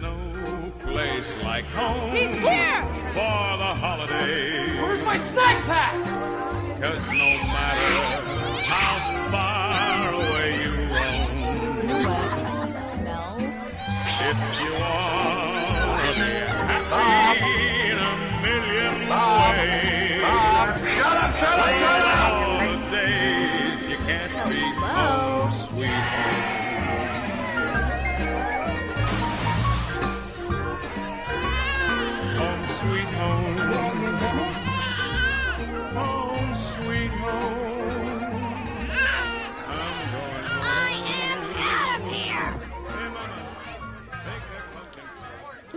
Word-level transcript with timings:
no 0.00 0.72
place 0.80 1.34
like 1.42 1.64
home 1.66 2.10
He's 2.12 2.38
here! 2.38 2.82
for 3.12 3.56
the 3.62 3.72
holidays. 3.84 4.80
Where's 4.80 5.04
my 5.04 5.16
snack 5.32 5.64
pack? 5.64 5.94
Cause 6.80 7.06
no 7.08 7.30
matter 7.54 8.02
how 8.64 8.94
far 9.30 10.14
away 10.14 10.48
you 10.62 10.72
roam, 10.94 11.30
You 11.80 11.86
know 11.88 12.02
what? 12.08 12.66
He 12.66 12.72
smells. 12.72 13.62
if 14.30 14.38
you 14.62 14.72
wanna 14.80 16.12
be 16.16 16.32
ah. 16.46 17.04
happy 17.26 17.60
in 17.90 17.98
a 17.98 18.14
million 18.42 18.94
ways, 19.08 19.49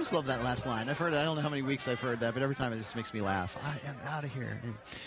just 0.04 0.14
love 0.14 0.26
that 0.26 0.44
last 0.44 0.66
line. 0.66 0.90
I've 0.90 0.98
heard 0.98 1.14
it. 1.14 1.16
I 1.16 1.24
don't 1.24 1.38
know 1.38 1.42
how 1.42 1.48
many 1.48 1.62
weeks 1.62 1.88
I've 1.88 2.02
heard 2.02 2.20
that, 2.20 2.34
but 2.34 2.44
every 2.44 2.56
time 2.56 2.74
it 2.74 2.78
just 2.78 2.94
makes 2.94 3.14
me 3.14 3.22
laugh. 3.22 3.58
I 3.64 3.88
am 3.88 3.96
out 4.06 4.26
of 4.26 4.34
here. 4.34 4.60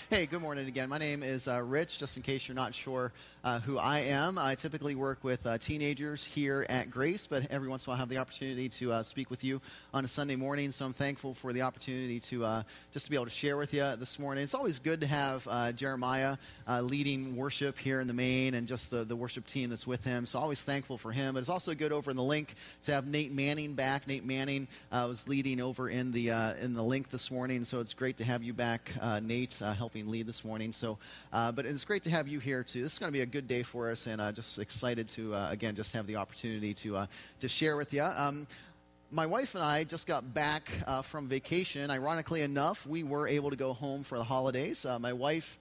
Hey, 0.08 0.24
good 0.24 0.40
morning 0.40 0.68
again. 0.68 0.88
My 0.88 0.96
name 0.96 1.22
is 1.22 1.48
uh, 1.48 1.60
Rich. 1.62 1.98
Just 1.98 2.16
in 2.16 2.22
case 2.22 2.48
you're 2.48 2.54
not 2.54 2.74
sure 2.74 3.12
uh, 3.44 3.60
who 3.60 3.76
I 3.76 3.98
am, 3.98 4.38
I 4.38 4.54
typically 4.54 4.94
work 4.94 5.22
with 5.22 5.46
uh, 5.46 5.58
teenagers 5.58 6.24
here 6.24 6.64
at 6.70 6.90
Grace, 6.90 7.26
but 7.26 7.46
every 7.50 7.68
once 7.68 7.84
in 7.84 7.90
a 7.90 7.92
while 7.92 7.96
I 7.96 8.00
have 8.00 8.08
the 8.08 8.16
opportunity 8.16 8.70
to 8.70 8.92
uh, 8.92 9.02
speak 9.02 9.28
with 9.28 9.44
you 9.44 9.60
on 9.92 10.02
a 10.06 10.08
Sunday 10.08 10.34
morning. 10.34 10.72
So 10.72 10.86
I'm 10.86 10.94
thankful 10.94 11.34
for 11.34 11.52
the 11.52 11.60
opportunity 11.60 12.18
to 12.20 12.46
uh, 12.46 12.62
just 12.90 13.04
to 13.04 13.10
be 13.10 13.16
able 13.18 13.26
to 13.26 13.30
share 13.30 13.58
with 13.58 13.74
you 13.74 13.96
this 13.96 14.18
morning. 14.18 14.44
It's 14.44 14.54
always 14.54 14.78
good 14.78 15.02
to 15.02 15.06
have 15.06 15.46
uh, 15.50 15.72
Jeremiah 15.72 16.38
leading 16.66 17.36
worship 17.36 17.76
here 17.78 18.00
in 18.00 18.06
the 18.06 18.14
main 18.14 18.54
and 18.54 18.66
just 18.66 18.90
the, 18.90 19.04
the 19.04 19.14
worship 19.14 19.44
team 19.44 19.68
that's 19.68 19.86
with 19.86 20.04
him. 20.04 20.24
So 20.24 20.38
always 20.38 20.62
thankful 20.62 20.96
for 20.96 21.12
him. 21.12 21.34
But 21.34 21.40
it's 21.40 21.50
also 21.50 21.74
good 21.74 21.92
over 21.92 22.10
in 22.10 22.16
the 22.16 22.22
link 22.22 22.54
to 22.84 22.92
have 22.92 23.06
Nate 23.06 23.34
Manning 23.34 23.74
back. 23.74 24.08
Nate 24.08 24.24
Manning 24.24 24.68
uh, 24.92 25.06
was 25.08 25.26
leading 25.28 25.60
over 25.60 25.88
in 25.88 26.12
the 26.12 26.30
uh, 26.30 26.54
in 26.54 26.74
the 26.74 26.82
link 26.82 27.10
this 27.10 27.30
morning, 27.30 27.64
so 27.64 27.80
it's 27.80 27.94
great 27.94 28.16
to 28.18 28.24
have 28.24 28.42
you 28.42 28.52
back, 28.52 28.92
uh, 29.00 29.20
Nate, 29.20 29.60
uh, 29.62 29.72
helping 29.72 30.08
lead 30.08 30.26
this 30.26 30.44
morning. 30.44 30.72
So, 30.72 30.98
uh, 31.32 31.52
but 31.52 31.66
it's 31.66 31.84
great 31.84 32.04
to 32.04 32.10
have 32.10 32.28
you 32.28 32.38
here 32.38 32.62
too. 32.62 32.82
This 32.82 32.94
is 32.94 32.98
going 32.98 33.08
to 33.08 33.12
be 33.12 33.22
a 33.22 33.26
good 33.26 33.48
day 33.48 33.62
for 33.62 33.90
us, 33.90 34.06
and 34.06 34.20
just 34.34 34.58
excited 34.58 35.08
to 35.08 35.34
again 35.34 35.74
just 35.74 35.92
have 35.92 36.06
the 36.06 36.16
opportunity 36.16 36.74
to 36.74 37.06
to 37.40 37.48
share 37.48 37.76
with 37.76 37.92
you. 37.92 38.02
Um, 38.02 38.46
my 39.10 39.26
wife 39.26 39.54
and 39.54 39.62
I 39.62 39.84
just 39.84 40.06
got 40.06 40.34
back 40.34 40.68
from 41.04 41.28
vacation. 41.28 41.90
Ironically 41.90 42.42
enough, 42.42 42.86
we 42.86 43.04
were 43.04 43.28
able 43.28 43.50
to 43.50 43.56
go 43.56 43.72
home 43.72 44.02
for 44.02 44.18
the 44.18 44.24
holidays. 44.24 44.84
My 45.00 45.12
wife 45.12 45.58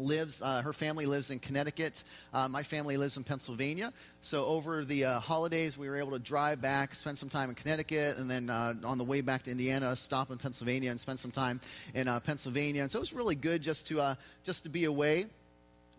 lives 0.00 0.42
uh, 0.42 0.62
her 0.62 0.72
family 0.72 1.06
lives 1.06 1.30
in 1.30 1.38
connecticut. 1.38 2.02
Uh, 2.32 2.48
my 2.48 2.62
family 2.62 2.96
lives 2.96 3.16
in 3.16 3.24
pennsylvania. 3.24 3.92
So 4.22 4.44
over 4.44 4.84
the 4.84 5.04
uh, 5.04 5.20
holidays 5.20 5.76
we 5.76 5.88
were 5.88 5.96
able 5.96 6.12
to 6.12 6.18
drive 6.18 6.60
back 6.60 6.94
spend 6.94 7.18
some 7.18 7.28
time 7.28 7.48
in 7.48 7.54
connecticut 7.54 8.18
and 8.18 8.30
then 8.30 8.50
uh, 8.50 8.74
on 8.84 8.98
the 8.98 9.04
way 9.04 9.20
back 9.20 9.42
to 9.44 9.50
indiana 9.50 9.94
stop 9.96 10.30
in 10.30 10.38
pennsylvania 10.38 10.90
and 10.90 10.98
spend 10.98 11.18
some 11.18 11.30
time 11.30 11.60
in 11.94 12.08
uh, 12.08 12.20
pennsylvania. 12.20 12.82
And 12.82 12.90
so 12.90 12.98
it 12.98 13.02
was 13.02 13.12
really 13.12 13.34
good 13.34 13.62
just 13.62 13.86
to 13.88 14.00
uh, 14.00 14.14
just 14.42 14.64
to 14.64 14.70
be 14.70 14.84
away 14.84 15.26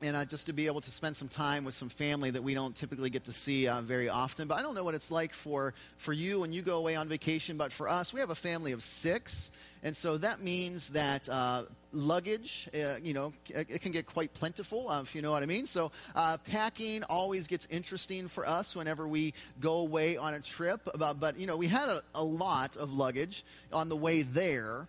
and 0.01 0.15
uh, 0.15 0.25
just 0.25 0.47
to 0.47 0.53
be 0.53 0.65
able 0.65 0.81
to 0.81 0.91
spend 0.91 1.15
some 1.15 1.27
time 1.27 1.63
with 1.63 1.73
some 1.73 1.89
family 1.89 2.31
that 2.31 2.41
we 2.41 2.53
don't 2.53 2.75
typically 2.75 3.09
get 3.09 3.25
to 3.25 3.31
see 3.31 3.67
uh, 3.67 3.81
very 3.81 4.09
often. 4.09 4.47
But 4.47 4.57
I 4.57 4.61
don't 4.61 4.73
know 4.73 4.83
what 4.83 4.95
it's 4.95 5.11
like 5.11 5.33
for, 5.33 5.73
for 5.97 6.13
you 6.13 6.41
when 6.41 6.51
you 6.51 6.61
go 6.61 6.77
away 6.77 6.95
on 6.95 7.07
vacation, 7.07 7.57
but 7.57 7.71
for 7.71 7.87
us, 7.87 8.13
we 8.13 8.19
have 8.19 8.29
a 8.29 8.35
family 8.35 8.71
of 8.71 8.81
six. 8.81 9.51
And 9.83 9.95
so 9.95 10.17
that 10.17 10.41
means 10.41 10.89
that 10.89 11.29
uh, 11.29 11.63
luggage, 11.91 12.67
uh, 12.73 12.95
you 13.03 13.13
know, 13.13 13.33
it, 13.49 13.69
it 13.69 13.81
can 13.81 13.91
get 13.91 14.05
quite 14.05 14.33
plentiful, 14.33 14.89
uh, 14.89 15.01
if 15.01 15.15
you 15.15 15.21
know 15.21 15.31
what 15.31 15.43
I 15.43 15.45
mean. 15.45 15.65
So 15.65 15.91
uh, 16.15 16.37
packing 16.49 17.03
always 17.03 17.47
gets 17.47 17.67
interesting 17.67 18.27
for 18.27 18.47
us 18.47 18.75
whenever 18.75 19.07
we 19.07 19.33
go 19.59 19.77
away 19.77 20.17
on 20.17 20.33
a 20.33 20.39
trip. 20.39 20.81
But, 20.97 21.19
but 21.19 21.37
you 21.37 21.47
know, 21.47 21.57
we 21.57 21.67
had 21.67 21.89
a, 21.89 22.01
a 22.15 22.23
lot 22.23 22.75
of 22.77 22.93
luggage 22.93 23.43
on 23.71 23.89
the 23.89 23.95
way 23.95 24.23
there 24.23 24.87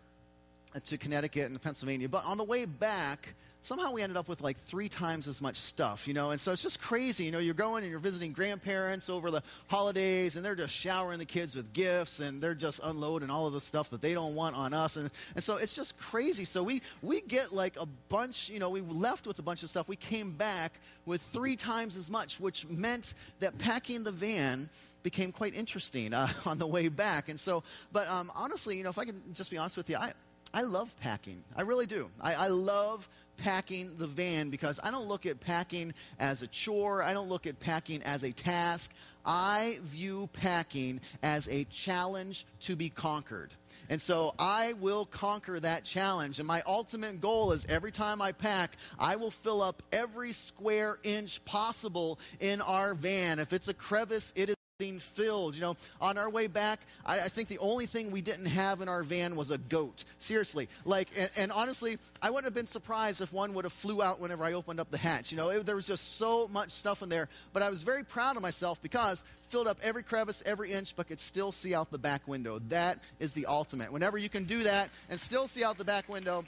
to 0.85 0.97
Connecticut 0.97 1.51
and 1.51 1.61
Pennsylvania. 1.61 2.09
But 2.09 2.25
on 2.25 2.39
the 2.39 2.45
way 2.45 2.65
back, 2.65 3.35
somehow 3.63 3.93
we 3.93 4.03
ended 4.03 4.17
up 4.17 4.29
with 4.29 4.41
like 4.41 4.59
three 4.59 4.89
times 4.89 5.29
as 5.29 5.41
much 5.41 5.57
stuff, 5.57 6.07
you 6.07 6.15
know? 6.15 6.33
And 6.33 6.41
so 6.41 6.53
it's 6.53 6.63
just 6.63 6.81
crazy. 6.81 7.25
You 7.25 7.31
know, 7.31 7.39
you're 7.39 7.55
going 7.55 7.85
and 7.85 7.91
you're 7.91 8.01
visiting 8.01 8.33
grandparents 8.33 9.09
over 9.09 9.31
the 9.31 9.43
holidays, 9.69 10.37
and 10.37 10.45
they're 10.45 10.57
just 10.57 10.75
showering 10.75 11.19
the 11.19 11.25
kids 11.25 11.55
with 11.55 11.73
gifts, 11.73 12.21
and 12.21 12.43
they're 12.43 12.55
just 12.55 12.81
unloading 12.83 13.31
all 13.31 13.47
of 13.47 13.53
the 13.53 13.61
stuff 13.61 13.91
that 13.91 14.03
they 14.03 14.15
don't 14.15 14.35
want 14.35 14.57
on 14.57 14.75
us. 14.75 14.97
And, 14.97 15.11
and 15.35 15.43
so 15.43 15.57
it's 15.57 15.75
just 15.75 15.99
crazy. 15.99 16.45
So 16.45 16.63
we, 16.63 16.83
we 17.01 17.21
get 17.21 17.53
like 17.53 17.77
a 17.81 17.87
bunch, 18.09 18.49
you 18.49 18.59
know, 18.59 18.69
we 18.69 18.81
left 18.83 19.27
with 19.27 19.39
a 19.39 19.43
bunch 19.43 19.63
of 19.63 19.71
stuff. 19.71 19.89
We 19.89 19.97
came 19.97 20.33
back 20.33 20.73
with 21.07 21.23
three 21.33 21.57
times 21.57 21.97
as 21.97 22.11
much, 22.11 22.41
which 22.41 22.69
meant 22.69 23.15
that 23.41 23.59
packing 23.59 24.05
the 24.05 24.13
van 24.13 24.69
became 25.03 25.33
quite 25.33 25.55
interesting 25.55 26.13
uh, 26.15 26.29
on 26.47 26.59
the 26.59 26.67
way 26.67 26.89
back. 26.89 27.29
And 27.29 27.39
so, 27.39 27.63
but 27.93 28.09
um, 28.09 28.31
honestly, 28.35 28.77
you 28.77 28.85
know, 28.85 28.91
if 28.91 28.99
I 28.99 29.05
can 29.05 29.23
just 29.35 29.51
be 29.51 29.59
honest 29.59 29.77
with 29.77 29.89
you, 29.89 29.97
I, 29.97 30.13
I 30.55 30.63
love 30.63 30.95
packing. 31.01 31.43
I 31.57 31.63
really 31.63 31.87
do. 31.87 32.11
I, 32.21 32.35
I 32.35 32.47
love 32.49 33.09
packing 33.37 33.97
the 33.97 34.07
van 34.07 34.51
because 34.51 34.79
I 34.83 34.91
don't 34.91 35.09
look 35.09 35.27
at 35.27 35.41
packing 35.41 35.95
as 36.19 36.43
a 36.43 36.47
chore. 36.47 37.03
I 37.03 37.13
don't 37.13 37.29
look 37.29 37.47
at 37.47 37.61
packing 37.61 38.03
as 38.03 38.23
a 38.23 38.33
task. 38.33 38.93
I 39.25 39.79
view 39.83 40.29
packing 40.33 41.01
as 41.23 41.49
a 41.49 41.65
challenge 41.65 42.45
to 42.61 42.77
be 42.77 42.89
conquered. 42.89 43.55
And 43.89 44.01
so 44.01 44.35
I 44.39 44.75
will 44.75 45.05
conquer 45.05 45.61
that 45.61 45.85
challenge. 45.85 46.39
And 46.39 46.49
my 46.49 46.63
ultimate 46.67 47.21
goal 47.21 47.53
is 47.53 47.67
every 47.67 47.93
time 47.93 48.23
I 48.23 48.33
pack, 48.33 48.77
I 48.99 49.17
will 49.17 49.31
fill 49.31 49.61
up 49.63 49.83
every 49.93 50.33
square 50.33 50.99
inch 51.03 51.45
possible 51.45 52.19
in 52.41 52.61
our 52.63 52.95
van. 52.95 53.39
If 53.39 53.53
it's 53.53 53.69
a 53.69 53.75
crevice, 53.75 54.33
it 54.37 54.51
is 54.51 54.57
being 54.83 54.99
filled. 54.99 55.55
You 55.55 55.61
know, 55.61 55.77
on 56.01 56.19
our 56.19 56.29
way 56.29 56.49
back, 56.49 56.81
I, 57.07 57.15
I, 57.15 57.29
think 57.29 57.47
the 57.47 57.59
only 57.59 57.87
thing 57.87 58.11
we 58.11 58.21
didn't 58.21 58.47
have 58.47 58.81
in 58.81 58.89
our 58.89 59.05
van 59.05 59.37
was 59.37 59.53
a 59.53 59.59
goat. 59.59 60.03
Seriously, 60.19 60.69
like, 60.85 61.09
and, 61.17 61.31
and, 61.37 61.53
honestly, 61.53 61.99
I 62.21 62.31
wouldn't 62.31 62.47
have 62.47 62.55
been 62.55 62.67
surprised 62.67 63.21
if 63.21 63.33
one 63.33 63.55
would 63.55 63.65
have 63.65 63.73
flew 63.73 64.03
out 64.03 64.19
whenever 64.19 64.43
I 64.43 64.55
opened 64.55 64.81
up 64.81 64.91
the 64.91 64.99
hatch. 64.99 65.31
You 65.31 65.37
know, 65.39 65.51
it, 65.51 65.67
there 65.67 65.77
was 65.77 65.87
just 65.87 66.17
so 66.17 66.49
much 66.49 66.71
stuff 66.71 67.01
in 67.01 67.09
there. 67.09 67.29
But 67.53 67.63
I 67.63 67.71
was 67.71 67.85
very 67.85 68.03
proud 68.05 68.35
of 68.35 68.43
myself 68.43 68.83
because 68.83 69.23
filled 69.45 69.69
up 69.69 69.79
every 69.85 70.03
crevice, 70.03 70.43
every 70.47 70.73
inch, 70.73 70.97
but 70.97 71.07
could 71.07 71.21
still 71.21 71.53
see 71.53 71.77
out 71.77 71.93
the 71.93 71.99
back 71.99 72.27
window. 72.27 72.59
That 72.69 72.99
is 73.21 73.35
the 73.35 73.47
ultimate. 73.47 73.93
Whenever 73.93 74.19
you 74.19 74.29
can 74.29 74.45
do 74.45 74.65
that 74.65 74.91
and 75.11 75.21
still 75.21 75.47
see 75.47 75.63
out 75.63 75.79
the 75.79 75.85
back 75.85 76.09
window, 76.09 76.43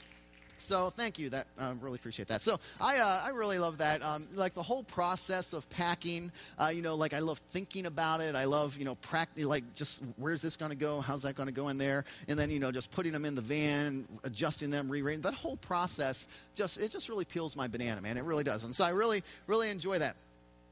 so 0.57 0.89
thank 0.89 1.19
you. 1.19 1.29
That 1.29 1.47
um, 1.57 1.79
really 1.81 1.95
appreciate 1.95 2.27
that. 2.29 2.41
So 2.41 2.59
I 2.79 2.97
uh, 2.97 3.21
I 3.25 3.29
really 3.29 3.59
love 3.59 3.79
that. 3.79 4.01
Um, 4.01 4.27
like 4.33 4.53
the 4.53 4.63
whole 4.63 4.83
process 4.83 5.53
of 5.53 5.69
packing. 5.69 6.31
Uh, 6.57 6.71
you 6.73 6.81
know, 6.81 6.95
like 6.95 7.13
I 7.13 7.19
love 7.19 7.39
thinking 7.51 7.85
about 7.85 8.21
it. 8.21 8.35
I 8.35 8.45
love 8.45 8.77
you 8.77 8.85
know 8.85 8.95
practically 8.95 9.45
like 9.45 9.75
just 9.75 10.01
where's 10.17 10.41
this 10.41 10.55
going 10.55 10.71
to 10.71 10.77
go? 10.77 11.01
How's 11.01 11.23
that 11.23 11.35
going 11.35 11.47
to 11.47 11.53
go 11.53 11.69
in 11.69 11.77
there? 11.77 12.05
And 12.27 12.37
then 12.37 12.49
you 12.49 12.59
know 12.59 12.71
just 12.71 12.91
putting 12.91 13.11
them 13.11 13.25
in 13.25 13.35
the 13.35 13.41
van, 13.41 14.07
adjusting 14.23 14.71
them, 14.71 14.89
rearranging. 14.89 15.23
That 15.23 15.33
whole 15.33 15.57
process 15.57 16.27
just 16.55 16.79
it 16.79 16.91
just 16.91 17.09
really 17.09 17.25
peels 17.25 17.55
my 17.55 17.67
banana, 17.67 18.01
man. 18.01 18.17
It 18.17 18.23
really 18.23 18.43
does. 18.43 18.63
And 18.63 18.75
so 18.75 18.83
I 18.83 18.89
really 18.89 19.23
really 19.47 19.69
enjoy 19.69 19.99
that 19.99 20.15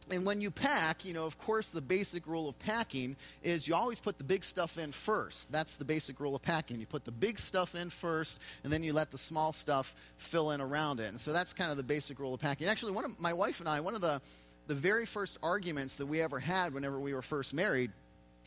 and 0.10 0.26
when 0.26 0.42
you 0.42 0.52
pack, 0.52 1.06
you 1.06 1.14
know, 1.14 1.26
of 1.26 1.38
course, 1.38 1.70
the 1.70 1.82
basic 1.82 2.28
rule 2.28 2.50
of 2.50 2.60
packing 2.60 3.16
is 3.42 3.68
you 3.68 3.76
always 3.76 4.00
put 4.00 4.18
the 4.18 4.24
big 4.24 4.44
stuff 4.44 4.78
in 4.78 4.92
first. 4.92 5.52
That's 5.52 5.76
the 5.76 5.86
basic 5.86 6.20
rule 6.20 6.36
of 6.36 6.42
packing. 6.42 6.80
You 6.80 6.86
put 6.86 7.06
the 7.06 7.12
big 7.12 7.40
stuff 7.40 7.76
in 7.76 7.90
first, 7.90 8.42
and 8.64 8.74
then 8.74 8.84
you 8.84 8.94
let 8.94 9.12
the 9.12 9.18
small 9.18 9.54
stuff 9.54 9.96
fill 10.18 10.52
in 10.52 10.62
around 10.62 11.00
it. 11.00 11.10
And 11.10 11.20
so 11.20 11.32
that's 11.32 11.54
kind 11.54 11.72
of 11.72 11.78
the 11.78 11.84
basic 11.84 12.20
rule 12.20 12.34
of 12.34 12.40
packing. 12.40 12.68
Actually, 12.68 12.92
one 12.94 13.06
of 13.06 13.20
my 13.20 13.34
wife 13.34 13.60
and 13.60 13.70
I, 13.70 13.80
one 13.80 13.96
of 13.96 14.02
the 14.02 14.22
the 14.68 14.76
very 14.76 15.06
first 15.06 15.38
arguments 15.44 15.98
that 15.98 16.06
we 16.06 16.22
ever 16.22 16.40
had 16.40 16.74
whenever 16.74 16.98
we 16.98 17.14
were 17.14 17.22
first 17.22 17.54
married 17.54 17.92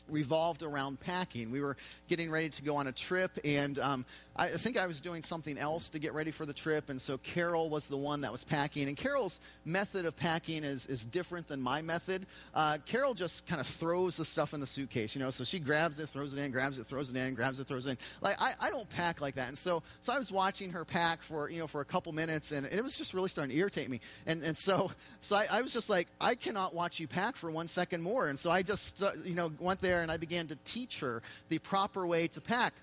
revolved 0.08 0.62
around 0.62 1.00
packing. 1.00 1.50
We 1.50 1.60
were 1.60 1.76
getting 2.08 2.30
ready 2.30 2.48
to 2.50 2.62
go 2.62 2.76
on 2.76 2.86
a 2.86 2.92
trip, 2.92 3.38
and 3.44 3.78
um, 3.78 4.06
I 4.38 4.48
think 4.48 4.76
I 4.76 4.86
was 4.86 5.00
doing 5.00 5.22
something 5.22 5.56
else 5.56 5.88
to 5.90 5.98
get 5.98 6.12
ready 6.12 6.30
for 6.30 6.44
the 6.44 6.52
trip, 6.52 6.90
and 6.90 7.00
so 7.00 7.16
Carol 7.18 7.70
was 7.70 7.86
the 7.86 7.96
one 7.96 8.20
that 8.20 8.30
was 8.30 8.44
packing. 8.44 8.88
And 8.88 8.96
Carol's 8.96 9.40
method 9.64 10.04
of 10.04 10.14
packing 10.16 10.62
is, 10.62 10.86
is 10.86 11.06
different 11.06 11.48
than 11.48 11.60
my 11.60 11.80
method. 11.80 12.26
Uh, 12.54 12.78
Carol 12.84 13.14
just 13.14 13.46
kind 13.46 13.60
of 13.60 13.66
throws 13.66 14.16
the 14.16 14.24
stuff 14.24 14.52
in 14.52 14.60
the 14.60 14.66
suitcase, 14.66 15.14
you 15.14 15.22
know, 15.22 15.30
so 15.30 15.42
she 15.42 15.58
grabs 15.58 15.98
it, 15.98 16.08
throws 16.08 16.34
it 16.34 16.40
in, 16.40 16.50
grabs 16.50 16.78
it, 16.78 16.86
throws 16.86 17.10
it 17.10 17.16
in, 17.16 17.34
grabs 17.34 17.60
it, 17.60 17.66
throws 17.66 17.86
it 17.86 17.90
in. 17.90 17.98
Like, 18.20 18.36
I, 18.40 18.52
I 18.60 18.70
don't 18.70 18.88
pack 18.90 19.20
like 19.20 19.36
that. 19.36 19.48
And 19.48 19.56
so, 19.56 19.82
so 20.02 20.12
I 20.12 20.18
was 20.18 20.30
watching 20.30 20.70
her 20.72 20.84
pack 20.84 21.22
for, 21.22 21.48
you 21.48 21.58
know, 21.58 21.66
for 21.66 21.80
a 21.80 21.86
couple 21.86 22.12
minutes, 22.12 22.52
and 22.52 22.66
it 22.66 22.82
was 22.82 22.98
just 22.98 23.14
really 23.14 23.30
starting 23.30 23.54
to 23.54 23.58
irritate 23.58 23.88
me. 23.88 24.00
And, 24.26 24.42
and 24.42 24.56
so, 24.56 24.90
so 25.20 25.36
I, 25.36 25.46
I 25.50 25.62
was 25.62 25.72
just 25.72 25.88
like, 25.88 26.08
I 26.20 26.34
cannot 26.34 26.74
watch 26.74 27.00
you 27.00 27.08
pack 27.08 27.36
for 27.36 27.50
one 27.50 27.68
second 27.68 28.02
more. 28.02 28.28
And 28.28 28.38
so 28.38 28.50
I 28.50 28.62
just, 28.62 29.02
uh, 29.02 29.12
you 29.24 29.34
know, 29.34 29.50
went 29.60 29.80
there 29.80 30.02
and 30.02 30.10
I 30.10 30.18
began 30.18 30.46
to 30.48 30.56
teach 30.64 31.00
her 31.00 31.22
the 31.48 31.58
proper 31.58 32.06
way 32.06 32.28
to 32.28 32.40
pack. 32.40 32.74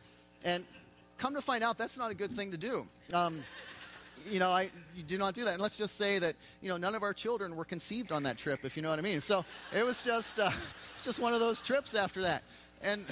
And 0.43 0.63
come 1.23 1.35
to 1.35 1.41
find 1.41 1.63
out, 1.63 1.77
that's 1.77 1.97
not 1.97 2.11
a 2.11 2.13
good 2.13 2.31
thing 2.31 2.51
to 2.51 2.57
do. 2.57 2.85
Um, 3.13 3.41
you 4.29 4.39
know, 4.39 4.49
I 4.49 4.69
you 4.93 5.03
do 5.03 5.17
not 5.17 5.33
do 5.33 5.45
that. 5.45 5.53
And 5.53 5.61
let's 5.61 5.77
just 5.77 5.95
say 5.95 6.19
that 6.19 6.35
you 6.61 6.67
know 6.67 6.75
none 6.75 6.95
of 6.95 7.03
our 7.03 7.13
children 7.13 7.55
were 7.55 7.63
conceived 7.63 8.11
on 8.11 8.23
that 8.23 8.37
trip, 8.37 8.59
if 8.63 8.75
you 8.75 8.83
know 8.83 8.89
what 8.89 8.99
I 8.99 9.01
mean. 9.01 9.21
So 9.21 9.45
it 9.73 9.85
was 9.85 10.03
just 10.03 10.37
uh, 10.39 10.51
it's 10.95 11.05
just 11.05 11.19
one 11.19 11.33
of 11.33 11.39
those 11.39 11.61
trips 11.61 11.95
after 11.95 12.23
that. 12.23 12.43
And 12.81 13.05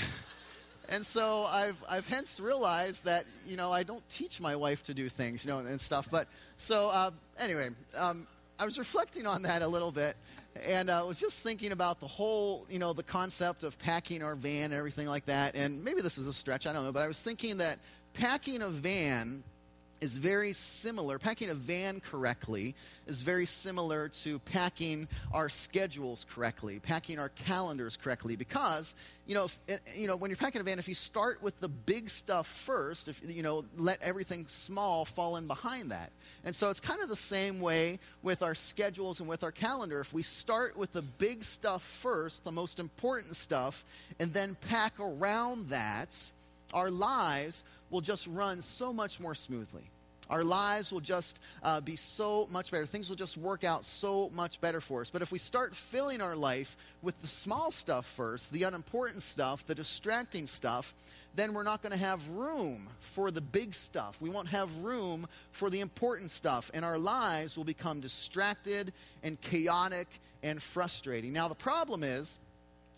And 0.90 1.06
so 1.06 1.46
I've, 1.50 1.82
I've 1.90 2.06
hence 2.06 2.38
realized 2.38 3.06
that, 3.06 3.24
you 3.48 3.56
know, 3.56 3.72
I 3.72 3.84
don't 3.84 4.04
teach 4.10 4.42
my 4.42 4.58
wife 4.58 4.84
to 4.86 4.94
do 4.94 5.08
things, 5.08 5.46
you 5.46 5.52
know, 5.52 5.60
and 5.60 5.80
stuff. 5.80 6.10
But 6.12 6.28
so, 6.58 6.90
uh, 6.92 7.12
anyway, 7.40 7.70
um, 7.98 8.28
I 8.60 8.66
was 8.66 8.78
reflecting 8.78 9.26
on 9.26 9.44
that 9.44 9.62
a 9.62 9.68
little 9.70 9.94
bit 9.94 10.18
and 10.68 10.90
I 10.92 11.00
uh, 11.00 11.06
was 11.06 11.20
just 11.20 11.42
thinking 11.42 11.72
about 11.72 12.00
the 12.00 12.08
whole, 12.08 12.66
you 12.70 12.78
know, 12.78 12.94
the 12.94 13.04
concept 13.04 13.64
of 13.64 13.80
packing 13.80 14.22
our 14.22 14.36
van 14.36 14.66
and 14.66 14.74
everything 14.74 15.08
like 15.08 15.26
that. 15.28 15.56
And 15.56 15.84
maybe 15.84 16.02
this 16.02 16.18
is 16.18 16.28
a 16.28 16.34
stretch, 16.34 16.68
I 16.68 16.74
don't 16.74 16.84
know, 16.84 16.92
but 16.92 17.02
I 17.02 17.08
was 17.08 17.22
thinking 17.22 17.58
that 17.58 17.78
packing 18.14 18.62
a 18.62 18.70
van 18.70 19.44
is 20.02 20.18
very 20.18 20.52
similar. 20.52 21.20
Packing 21.20 21.52
a 21.52 21.54
van 21.54 22.00
correctly 22.00 22.74
is 23.06 23.22
very 23.22 23.46
similar 23.46 24.10
to 24.10 24.40
packing 24.40 25.08
our 25.32 25.48
schedules 25.48 26.26
correctly, 26.34 26.80
packing 26.80 27.20
our 27.20 27.30
calendars 27.30 27.98
correctly. 27.98 28.36
Because 28.36 28.96
you 29.28 29.36
know, 29.36 29.46
if, 29.46 29.60
eh, 29.70 29.78
you 29.96 30.08
know, 30.08 30.16
when 30.16 30.32
you're 30.32 30.38
packing 30.38 30.60
a 30.60 30.64
van, 30.64 30.80
if 30.80 30.88
you 30.88 30.96
start 30.96 31.42
with 31.44 31.58
the 31.60 31.68
big 31.70 32.10
stuff 32.10 32.48
first, 32.48 33.08
if 33.08 33.22
you 33.24 33.44
know, 33.44 33.64
let 33.78 34.02
everything 34.02 34.48
small 34.48 35.06
fall 35.06 35.38
in 35.38 35.46
behind 35.46 35.92
that. 35.92 36.12
And 36.44 36.56
so 36.56 36.72
it's 36.72 36.80
kind 36.80 37.02
of 37.02 37.08
the 37.08 37.16
same 37.16 37.62
way 37.62 38.00
with 38.24 38.42
our 38.42 38.56
schedules 38.56 39.20
and 39.20 39.30
with 39.30 39.44
our 39.44 39.52
calendar. 39.52 40.00
If 40.00 40.14
we 40.14 40.24
start 40.24 40.76
with 40.76 40.92
the 40.94 41.04
big 41.04 41.44
stuff 41.44 41.84
first, 41.84 42.44
the 42.44 42.52
most 42.52 42.80
important 42.80 43.36
stuff, 43.36 43.86
and 44.20 44.34
then 44.34 44.58
pack 44.68 45.00
around 45.00 45.70
that, 45.70 46.18
our 46.74 46.90
lives 46.90 47.66
will 47.92 48.02
just 48.02 48.26
run 48.26 48.62
so 48.62 48.92
much 48.92 49.20
more 49.20 49.36
smoothly. 49.36 49.92
Our 50.32 50.46
lives 50.46 50.94
will 50.94 51.02
just 51.02 51.42
uh, 51.62 51.82
be 51.82 51.98
so 51.98 52.48
much 52.50 52.72
better. 52.72 52.86
Things 52.86 53.10
will 53.10 53.18
just 53.18 53.36
work 53.36 53.66
out 53.66 53.84
so 53.84 54.30
much 54.34 54.62
better 54.62 54.80
for 54.80 55.02
us. 55.02 55.10
But 55.10 55.22
if 55.22 55.32
we 55.32 55.38
start 55.38 55.76
filling 55.76 56.22
our 56.22 56.38
life 56.38 56.78
with 57.02 57.22
the 57.22 57.28
small 57.28 57.70
stuff 57.70 58.06
first, 58.06 58.54
the 58.54 58.64
unimportant 58.64 59.24
stuff, 59.24 59.68
the 59.68 59.76
distracting 59.76 60.48
stuff, 60.48 60.96
then 61.36 61.54
we're 61.54 61.64
not 61.64 61.82
going 61.82 61.92
to 61.92 61.98
have 61.98 62.30
room 62.30 62.88
for 63.02 63.30
the 63.30 63.42
big 63.42 63.74
stuff. 63.74 64.22
We 64.22 64.30
won't 64.30 64.48
have 64.48 64.76
room 64.78 65.28
for 65.52 65.70
the 65.70 65.82
important 65.82 66.32
stuff. 66.32 66.72
And 66.74 66.86
our 66.86 66.98
lives 66.98 67.58
will 67.58 67.66
become 67.66 68.00
distracted 68.00 68.94
and 69.24 69.40
chaotic 69.42 70.08
and 70.44 70.64
frustrating. 70.64 71.34
Now, 71.34 71.50
the 71.50 71.56
problem 71.56 72.04
is, 72.04 72.40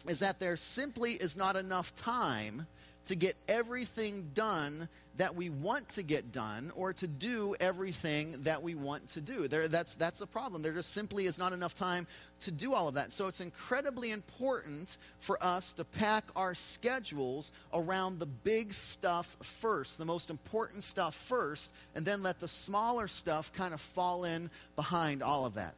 is 0.07 0.19
that 0.19 0.39
there 0.39 0.57
simply 0.57 1.11
is 1.13 1.35
not 1.35 1.55
enough 1.55 1.95
time 1.95 2.67
to 3.05 3.15
get 3.15 3.35
everything 3.47 4.31
done 4.33 4.87
that 5.17 5.35
we 5.35 5.49
want 5.49 5.87
to 5.89 6.03
get 6.03 6.31
done 6.31 6.71
or 6.75 6.91
to 6.93 7.07
do 7.07 7.55
everything 7.59 8.43
that 8.43 8.63
we 8.63 8.73
want 8.73 9.07
to 9.09 9.21
do. 9.21 9.47
There, 9.47 9.67
that's, 9.67 9.93
that's 9.95 10.21
a 10.21 10.27
problem. 10.27 10.63
There 10.63 10.73
just 10.73 10.91
simply 10.91 11.25
is 11.25 11.37
not 11.37 11.53
enough 11.53 11.75
time 11.75 12.07
to 12.41 12.51
do 12.51 12.73
all 12.73 12.87
of 12.87 12.95
that. 12.95 13.11
So 13.11 13.27
it's 13.27 13.41
incredibly 13.41 14.11
important 14.11 14.97
for 15.19 15.37
us 15.43 15.73
to 15.73 15.85
pack 15.85 16.23
our 16.35 16.55
schedules 16.55 17.51
around 17.73 18.19
the 18.19 18.25
big 18.25 18.73
stuff 18.73 19.37
first, 19.43 19.99
the 19.99 20.05
most 20.05 20.31
important 20.31 20.83
stuff 20.83 21.13
first, 21.13 21.71
and 21.95 22.05
then 22.05 22.23
let 22.23 22.39
the 22.39 22.47
smaller 22.47 23.07
stuff 23.07 23.53
kind 23.53 23.73
of 23.73 23.81
fall 23.81 24.23
in 24.23 24.49
behind 24.75 25.21
all 25.21 25.45
of 25.45 25.55
that. 25.55 25.75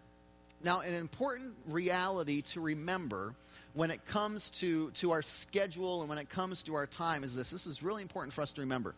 Now, 0.63 0.79
an 0.79 0.93
important 0.93 1.55
reality 1.67 2.41
to 2.41 2.61
remember 2.61 3.35
when 3.75 3.91
it 3.91 4.05
comes 4.05 4.49
to, 4.49 4.89
to 4.91 5.11
our 5.11 5.21
schedule 5.21 5.99
and 5.99 6.09
when 6.09 6.17
it 6.17 6.29
comes 6.29 6.63
to 6.63 6.75
our 6.75 6.87
time 6.87 7.23
is 7.23 7.35
this. 7.35 7.51
This 7.51 7.67
is 7.67 7.83
really 7.83 8.01
important 8.01 8.33
for 8.33 8.41
us 8.41 8.53
to 8.53 8.61
remember. 8.61 8.95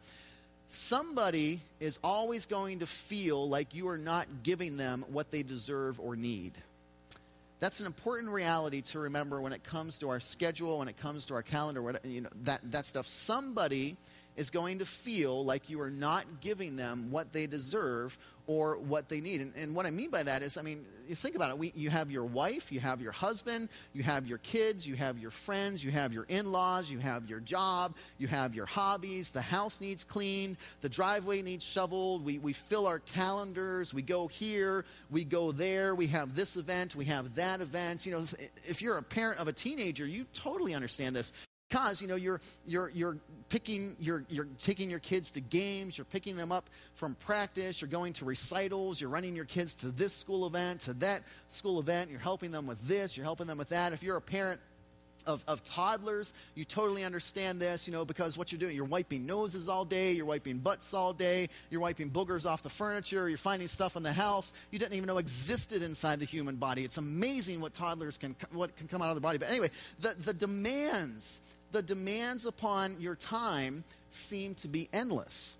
Somebody 0.67 1.59
is 1.79 1.99
always 2.03 2.45
going 2.45 2.79
to 2.79 2.87
feel 2.87 3.49
like 3.49 3.73
you 3.73 3.89
are 3.89 3.97
not 3.97 4.27
giving 4.43 4.77
them 4.77 5.03
what 5.09 5.31
they 5.31 5.41
deserve 5.41 5.99
or 5.99 6.15
need. 6.15 6.53
That's 7.59 7.79
an 7.79 7.87
important 7.87 8.31
reality 8.31 8.81
to 8.81 8.99
remember 8.99 9.41
when 9.41 9.51
it 9.51 9.63
comes 9.63 9.97
to 9.99 10.09
our 10.09 10.19
schedule, 10.19 10.79
when 10.79 10.87
it 10.87 10.97
comes 10.97 11.25
to 11.27 11.33
our 11.33 11.41
calendar, 11.41 11.81
what, 11.81 12.05
you 12.05 12.21
know, 12.21 12.29
that, 12.43 12.61
that 12.71 12.85
stuff. 12.85 13.07
Somebody 13.07 13.97
is 14.37 14.51
going 14.51 14.79
to 14.79 14.85
feel 14.85 15.43
like 15.43 15.69
you 15.69 15.81
are 15.81 15.89
not 15.89 16.23
giving 16.39 16.77
them 16.77 17.11
what 17.11 17.33
they 17.33 17.47
deserve 17.47 18.17
or 18.45 18.77
what 18.77 19.09
they 19.09 19.19
need. 19.19 19.41
And, 19.41 19.53
and 19.57 19.75
what 19.75 19.85
I 19.85 19.91
mean 19.91 20.09
by 20.09 20.23
that 20.23 20.41
is, 20.41 20.57
I 20.57 20.61
mean, 20.61 20.85
you 21.07 21.15
think 21.15 21.35
about 21.35 21.51
it. 21.51 21.57
We, 21.57 21.73
you 21.75 21.89
have 21.89 22.11
your 22.11 22.23
wife, 22.23 22.71
you 22.71 22.79
have 22.79 23.01
your 23.01 23.11
husband, 23.11 23.69
you 23.93 24.03
have 24.03 24.25
your 24.25 24.37
kids, 24.37 24.87
you 24.87 24.95
have 24.95 25.17
your 25.17 25.31
friends, 25.31 25.83
you 25.83 25.91
have 25.91 26.13
your 26.13 26.23
in 26.29 26.51
laws, 26.51 26.89
you 26.89 26.99
have 26.99 27.29
your 27.29 27.39
job, 27.39 27.95
you 28.17 28.27
have 28.27 28.55
your 28.55 28.65
hobbies. 28.65 29.31
The 29.31 29.41
house 29.41 29.81
needs 29.81 30.03
cleaned, 30.03 30.57
the 30.81 30.89
driveway 30.89 31.41
needs 31.41 31.65
shoveled. 31.65 32.23
We, 32.23 32.39
we 32.39 32.53
fill 32.53 32.87
our 32.87 32.99
calendars, 32.99 33.93
we 33.93 34.01
go 34.01 34.27
here, 34.27 34.85
we 35.09 35.23
go 35.23 35.51
there, 35.51 35.93
we 35.95 36.07
have 36.07 36.35
this 36.35 36.55
event, 36.55 36.95
we 36.95 37.05
have 37.05 37.35
that 37.35 37.59
event. 37.59 38.05
You 38.05 38.13
know, 38.13 38.25
if 38.65 38.81
you're 38.81 38.97
a 38.97 39.03
parent 39.03 39.39
of 39.41 39.47
a 39.47 39.53
teenager, 39.53 40.05
you 40.05 40.25
totally 40.33 40.73
understand 40.73 41.15
this 41.15 41.33
because 41.69 42.01
you 42.01 42.07
know 42.07 42.15
you're 42.15 42.41
you're 42.65 42.89
you're 42.93 43.17
picking 43.49 43.95
you're 43.99 44.23
you're 44.29 44.47
taking 44.59 44.89
your 44.89 44.99
kids 44.99 45.31
to 45.31 45.41
games 45.41 45.97
you're 45.97 46.05
picking 46.05 46.35
them 46.35 46.51
up 46.51 46.69
from 46.95 47.15
practice 47.15 47.81
you're 47.81 47.89
going 47.89 48.13
to 48.13 48.25
recitals 48.25 48.99
you're 48.99 49.09
running 49.09 49.35
your 49.35 49.45
kids 49.45 49.75
to 49.75 49.89
this 49.89 50.13
school 50.13 50.45
event 50.45 50.81
to 50.81 50.93
that 50.93 51.21
school 51.47 51.79
event 51.79 52.09
you're 52.09 52.19
helping 52.19 52.51
them 52.51 52.67
with 52.67 52.79
this 52.87 53.17
you're 53.17 53.23
helping 53.23 53.47
them 53.47 53.57
with 53.57 53.69
that 53.69 53.93
if 53.93 54.03
you're 54.03 54.17
a 54.17 54.21
parent 54.21 54.59
of, 55.27 55.43
of 55.47 55.63
toddlers, 55.65 56.33
you 56.55 56.65
totally 56.65 57.03
understand 57.03 57.59
this, 57.59 57.87
you 57.87 57.93
know, 57.93 58.05
because 58.05 58.37
what 58.37 58.51
you're 58.51 58.59
doing, 58.59 58.75
you're 58.75 58.85
wiping 58.85 59.25
noses 59.25 59.67
all 59.67 59.85
day, 59.85 60.13
you're 60.13 60.25
wiping 60.25 60.59
butts 60.59 60.93
all 60.93 61.13
day, 61.13 61.49
you're 61.69 61.81
wiping 61.81 62.09
boogers 62.09 62.49
off 62.49 62.63
the 62.63 62.69
furniture, 62.69 63.27
you're 63.27 63.37
finding 63.37 63.67
stuff 63.67 63.95
in 63.95 64.03
the 64.03 64.13
house 64.13 64.53
you 64.71 64.79
didn't 64.79 64.93
even 64.93 65.07
know 65.07 65.17
existed 65.17 65.83
inside 65.83 66.19
the 66.19 66.25
human 66.25 66.55
body. 66.55 66.83
It's 66.83 66.97
amazing 66.97 67.59
what 67.59 67.73
toddlers 67.73 68.17
can, 68.17 68.35
what 68.53 68.75
can 68.77 68.87
come 68.87 69.01
out 69.01 69.09
of 69.09 69.15
their 69.15 69.21
body. 69.21 69.37
But 69.37 69.49
anyway, 69.49 69.69
the, 69.99 70.15
the 70.17 70.33
demands 70.33 71.41
the 71.71 71.81
demands 71.81 72.45
upon 72.45 72.99
your 72.99 73.15
time 73.15 73.83
seem 74.09 74.55
to 74.55 74.67
be 74.67 74.89
endless. 74.93 75.57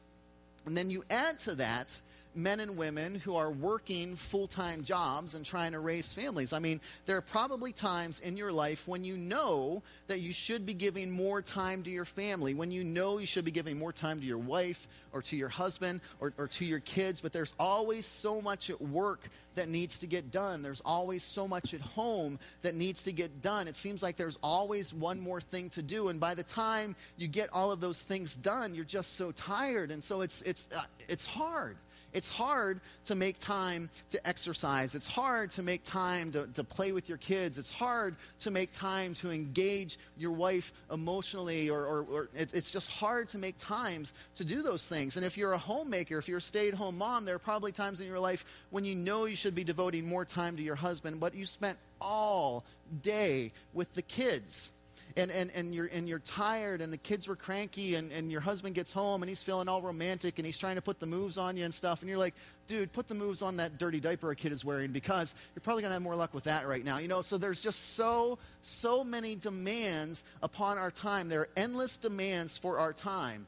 And 0.65 0.75
then 0.75 0.89
you 0.89 1.03
add 1.09 1.39
to 1.39 1.55
that 1.55 1.99
men 2.37 2.59
and 2.59 2.77
women 2.77 3.15
who 3.15 3.35
are 3.35 3.51
working 3.51 4.15
full 4.15 4.47
time 4.47 4.83
jobs 4.83 5.35
and 5.35 5.45
trying 5.45 5.71
to 5.71 5.79
raise 5.79 6.13
families. 6.13 6.53
I 6.53 6.59
mean, 6.59 6.79
there 7.05 7.17
are 7.17 7.21
probably 7.21 7.73
times 7.73 8.19
in 8.19 8.37
your 8.37 8.51
life 8.51 8.87
when 8.87 9.03
you 9.03 9.17
know 9.17 9.81
that 10.07 10.21
you 10.21 10.31
should 10.31 10.65
be 10.65 10.73
giving 10.73 11.11
more 11.11 11.41
time 11.41 11.83
to 11.83 11.89
your 11.89 12.05
family, 12.05 12.53
when 12.53 12.71
you 12.71 12.83
know 12.83 13.17
you 13.17 13.25
should 13.25 13.45
be 13.45 13.51
giving 13.51 13.77
more 13.77 13.91
time 13.91 14.19
to 14.21 14.25
your 14.25 14.37
wife 14.37 14.87
or 15.11 15.21
to 15.23 15.35
your 15.35 15.49
husband 15.49 16.01
or, 16.19 16.33
or 16.37 16.47
to 16.47 16.65
your 16.65 16.79
kids, 16.79 17.19
but 17.19 17.33
there's 17.33 17.53
always 17.59 18.05
so 18.05 18.41
much 18.41 18.69
at 18.69 18.79
work 18.79 19.29
that 19.55 19.67
needs 19.67 19.99
to 19.99 20.07
get 20.07 20.31
done. 20.31 20.61
There's 20.61 20.81
always 20.85 21.23
so 21.23 21.47
much 21.47 21.73
at 21.73 21.81
home 21.81 22.39
that 22.61 22.75
needs 22.75 23.03
to 23.03 23.11
get 23.11 23.41
done. 23.41 23.67
It 23.67 23.75
seems 23.75 24.03
like 24.03 24.15
there's 24.15 24.37
always 24.43 24.93
one 24.93 25.19
more 25.19 25.41
thing 25.41 25.69
to 25.71 25.81
do. 25.81 26.09
And 26.09 26.19
by 26.19 26.35
the 26.35 26.43
time 26.43 26.95
you 27.17 27.27
get 27.27 27.49
all 27.51 27.71
of 27.71 27.81
those 27.81 28.01
things 28.01 28.37
done, 28.37 28.75
you're 28.75 28.85
just 28.85 29.15
so 29.15 29.31
tired. 29.31 29.91
And 29.91 30.03
so 30.03 30.21
it's, 30.21 30.43
it's, 30.43 30.69
uh, 30.75 30.81
it's 31.09 31.25
hard. 31.25 31.77
It's 32.17 32.29
hard 32.29 32.81
to 33.05 33.13
make 33.13 33.37
time 33.37 33.91
to 34.09 34.27
exercise. 34.27 34.95
It's 34.95 35.07
hard 35.07 35.51
to 35.51 35.61
make 35.61 35.83
time 35.83 36.31
to, 36.31 36.47
to 36.55 36.63
play 36.63 36.91
with 36.91 37.07
your 37.07 37.19
kids. 37.19 37.59
It's 37.59 37.69
hard 37.69 38.15
to 38.39 38.49
make 38.49 38.71
time 38.71 39.13
to 39.15 39.29
engage 39.29 39.99
your 40.17 40.31
wife 40.31 40.73
emotionally, 40.91 41.69
or, 41.69 41.85
or, 41.85 42.01
or 42.11 42.29
it, 42.33 42.55
it's 42.55 42.71
just 42.71 42.89
hard 42.89 43.29
to 43.29 43.37
make 43.37 43.59
times 43.59 44.13
to 44.33 44.43
do 44.43 44.63
those 44.63 44.87
things. 44.87 45.15
And 45.15 45.23
if 45.23 45.37
you're 45.37 45.53
a 45.53 45.59
homemaker, 45.59 46.17
if 46.17 46.27
you're 46.27 46.39
a 46.39 46.41
stay 46.41 46.69
at 46.69 46.73
home 46.73 46.97
mom, 46.97 47.25
there 47.25 47.35
are 47.35 47.39
probably 47.39 47.71
times 47.71 48.01
in 48.01 48.07
your 48.07 48.19
life 48.19 48.45
when 48.71 48.83
you 48.83 48.95
know 48.95 49.25
you 49.25 49.35
should 49.35 49.53
be 49.53 49.63
devoting 49.63 50.07
more 50.07 50.25
time 50.25 50.57
to 50.57 50.63
your 50.63 50.75
husband, 50.75 51.19
but 51.19 51.35
you 51.35 51.45
spent 51.45 51.77
all 52.01 52.65
day 53.03 53.51
with 53.73 53.93
the 53.93 54.01
kids 54.01 54.71
and, 55.17 55.31
and, 55.31 55.51
and, 55.55 55.73
you're, 55.73 55.87
and 55.87 56.07
you're 56.07 56.19
tired 56.19 56.81
and 56.81 56.93
the 56.93 56.97
kids 56.97 57.27
were 57.27 57.35
cranky 57.35 57.95
and, 57.95 58.11
and 58.11 58.31
your 58.31 58.41
husband 58.41 58.75
gets 58.75 58.93
home 58.93 59.23
and 59.23 59.29
he's 59.29 59.41
feeling 59.41 59.67
all 59.67 59.81
romantic 59.81 60.37
and 60.37 60.45
he's 60.45 60.59
trying 60.59 60.75
to 60.75 60.81
put 60.81 60.99
the 60.99 61.07
moves 61.07 61.37
on 61.37 61.57
you 61.57 61.65
and 61.65 61.73
stuff 61.73 62.01
and 62.01 62.09
you're 62.09 62.19
like 62.19 62.35
dude 62.67 62.93
put 62.93 63.07
the 63.07 63.15
moves 63.15 63.41
on 63.41 63.57
that 63.57 63.77
dirty 63.79 63.99
diaper 63.99 64.29
a 64.29 64.35
kid 64.35 64.51
is 64.51 64.63
wearing 64.63 64.91
because 64.91 65.33
you're 65.55 65.61
probably 65.61 65.81
going 65.81 65.89
to 65.89 65.95
have 65.95 66.03
more 66.03 66.15
luck 66.15 66.33
with 66.33 66.43
that 66.43 66.67
right 66.67 66.85
now 66.85 66.99
you 66.99 67.07
know? 67.07 67.21
So 67.21 67.37
there's 67.37 67.61
just 67.61 67.95
so 67.95 68.37
so 68.61 69.03
many 69.03 69.35
demands 69.35 70.23
upon 70.41 70.77
our 70.77 70.91
time. 70.91 71.29
There 71.29 71.41
are 71.41 71.49
endless 71.55 71.97
demands 71.97 72.57
for 72.57 72.79
our 72.79 72.93
time. 72.93 73.47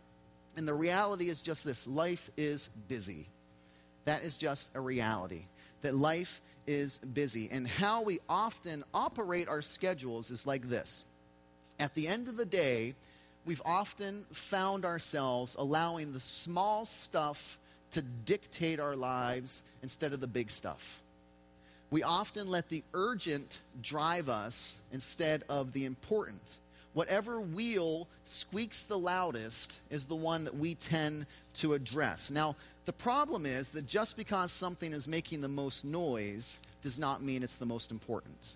And 0.57 0.67
the 0.67 0.73
reality 0.73 1.29
is 1.29 1.41
just 1.41 1.63
this 1.65 1.87
life 1.87 2.29
is 2.37 2.69
busy. 2.87 3.27
That 4.05 4.23
is 4.23 4.37
just 4.37 4.71
a 4.75 4.81
reality 4.81 5.43
that 5.81 5.95
life 5.95 6.41
is 6.67 6.97
busy. 6.97 7.49
And 7.51 7.67
how 7.67 8.03
we 8.03 8.19
often 8.27 8.83
operate 8.93 9.47
our 9.47 9.61
schedules 9.61 10.31
is 10.31 10.45
like 10.45 10.63
this 10.63 11.05
at 11.79 11.95
the 11.95 12.07
end 12.07 12.27
of 12.27 12.37
the 12.37 12.45
day, 12.45 12.93
we've 13.45 13.61
often 13.65 14.25
found 14.31 14.85
ourselves 14.85 15.55
allowing 15.57 16.13
the 16.13 16.19
small 16.19 16.85
stuff 16.85 17.57
to 17.91 18.01
dictate 18.01 18.79
our 18.79 18.95
lives 18.95 19.63
instead 19.81 20.13
of 20.13 20.19
the 20.19 20.27
big 20.27 20.51
stuff. 20.51 21.01
We 21.91 22.03
often 22.03 22.47
let 22.47 22.69
the 22.69 22.83
urgent 22.93 23.61
drive 23.81 24.29
us 24.29 24.79
instead 24.91 25.43
of 25.49 25.73
the 25.73 25.85
important. 25.85 26.59
Whatever 26.93 27.41
wheel 27.41 28.07
squeaks 28.25 28.83
the 28.83 28.97
loudest 28.97 29.79
is 29.89 30.05
the 30.05 30.15
one 30.15 30.43
that 30.43 30.55
we 30.55 30.75
tend 30.75 31.25
to 31.55 31.73
address. 31.73 32.29
Now, 32.29 32.55
the 32.85 32.93
problem 32.93 33.45
is 33.45 33.69
that 33.69 33.87
just 33.87 34.17
because 34.17 34.51
something 34.51 34.93
is 34.93 35.07
making 35.07 35.41
the 35.41 35.47
most 35.47 35.85
noise 35.85 36.59
does 36.81 36.99
not 36.99 37.23
mean 37.23 37.43
it's 37.43 37.57
the 37.57 37.65
most 37.65 37.91
important. 37.91 38.53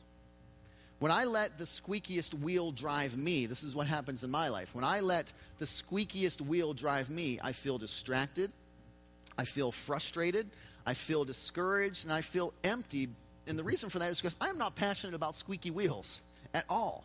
When 1.04 1.12
I 1.12 1.26
let 1.26 1.58
the 1.58 1.66
squeakiest 1.66 2.34
wheel 2.34 2.72
drive 2.72 3.18
me, 3.18 3.46
this 3.46 3.62
is 3.62 3.76
what 3.76 3.88
happens 3.88 4.24
in 4.24 4.32
my 4.32 4.48
life. 4.48 4.74
When 4.74 4.86
I 4.86 5.02
let 5.02 5.34
the 5.60 5.66
squeakiest 5.66 6.40
wheel 6.40 6.74
drive 6.74 7.10
me, 7.10 7.42
I 7.44 7.52
feel 7.52 7.78
distracted, 7.78 8.54
I 9.38 9.44
feel 9.44 9.74
frustrated, 9.74 10.50
I 10.86 10.94
feel 10.94 11.26
discouraged, 11.26 12.06
and 12.06 12.14
I 12.14 12.22
feel 12.22 12.54
empty. 12.64 13.10
And 13.48 13.60
the 13.60 13.66
reason 13.66 13.90
for 13.90 14.00
that 14.00 14.12
is 14.12 14.22
because 14.22 14.38
I'm 14.40 14.58
not 14.58 14.78
passionate 14.78 15.14
about 15.14 15.36
squeaky 15.36 15.72
wheels 15.72 16.22
at 16.54 16.64
all. 16.70 17.04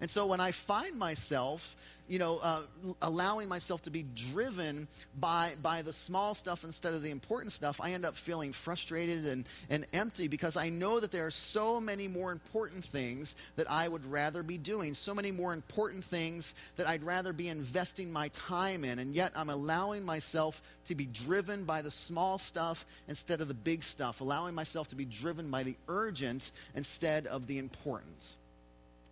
And 0.00 0.08
so 0.08 0.26
when 0.26 0.40
I 0.40 0.52
find 0.52 0.98
myself, 0.98 1.76
you 2.10 2.18
know, 2.18 2.40
uh, 2.42 2.62
allowing 3.02 3.48
myself 3.48 3.82
to 3.82 3.90
be 3.90 4.02
driven 4.02 4.88
by, 5.20 5.52
by 5.62 5.82
the 5.82 5.92
small 5.92 6.34
stuff 6.34 6.64
instead 6.64 6.92
of 6.92 7.02
the 7.02 7.10
important 7.10 7.52
stuff, 7.52 7.80
I 7.80 7.92
end 7.92 8.04
up 8.04 8.16
feeling 8.16 8.52
frustrated 8.52 9.26
and, 9.26 9.46
and 9.68 9.86
empty 9.92 10.26
because 10.26 10.56
I 10.56 10.70
know 10.70 10.98
that 10.98 11.12
there 11.12 11.26
are 11.26 11.30
so 11.30 11.80
many 11.80 12.08
more 12.08 12.32
important 12.32 12.82
things 12.84 13.36
that 13.54 13.70
I 13.70 13.86
would 13.86 14.04
rather 14.06 14.42
be 14.42 14.58
doing, 14.58 14.94
so 14.94 15.14
many 15.14 15.30
more 15.30 15.52
important 15.52 16.02
things 16.02 16.56
that 16.76 16.88
I'd 16.88 17.04
rather 17.04 17.32
be 17.32 17.46
investing 17.46 18.12
my 18.12 18.26
time 18.28 18.82
in. 18.82 18.98
And 18.98 19.14
yet 19.14 19.30
I'm 19.36 19.50
allowing 19.50 20.04
myself 20.04 20.60
to 20.86 20.96
be 20.96 21.06
driven 21.06 21.62
by 21.62 21.82
the 21.82 21.92
small 21.92 22.38
stuff 22.38 22.86
instead 23.06 23.40
of 23.40 23.46
the 23.46 23.54
big 23.54 23.84
stuff, 23.84 24.20
allowing 24.20 24.56
myself 24.56 24.88
to 24.88 24.96
be 24.96 25.04
driven 25.04 25.48
by 25.48 25.62
the 25.62 25.76
urgent 25.86 26.50
instead 26.74 27.28
of 27.28 27.46
the 27.46 27.58
important. 27.58 28.36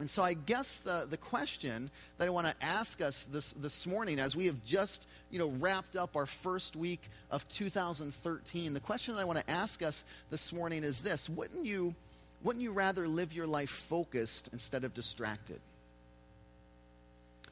And 0.00 0.08
so 0.08 0.22
I 0.22 0.34
guess 0.34 0.78
the, 0.78 1.06
the 1.10 1.16
question 1.16 1.90
that 2.18 2.28
I 2.28 2.30
want 2.30 2.46
to 2.46 2.54
ask 2.62 3.02
us 3.02 3.24
this, 3.24 3.52
this 3.52 3.86
morning 3.86 4.20
as 4.20 4.36
we 4.36 4.46
have 4.46 4.64
just 4.64 5.08
you 5.30 5.40
know, 5.40 5.48
wrapped 5.48 5.96
up 5.96 6.14
our 6.14 6.26
first 6.26 6.76
week 6.76 7.02
of 7.30 7.48
2013, 7.48 8.74
the 8.74 8.80
question 8.80 9.14
that 9.14 9.20
I 9.20 9.24
want 9.24 9.40
to 9.40 9.50
ask 9.50 9.82
us 9.82 10.04
this 10.30 10.52
morning 10.52 10.84
is 10.84 11.00
this. 11.00 11.28
Wouldn't 11.28 11.66
you, 11.66 11.96
wouldn't 12.44 12.62
you 12.62 12.72
rather 12.72 13.08
live 13.08 13.32
your 13.32 13.46
life 13.46 13.70
focused 13.70 14.50
instead 14.52 14.84
of 14.84 14.94
distracted? 14.94 15.60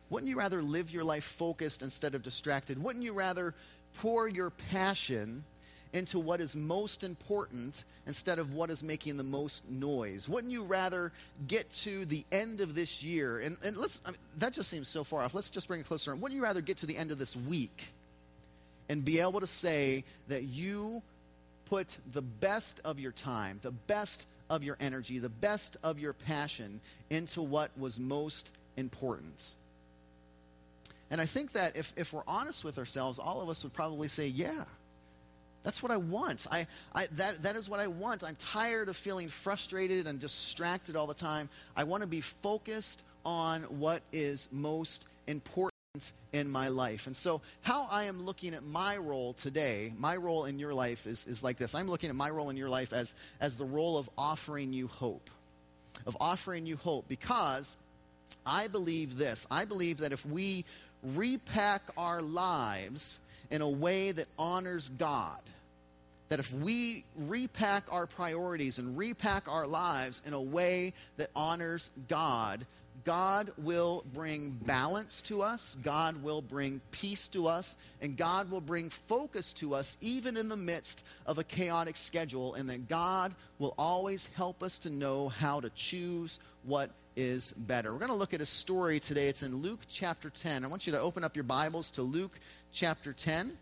Wouldn't 0.09 0.31
you 0.31 0.38
rather 0.38 0.62
live 0.62 0.93
your 0.93 1.03
life 1.03 1.25
focused 1.25 1.83
instead 1.83 2.15
of 2.15 2.23
distracted? 2.23 2.81
Wouldn't 2.81 3.05
you 3.05 3.12
rather 3.12 3.55
pour 3.99 4.29
your 4.29 4.50
passion 4.50 5.43
into 5.93 6.19
what 6.19 6.40
is 6.40 6.55
most 6.55 7.05
important 7.05 7.85
instead 8.07 8.38
of 8.38 8.52
what 8.52 8.71
is 8.71 8.83
making 8.83 9.16
the 9.16 9.23
most 9.23 9.69
noise? 9.71 10.28
Wouldn't 10.28 10.52
you 10.52 10.64
rather 10.64 11.12
get 11.47 11.71
to 11.71 12.05
the 12.05 12.25
end 12.31 12.61
of 12.61 12.75
this 12.75 13.02
year? 13.02 13.38
And, 13.38 13.57
and 13.64 13.76
let's, 13.76 14.00
I 14.05 14.11
mean, 14.11 14.19
that 14.38 14.52
just 14.52 14.71
seems 14.71 14.88
so 14.88 15.05
far 15.05 15.23
off. 15.23 15.35
Let's 15.35 15.50
just 15.50 15.69
bring 15.69 15.81
it 15.81 15.87
closer. 15.87 16.14
Wouldn't 16.14 16.35
you 16.35 16.43
rather 16.43 16.61
get 16.61 16.78
to 16.78 16.87
the 16.87 16.97
end 16.97 17.11
of 17.11 17.19
this 17.19 17.37
week 17.37 17.88
and 18.88 19.05
be 19.05 19.21
able 19.21 19.40
to 19.40 19.47
say 19.47 20.05
that 20.28 20.45
you 20.45 21.02
put 21.66 21.99
the 22.12 22.23
best 22.23 22.81
of 22.85 23.00
your 23.00 23.12
time, 23.12 23.59
the 23.62 23.73
best 23.73 24.26
of 24.49 24.62
your 24.62 24.76
energy, 24.78 25.19
the 25.19 25.28
best 25.28 25.76
of 25.83 25.99
your 25.99 26.12
passion 26.12 26.81
into 27.11 27.43
what 27.43 27.71
was 27.78 27.99
most 27.99 28.52
important? 28.76 29.55
And 31.11 31.21
I 31.21 31.26
think 31.26 31.52
that 31.52 31.76
if, 31.76 31.93
if 31.97 32.12
we're 32.12 32.23
honest 32.26 32.64
with 32.64 32.78
ourselves, 32.78 33.19
all 33.19 33.40
of 33.40 33.49
us 33.49 33.62
would 33.62 33.73
probably 33.73 34.09
say, 34.09 34.26
yeah. 34.26 34.64
That's 35.67 35.83
what 35.83 35.91
I 35.91 35.97
want. 35.97 36.47
I, 36.53 36.65
I, 36.95 37.07
that, 37.15 37.43
that 37.43 37.57
is 37.57 37.69
what 37.69 37.81
I 37.81 37.89
want. 37.89 38.23
I'm 38.23 38.37
tired 38.37 38.89
of 38.89 38.97
feeling 38.97 39.29
frustrated 39.29 40.07
and 40.07 40.21
distracted 40.21 40.95
all 40.95 41.09
the 41.09 41.13
time. 41.13 41.49
I 41.77 41.83
want 41.83 42.05
to 42.05 42.09
be 42.09 42.21
focused 42.21 43.03
on 43.25 43.63
what 43.63 44.01
is 44.13 44.49
most 44.53 45.09
important 45.27 45.73
in 46.33 46.49
my 46.49 46.69
life. 46.69 47.09
And 47.09 47.17
so, 47.17 47.41
how 47.63 47.89
I 47.91 48.05
am 48.05 48.25
looking 48.25 48.55
at 48.55 48.63
my 48.63 48.97
role 48.97 49.33
today, 49.33 49.93
my 49.99 50.15
role 50.17 50.45
in 50.45 50.61
your 50.61 50.73
life 50.73 51.05
is, 51.05 51.27
is 51.27 51.43
like 51.43 51.57
this. 51.57 51.75
I'm 51.75 51.91
looking 51.91 52.11
at 52.11 52.17
my 52.17 52.31
role 52.31 52.49
in 52.49 52.57
your 52.57 52.69
life 52.69 52.93
as, 52.93 53.17
as 53.41 53.57
the 53.57 53.65
role 53.65 53.99
of 53.99 54.09
offering 54.17 54.73
you 54.73 54.87
hope. 54.87 55.31
Of 56.07 56.17
offering 56.21 56.67
you 56.67 56.77
hope 56.77 57.09
because 57.09 57.77
I 58.47 58.69
believe 58.69 59.19
this. 59.19 59.49
I 59.51 59.65
believe 59.65 59.99
that 59.99 60.13
if 60.13 60.25
we 60.25 60.65
repack 61.03 61.83
our 61.99 62.23
lives 62.23 63.19
in 63.51 63.63
a 63.63 63.69
way 63.69 64.13
that 64.13 64.29
honors 64.39 64.91
God, 64.91 65.41
that 66.28 66.40
if 66.40 66.52
we 66.52 67.04
repack 67.16 67.85
our 67.90 68.06
priorities 68.06 68.78
and 68.78 68.97
repack 68.97 69.49
our 69.49 69.66
lives 69.66 70.23
in 70.26 70.33
a 70.33 70.40
way 70.40 70.92
that 71.16 71.30
honors 71.37 71.90
God, 72.09 72.66
God 73.04 73.52
will 73.56 74.04
bring 74.12 74.50
balance 74.50 75.23
to 75.23 75.40
us, 75.40 75.76
God 75.85 76.23
will 76.25 76.42
bring 76.42 76.80
peace 76.90 77.28
to 77.28 77.47
us, 77.47 77.76
and 78.02 78.16
God 78.16 78.50
will 78.50 78.61
bring 78.61 78.90
focus 78.90 79.52
to 79.54 79.75
us 79.75 79.97
even 80.00 80.37
in 80.37 80.49
the 80.49 80.56
midst 80.56 81.04
of 81.25 81.38
a 81.38 81.45
chaotic 81.45 81.97
schedule, 81.97 82.54
and 82.54 82.68
that 82.68 82.88
God 82.88 83.33
will 83.61 83.75
always 83.78 84.28
help 84.35 84.62
us 84.62 84.80
to 84.80 84.90
know 84.90 85.28
how 85.28 85.61
to 85.61 85.71
choose 85.71 86.40
what 86.64 86.90
is 87.14 87.52
better. 87.52 87.92
We're 87.92 88.00
going 88.00 88.11
to 88.11 88.16
look 88.16 88.35
at 88.35 88.40
a 88.40 88.47
story 88.47 88.99
today. 88.99 89.28
It's 89.28 89.45
in 89.45 89.62
Luke 89.62 89.80
chapter 89.88 90.28
10. 90.28 90.64
I 90.64 90.68
want 90.68 90.87
you 90.87 90.92
to 90.92 91.00
open 91.00 91.23
up 91.23 91.37
your 91.37 91.45
Bibles 91.45 91.92
to 91.92 92.02
Luke 92.02 92.38
chapter 92.73 93.12
10. 93.12 93.56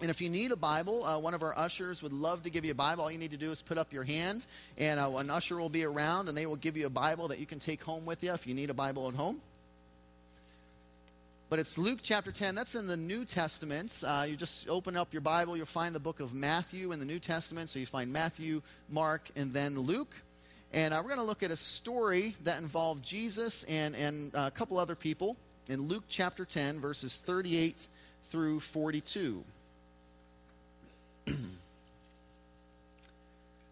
And 0.00 0.10
if 0.10 0.20
you 0.20 0.30
need 0.30 0.52
a 0.52 0.56
Bible, 0.56 1.04
uh, 1.04 1.18
one 1.18 1.34
of 1.34 1.42
our 1.42 1.56
ushers 1.56 2.02
would 2.02 2.12
love 2.12 2.42
to 2.44 2.50
give 2.50 2.64
you 2.64 2.72
a 2.72 2.74
Bible. 2.74 3.04
All 3.04 3.10
you 3.10 3.18
need 3.18 3.32
to 3.32 3.36
do 3.36 3.50
is 3.50 3.60
put 3.60 3.76
up 3.76 3.92
your 3.92 4.04
hand, 4.04 4.46
and 4.78 4.98
uh, 4.98 5.10
an 5.16 5.30
usher 5.30 5.56
will 5.58 5.68
be 5.68 5.84
around, 5.84 6.28
and 6.28 6.36
they 6.36 6.46
will 6.46 6.56
give 6.56 6.76
you 6.76 6.86
a 6.86 6.90
Bible 6.90 7.28
that 7.28 7.38
you 7.38 7.46
can 7.46 7.58
take 7.58 7.82
home 7.82 8.06
with 8.06 8.22
you 8.24 8.32
if 8.32 8.46
you 8.46 8.54
need 8.54 8.70
a 8.70 8.74
Bible 8.74 9.06
at 9.08 9.14
home. 9.14 9.40
But 11.50 11.58
it's 11.58 11.76
Luke 11.76 11.98
chapter 12.02 12.32
10. 12.32 12.54
That's 12.54 12.74
in 12.74 12.86
the 12.86 12.96
New 12.96 13.26
Testament. 13.26 14.02
Uh, 14.04 14.24
you 14.26 14.36
just 14.36 14.70
open 14.70 14.96
up 14.96 15.12
your 15.12 15.20
Bible, 15.20 15.54
you'll 15.54 15.66
find 15.66 15.94
the 15.94 16.00
book 16.00 16.20
of 16.20 16.32
Matthew 16.32 16.92
in 16.92 16.98
the 16.98 17.04
New 17.04 17.18
Testament. 17.18 17.68
So 17.68 17.78
you 17.78 17.84
find 17.84 18.10
Matthew, 18.10 18.62
Mark, 18.88 19.28
and 19.36 19.52
then 19.52 19.78
Luke. 19.78 20.16
And 20.72 20.94
uh, 20.94 21.02
we're 21.02 21.10
going 21.10 21.20
to 21.20 21.26
look 21.26 21.42
at 21.42 21.50
a 21.50 21.56
story 21.56 22.34
that 22.44 22.62
involved 22.62 23.04
Jesus 23.04 23.64
and, 23.64 23.94
and 23.94 24.34
uh, 24.34 24.44
a 24.46 24.50
couple 24.50 24.78
other 24.78 24.94
people 24.94 25.36
in 25.68 25.82
Luke 25.82 26.04
chapter 26.08 26.46
10, 26.46 26.80
verses 26.80 27.20
38 27.20 27.86
through 28.30 28.60
42. 28.60 29.44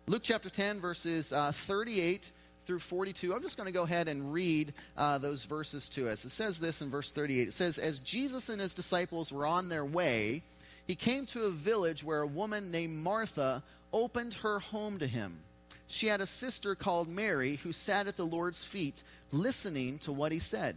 Luke 0.07 0.23
chapter 0.23 0.51
10, 0.51 0.81
verses 0.81 1.33
uh, 1.33 1.53
38 1.53 2.31
through 2.67 2.79
42. 2.79 3.35
I'm 3.35 3.43
just 3.43 3.57
going 3.57 3.67
to 3.67 3.73
go 3.73 3.83
ahead 3.83 4.09
and 4.09 4.33
read 4.33 4.73
uh, 4.97 5.19
those 5.19 5.45
verses 5.45 5.89
to 5.91 6.09
us. 6.09 6.25
It 6.25 6.31
says 6.31 6.61
this 6.61 6.83
in 6.83 6.91
verse 6.91 7.13
38. 7.13 7.49
It 7.49 7.53
says, 7.53 7.79
As 7.79 8.01
Jesus 8.01 8.49
and 8.49 8.61
his 8.61 8.75
disciples 8.75 9.33
were 9.33 9.47
on 9.47 9.69
their 9.69 9.85
way, 9.85 10.43
he 10.87 10.95
came 10.95 11.27
to 11.27 11.45
a 11.45 11.51
village 11.51 12.05
where 12.05 12.23
a 12.23 12.27
woman 12.27 12.71
named 12.71 12.97
Martha 12.97 13.63
opened 13.93 14.35
her 14.35 14.59
home 14.59 14.99
to 14.99 15.07
him. 15.07 15.41
She 15.87 16.07
had 16.07 16.21
a 16.21 16.27
sister 16.27 16.77
called 16.77 17.09
Mary 17.09 17.57
who 17.57 17.73
sat 17.73 18.07
at 18.07 18.17
the 18.17 18.25
Lord's 18.25 18.65
feet 18.65 19.03
listening 19.33 19.99
to 20.01 20.13
what 20.13 20.31
he 20.31 20.39
said. 20.39 20.77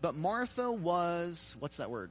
But 0.00 0.14
Martha 0.14 0.70
was, 0.70 1.56
what's 1.58 1.78
that 1.78 1.90
word? 1.90 2.10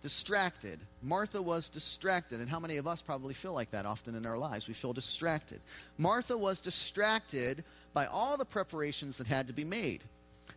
Distracted. 0.00 0.78
Martha 1.02 1.40
was 1.40 1.70
distracted. 1.70 2.40
And 2.40 2.48
how 2.48 2.60
many 2.60 2.76
of 2.76 2.86
us 2.86 3.02
probably 3.02 3.34
feel 3.34 3.52
like 3.52 3.70
that 3.72 3.86
often 3.86 4.14
in 4.14 4.26
our 4.26 4.38
lives? 4.38 4.68
We 4.68 4.74
feel 4.74 4.92
distracted. 4.92 5.60
Martha 5.96 6.36
was 6.36 6.60
distracted 6.60 7.64
by 7.92 8.06
all 8.06 8.36
the 8.36 8.44
preparations 8.44 9.18
that 9.18 9.26
had 9.26 9.48
to 9.48 9.52
be 9.52 9.64
made. 9.64 10.04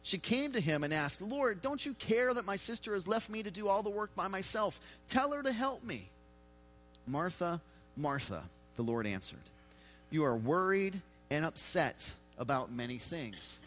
She 0.03 0.17
came 0.17 0.51
to 0.53 0.62
him 0.62 0.83
and 0.83 0.93
asked, 0.93 1.21
Lord, 1.21 1.62
don't 1.62 1.86
you 1.86 1.93
care 1.93 2.33
that 2.33 2.45
my 2.45 2.55
sister 2.55 2.93
has 2.93 3.07
left 3.07 3.29
me 3.29 3.43
to 3.43 3.51
do 3.51 3.67
all 3.67 3.83
the 3.83 3.89
work 3.89 4.15
by 4.15 4.27
myself? 4.27 4.79
Tell 5.07 5.31
her 5.31 5.43
to 5.43 5.51
help 5.51 5.83
me. 5.83 6.10
Martha, 7.05 7.62
Martha, 7.98 8.43
the 8.77 8.83
Lord 8.83 9.05
answered, 9.05 9.39
You 10.10 10.24
are 10.24 10.36
worried 10.36 11.01
and 11.29 11.45
upset 11.45 12.13
about 12.38 12.71
many 12.71 12.98
things. 12.98 13.60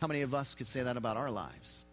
How 0.00 0.08
many 0.08 0.22
of 0.22 0.34
us 0.34 0.54
could 0.54 0.66
say 0.66 0.82
that 0.82 0.96
about 0.96 1.16
our 1.16 1.30
lives? 1.30 1.84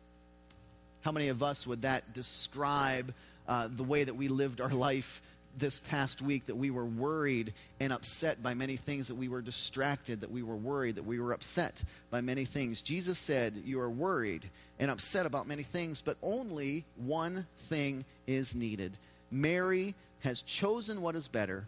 How 1.01 1.11
many 1.11 1.29
of 1.29 1.41
us 1.41 1.65
would 1.65 1.83
that 1.83 2.13
describe 2.13 3.13
uh, 3.47 3.69
the 3.71 3.83
way 3.83 4.03
that 4.03 4.15
we 4.15 4.27
lived 4.27 4.61
our 4.61 4.69
life 4.69 5.21
this 5.57 5.79
past 5.79 6.21
week? 6.21 6.47
That 6.47 6.55
we 6.55 6.71
were 6.71 6.85
worried 6.85 7.53
and 7.79 7.93
upset 7.93 8.43
by 8.43 8.53
many 8.53 8.75
things, 8.75 9.07
that 9.07 9.15
we 9.15 9.29
were 9.29 9.41
distracted, 9.41 10.21
that 10.21 10.31
we 10.31 10.43
were 10.43 10.55
worried, 10.55 10.95
that 10.95 11.05
we 11.05 11.19
were 11.19 11.31
upset 11.31 11.83
by 12.11 12.21
many 12.21 12.45
things. 12.45 12.81
Jesus 12.81 13.17
said, 13.17 13.61
You 13.65 13.79
are 13.79 13.89
worried 13.89 14.49
and 14.79 14.91
upset 14.91 15.25
about 15.25 15.47
many 15.47 15.63
things, 15.63 16.01
but 16.01 16.17
only 16.21 16.85
one 16.97 17.47
thing 17.57 18.05
is 18.27 18.55
needed. 18.55 18.97
Mary 19.31 19.95
has 20.21 20.41
chosen 20.41 21.01
what 21.01 21.15
is 21.15 21.27
better, 21.27 21.65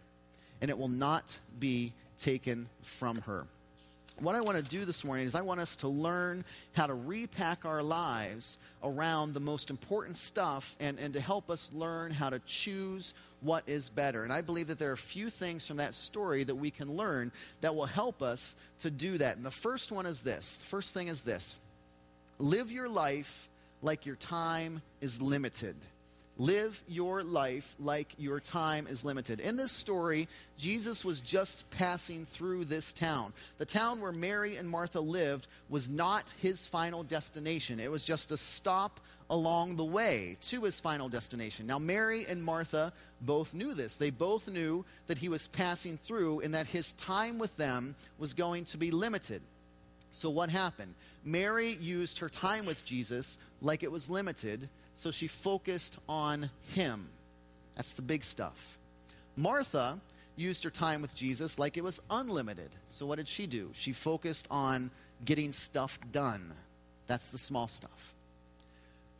and 0.60 0.70
it 0.70 0.78
will 0.78 0.88
not 0.88 1.38
be 1.58 1.92
taken 2.18 2.68
from 2.82 3.22
her 3.22 3.46
what 4.20 4.34
I 4.34 4.40
want 4.40 4.58
to 4.58 4.64
do 4.64 4.84
this 4.84 5.04
morning 5.04 5.26
is 5.26 5.34
I 5.34 5.42
want 5.42 5.60
us 5.60 5.76
to 5.76 5.88
learn 5.88 6.44
how 6.72 6.86
to 6.86 6.94
repack 6.94 7.64
our 7.64 7.82
lives 7.82 8.58
around 8.82 9.34
the 9.34 9.40
most 9.40 9.70
important 9.70 10.16
stuff 10.16 10.76
and, 10.80 10.98
and 10.98 11.14
to 11.14 11.20
help 11.20 11.50
us 11.50 11.72
learn 11.72 12.12
how 12.12 12.30
to 12.30 12.38
choose 12.40 13.14
what 13.40 13.68
is 13.68 13.88
better. 13.88 14.22
And 14.22 14.32
I 14.32 14.40
believe 14.40 14.68
that 14.68 14.78
there 14.78 14.90
are 14.90 14.94
a 14.94 14.98
few 14.98 15.30
things 15.30 15.66
from 15.66 15.78
that 15.78 15.94
story 15.94 16.44
that 16.44 16.54
we 16.54 16.70
can 16.70 16.92
learn 16.92 17.32
that 17.60 17.74
will 17.74 17.86
help 17.86 18.22
us 18.22 18.54
to 18.80 18.90
do 18.90 19.18
that. 19.18 19.36
And 19.36 19.44
the 19.44 19.50
first 19.50 19.90
one 19.90 20.06
is 20.06 20.20
this 20.22 20.56
the 20.58 20.66
first 20.66 20.94
thing 20.94 21.08
is 21.08 21.22
this 21.22 21.58
live 22.38 22.70
your 22.70 22.88
life 22.88 23.48
like 23.82 24.06
your 24.06 24.16
time 24.16 24.82
is 25.00 25.20
limited. 25.20 25.76
Live 26.38 26.82
your 26.88 27.22
life 27.22 27.74
like 27.78 28.14
your 28.16 28.40
time 28.40 28.86
is 28.86 29.04
limited. 29.04 29.38
In 29.38 29.56
this 29.56 29.70
story, 29.70 30.28
Jesus 30.56 31.04
was 31.04 31.20
just 31.20 31.68
passing 31.70 32.24
through 32.24 32.64
this 32.64 32.92
town. 32.94 33.34
The 33.58 33.66
town 33.66 34.00
where 34.00 34.12
Mary 34.12 34.56
and 34.56 34.68
Martha 34.68 35.00
lived 35.00 35.46
was 35.68 35.90
not 35.90 36.32
his 36.40 36.66
final 36.66 37.02
destination, 37.02 37.78
it 37.78 37.90
was 37.90 38.04
just 38.04 38.32
a 38.32 38.38
stop 38.38 38.98
along 39.28 39.76
the 39.76 39.84
way 39.84 40.36
to 40.42 40.62
his 40.62 40.80
final 40.80 41.08
destination. 41.08 41.66
Now, 41.66 41.78
Mary 41.78 42.24
and 42.28 42.42
Martha 42.42 42.92
both 43.20 43.54
knew 43.54 43.72
this. 43.72 43.96
They 43.96 44.10
both 44.10 44.48
knew 44.48 44.84
that 45.06 45.18
he 45.18 45.28
was 45.28 45.48
passing 45.48 45.96
through 45.96 46.40
and 46.40 46.54
that 46.54 46.66
his 46.66 46.92
time 46.94 47.38
with 47.38 47.56
them 47.56 47.94
was 48.18 48.34
going 48.34 48.64
to 48.66 48.78
be 48.78 48.90
limited. 48.90 49.42
So, 50.10 50.28
what 50.28 50.50
happened? 50.50 50.94
Mary 51.24 51.76
used 51.80 52.18
her 52.18 52.28
time 52.28 52.66
with 52.66 52.84
Jesus 52.84 53.38
like 53.62 53.82
it 53.82 53.90
was 53.90 54.10
limited 54.10 54.68
so 54.94 55.10
she 55.10 55.26
focused 55.26 55.98
on 56.08 56.50
him. 56.74 57.08
That's 57.76 57.92
the 57.92 58.02
big 58.02 58.24
stuff. 58.24 58.78
Martha 59.36 60.00
used 60.36 60.64
her 60.64 60.70
time 60.70 61.02
with 61.02 61.14
Jesus 61.14 61.58
like 61.58 61.76
it 61.76 61.84
was 61.84 62.00
unlimited. 62.10 62.70
So 62.88 63.06
what 63.06 63.16
did 63.16 63.28
she 63.28 63.46
do? 63.46 63.70
She 63.74 63.92
focused 63.92 64.46
on 64.50 64.90
getting 65.24 65.52
stuff 65.52 65.98
done. 66.10 66.52
That's 67.06 67.28
the 67.28 67.38
small 67.38 67.68
stuff. 67.68 68.14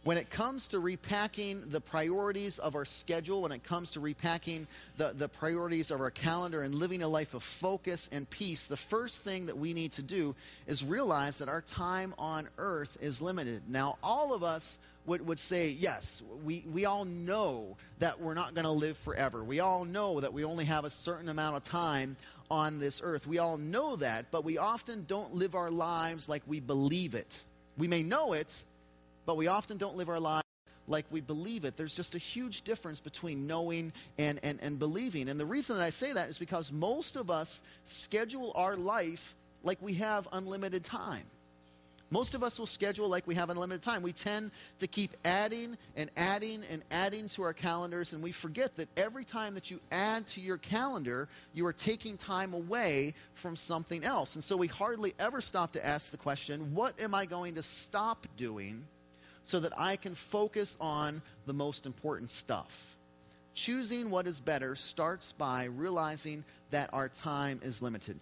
When 0.04 0.16
it 0.16 0.30
comes 0.30 0.68
to 0.68 0.80
repacking 0.80 1.70
the 1.70 1.80
priorities 1.80 2.58
of 2.58 2.74
our 2.74 2.84
schedule, 2.84 3.42
when 3.42 3.52
it 3.52 3.62
comes 3.62 3.92
to 3.92 4.00
repacking 4.00 4.66
the, 4.96 5.12
the 5.16 5.28
priorities 5.28 5.92
of 5.92 6.00
our 6.00 6.10
calendar 6.10 6.62
and 6.62 6.74
living 6.74 7.04
a 7.04 7.08
life 7.08 7.34
of 7.34 7.44
focus 7.44 8.10
and 8.10 8.28
peace, 8.28 8.66
the 8.66 8.76
first 8.76 9.22
thing 9.22 9.46
that 9.46 9.56
we 9.56 9.74
need 9.74 9.92
to 9.92 10.02
do 10.02 10.34
is 10.66 10.84
realize 10.84 11.38
that 11.38 11.48
our 11.48 11.60
time 11.60 12.14
on 12.18 12.48
earth 12.58 12.98
is 13.00 13.22
limited. 13.22 13.62
Now, 13.68 13.96
all 14.02 14.34
of 14.34 14.42
us 14.42 14.80
would, 15.06 15.26
would 15.26 15.38
say, 15.38 15.68
yes, 15.68 16.23
we, 16.44 16.64
we 16.73 16.85
all 16.85 17.04
know 17.04 17.76
that 17.99 18.21
we're 18.21 18.35
not 18.35 18.54
going 18.54 18.64
to 18.64 18.71
live 18.71 18.97
forever. 18.97 19.42
We 19.42 19.61
all 19.61 19.85
know 19.85 20.21
that 20.21 20.32
we 20.32 20.44
only 20.44 20.64
have 20.64 20.85
a 20.85 20.90
certain 20.90 21.28
amount 21.28 21.56
of 21.56 21.64
time 21.64 22.16
on 22.50 22.78
this 22.78 23.00
earth. 23.02 23.26
We 23.26 23.38
all 23.38 23.59
know 23.59 23.97
that, 23.97 24.26
but 24.30 24.44
we 24.44 24.59
often 24.59 25.04
don't 25.06 25.35
live 25.35 25.54
our 25.54 25.71
lives 25.71 26.28
like 26.28 26.42
we 26.47 26.61
believe 26.61 27.14
it. 27.14 27.44
We 27.76 27.88
may 27.88 28.02
know 28.02 28.32
it, 28.32 28.64
but 29.26 29.37
we 29.37 29.47
often 29.47 29.76
don't 29.76 29.97
live 29.97 30.09
our 30.09 30.21
lives 30.21 30.42
like 30.88 31.06
we 31.11 31.21
believe 31.21 31.64
it. 31.64 31.76
There's 31.76 31.94
just 31.94 32.14
a 32.14 32.18
huge 32.18 32.62
difference 32.62 33.00
between 33.00 33.47
knowing 33.47 33.92
and, 34.18 34.38
and, 34.42 34.61
and 34.62 34.78
believing. 34.78 35.28
And 35.28 35.38
the 35.38 35.47
reason 35.47 35.76
that 35.76 35.82
I 35.82 35.90
say 35.90 36.12
that 36.12 36.28
is 36.28 36.38
because 36.38 36.73
most 36.73 37.16
of 37.16 37.30
us 37.30 37.62
schedule 37.85 38.52
our 38.54 38.76
life 38.76 39.35
like 39.62 39.80
we 39.80 39.94
have 39.94 40.28
unlimited 40.32 40.85
time. 40.85 41.25
Most 42.12 42.35
of 42.35 42.42
us 42.42 42.59
will 42.59 42.66
schedule 42.66 43.09
like 43.09 43.26
we 43.26 43.35
have 43.37 43.49
unlimited 43.49 43.81
time. 43.81 44.02
We 44.02 44.12
tend 44.12 44.50
to 44.81 44.87
keep 44.87 45.12
adding 45.25 45.78
and 45.97 46.11
adding 46.14 46.61
and 46.71 46.83
adding 46.90 47.26
to 47.31 47.42
our 47.42 47.54
calendars, 47.54 48.12
and 48.12 48.23
we 48.23 48.33
forget 48.33 48.75
that 48.75 48.90
every 48.99 49.25
time 49.25 49.54
that 49.54 49.71
you 49.71 49.81
add 49.90 50.26
to 50.28 50.42
your 50.42 50.59
calendar, 50.59 51.26
you 51.54 51.64
are 51.64 51.73
taking 51.73 52.19
time 52.19 52.52
away 52.52 53.14
from 53.33 53.57
something 53.57 54.04
else. 54.04 54.35
And 54.35 54.45
so 54.45 54.59
we 54.59 54.66
hardly 54.66 55.14
ever 55.19 55.40
stop 55.40 55.73
to 55.73 55.85
ask 55.85 56.11
the 56.11 56.19
question 56.19 56.75
what 56.75 57.00
am 57.00 57.14
I 57.14 57.25
going 57.25 57.54
to 57.54 57.62
stop 57.62 58.26
doing 58.37 58.85
so 59.42 59.59
that 59.61 59.73
I 59.78 59.97
can 59.97 60.14
focus 60.14 60.76
on 60.83 61.23
the 61.47 61.54
most 61.54 61.87
important 61.87 62.28
stuff. 62.28 62.99
Choosing 63.54 64.11
what 64.11 64.26
is 64.26 64.38
better 64.38 64.76
starts 64.76 65.33
by 65.33 65.64
realizing 65.64 66.45
that 66.73 66.90
our 66.92 67.09
time 67.09 67.61
is 67.62 67.81
limited. 67.81 68.21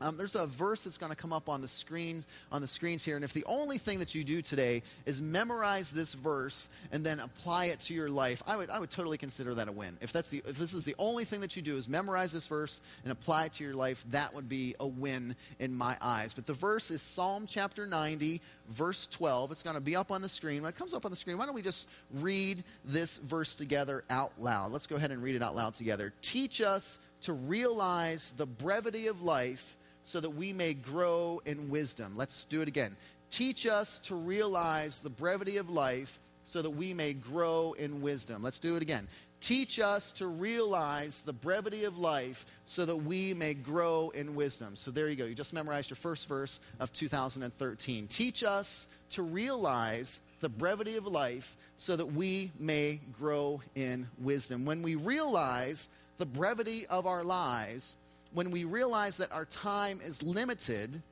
Um, 0.00 0.16
there's 0.16 0.34
a 0.34 0.46
verse 0.46 0.84
that's 0.84 0.98
going 0.98 1.10
to 1.10 1.16
come 1.16 1.32
up 1.32 1.48
on 1.48 1.60
the 1.60 1.68
screens 1.68 2.26
on 2.50 2.62
the 2.62 2.66
screens 2.66 3.04
here, 3.04 3.16
and 3.16 3.24
if 3.24 3.32
the 3.32 3.44
only 3.46 3.78
thing 3.78 3.98
that 3.98 4.14
you 4.14 4.24
do 4.24 4.42
today 4.42 4.82
is 5.06 5.20
memorize 5.20 5.90
this 5.90 6.14
verse 6.14 6.68
and 6.90 7.04
then 7.04 7.20
apply 7.20 7.66
it 7.66 7.80
to 7.80 7.94
your 7.94 8.08
life, 8.08 8.42
I 8.46 8.56
would 8.56 8.70
I 8.70 8.78
would 8.78 8.90
totally 8.90 9.18
consider 9.18 9.54
that 9.54 9.68
a 9.68 9.72
win. 9.72 9.98
If 10.00 10.12
that's 10.12 10.30
the 10.30 10.42
if 10.46 10.58
this 10.58 10.74
is 10.74 10.84
the 10.84 10.94
only 10.98 11.24
thing 11.24 11.40
that 11.40 11.56
you 11.56 11.62
do 11.62 11.76
is 11.76 11.88
memorize 11.88 12.32
this 12.32 12.46
verse 12.46 12.80
and 13.04 13.12
apply 13.12 13.46
it 13.46 13.54
to 13.54 13.64
your 13.64 13.74
life, 13.74 14.04
that 14.10 14.34
would 14.34 14.48
be 14.48 14.74
a 14.80 14.86
win 14.86 15.36
in 15.58 15.74
my 15.74 15.96
eyes. 16.00 16.32
But 16.32 16.46
the 16.46 16.54
verse 16.54 16.90
is 16.90 17.02
Psalm 17.02 17.46
chapter 17.46 17.86
90, 17.86 18.40
verse 18.68 19.06
12. 19.08 19.52
It's 19.52 19.62
going 19.62 19.76
to 19.76 19.82
be 19.82 19.96
up 19.96 20.10
on 20.10 20.22
the 20.22 20.28
screen. 20.28 20.62
When 20.62 20.70
it 20.70 20.76
comes 20.76 20.94
up 20.94 21.04
on 21.04 21.10
the 21.10 21.16
screen, 21.16 21.38
why 21.38 21.46
don't 21.46 21.54
we 21.54 21.62
just 21.62 21.88
read 22.14 22.62
this 22.84 23.18
verse 23.18 23.54
together 23.54 24.04
out 24.08 24.32
loud? 24.40 24.72
Let's 24.72 24.86
go 24.86 24.96
ahead 24.96 25.10
and 25.10 25.22
read 25.22 25.34
it 25.34 25.42
out 25.42 25.54
loud 25.54 25.74
together. 25.74 26.12
Teach 26.22 26.60
us 26.60 26.98
to 27.22 27.32
realize 27.32 28.32
the 28.36 28.46
brevity 28.46 29.08
of 29.08 29.22
life 29.22 29.76
so 30.02 30.20
that 30.20 30.30
we 30.30 30.52
may 30.52 30.74
grow 30.74 31.40
in 31.44 31.70
wisdom. 31.70 32.16
Let's 32.16 32.44
do 32.44 32.62
it 32.62 32.68
again. 32.68 32.96
Teach 33.30 33.66
us 33.66 34.00
to 34.00 34.14
realize 34.14 34.98
the 34.98 35.10
brevity 35.10 35.56
of 35.58 35.70
life 35.70 36.18
so 36.44 36.62
that 36.62 36.70
we 36.70 36.92
may 36.92 37.12
grow 37.12 37.74
in 37.78 38.00
wisdom. 38.00 38.42
Let's 38.42 38.58
do 38.58 38.76
it 38.76 38.82
again. 38.82 39.06
Teach 39.40 39.80
us 39.80 40.12
to 40.12 40.26
realize 40.26 41.22
the 41.22 41.32
brevity 41.32 41.84
of 41.84 41.98
life 41.98 42.44
so 42.66 42.84
that 42.84 42.96
we 42.96 43.32
may 43.32 43.54
grow 43.54 44.10
in 44.14 44.34
wisdom. 44.34 44.76
So 44.76 44.90
there 44.90 45.08
you 45.08 45.16
go. 45.16 45.24
You 45.24 45.34
just 45.34 45.54
memorized 45.54 45.88
your 45.88 45.96
first 45.96 46.28
verse 46.28 46.60
of 46.78 46.92
2013. 46.92 48.06
Teach 48.08 48.44
us 48.44 48.86
to 49.10 49.22
realize 49.22 50.20
the 50.40 50.50
brevity 50.50 50.96
of 50.96 51.06
life 51.06 51.56
so 51.78 51.96
that 51.96 52.12
we 52.12 52.50
may 52.58 53.00
grow 53.18 53.62
in 53.74 54.08
wisdom. 54.18 54.66
When 54.66 54.82
we 54.82 54.94
realize 54.94 55.88
the 56.18 56.26
brevity 56.26 56.86
of 56.86 57.06
our 57.06 57.24
lives, 57.24 57.96
when 58.32 58.50
we 58.50 58.64
realize 58.64 59.16
that 59.18 59.32
our 59.32 59.44
time 59.44 60.00
is 60.02 60.22
limited, 60.22 61.02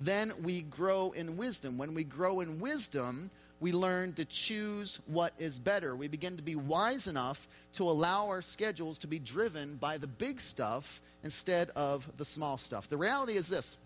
then 0.00 0.32
we 0.42 0.62
grow 0.62 1.12
in 1.12 1.36
wisdom. 1.36 1.78
When 1.78 1.94
we 1.94 2.04
grow 2.04 2.40
in 2.40 2.60
wisdom, 2.60 3.30
we 3.60 3.72
learn 3.72 4.12
to 4.14 4.24
choose 4.24 5.00
what 5.06 5.32
is 5.38 5.58
better. 5.58 5.96
We 5.96 6.08
begin 6.08 6.36
to 6.36 6.42
be 6.42 6.56
wise 6.56 7.06
enough 7.06 7.48
to 7.74 7.84
allow 7.84 8.26
our 8.28 8.42
schedules 8.42 8.98
to 8.98 9.06
be 9.06 9.18
driven 9.18 9.76
by 9.76 9.96
the 9.98 10.06
big 10.06 10.40
stuff 10.40 11.00
instead 11.24 11.70
of 11.70 12.10
the 12.18 12.24
small 12.24 12.58
stuff. 12.58 12.88
The 12.88 12.98
reality 12.98 13.34
is 13.34 13.48
this 13.48 13.78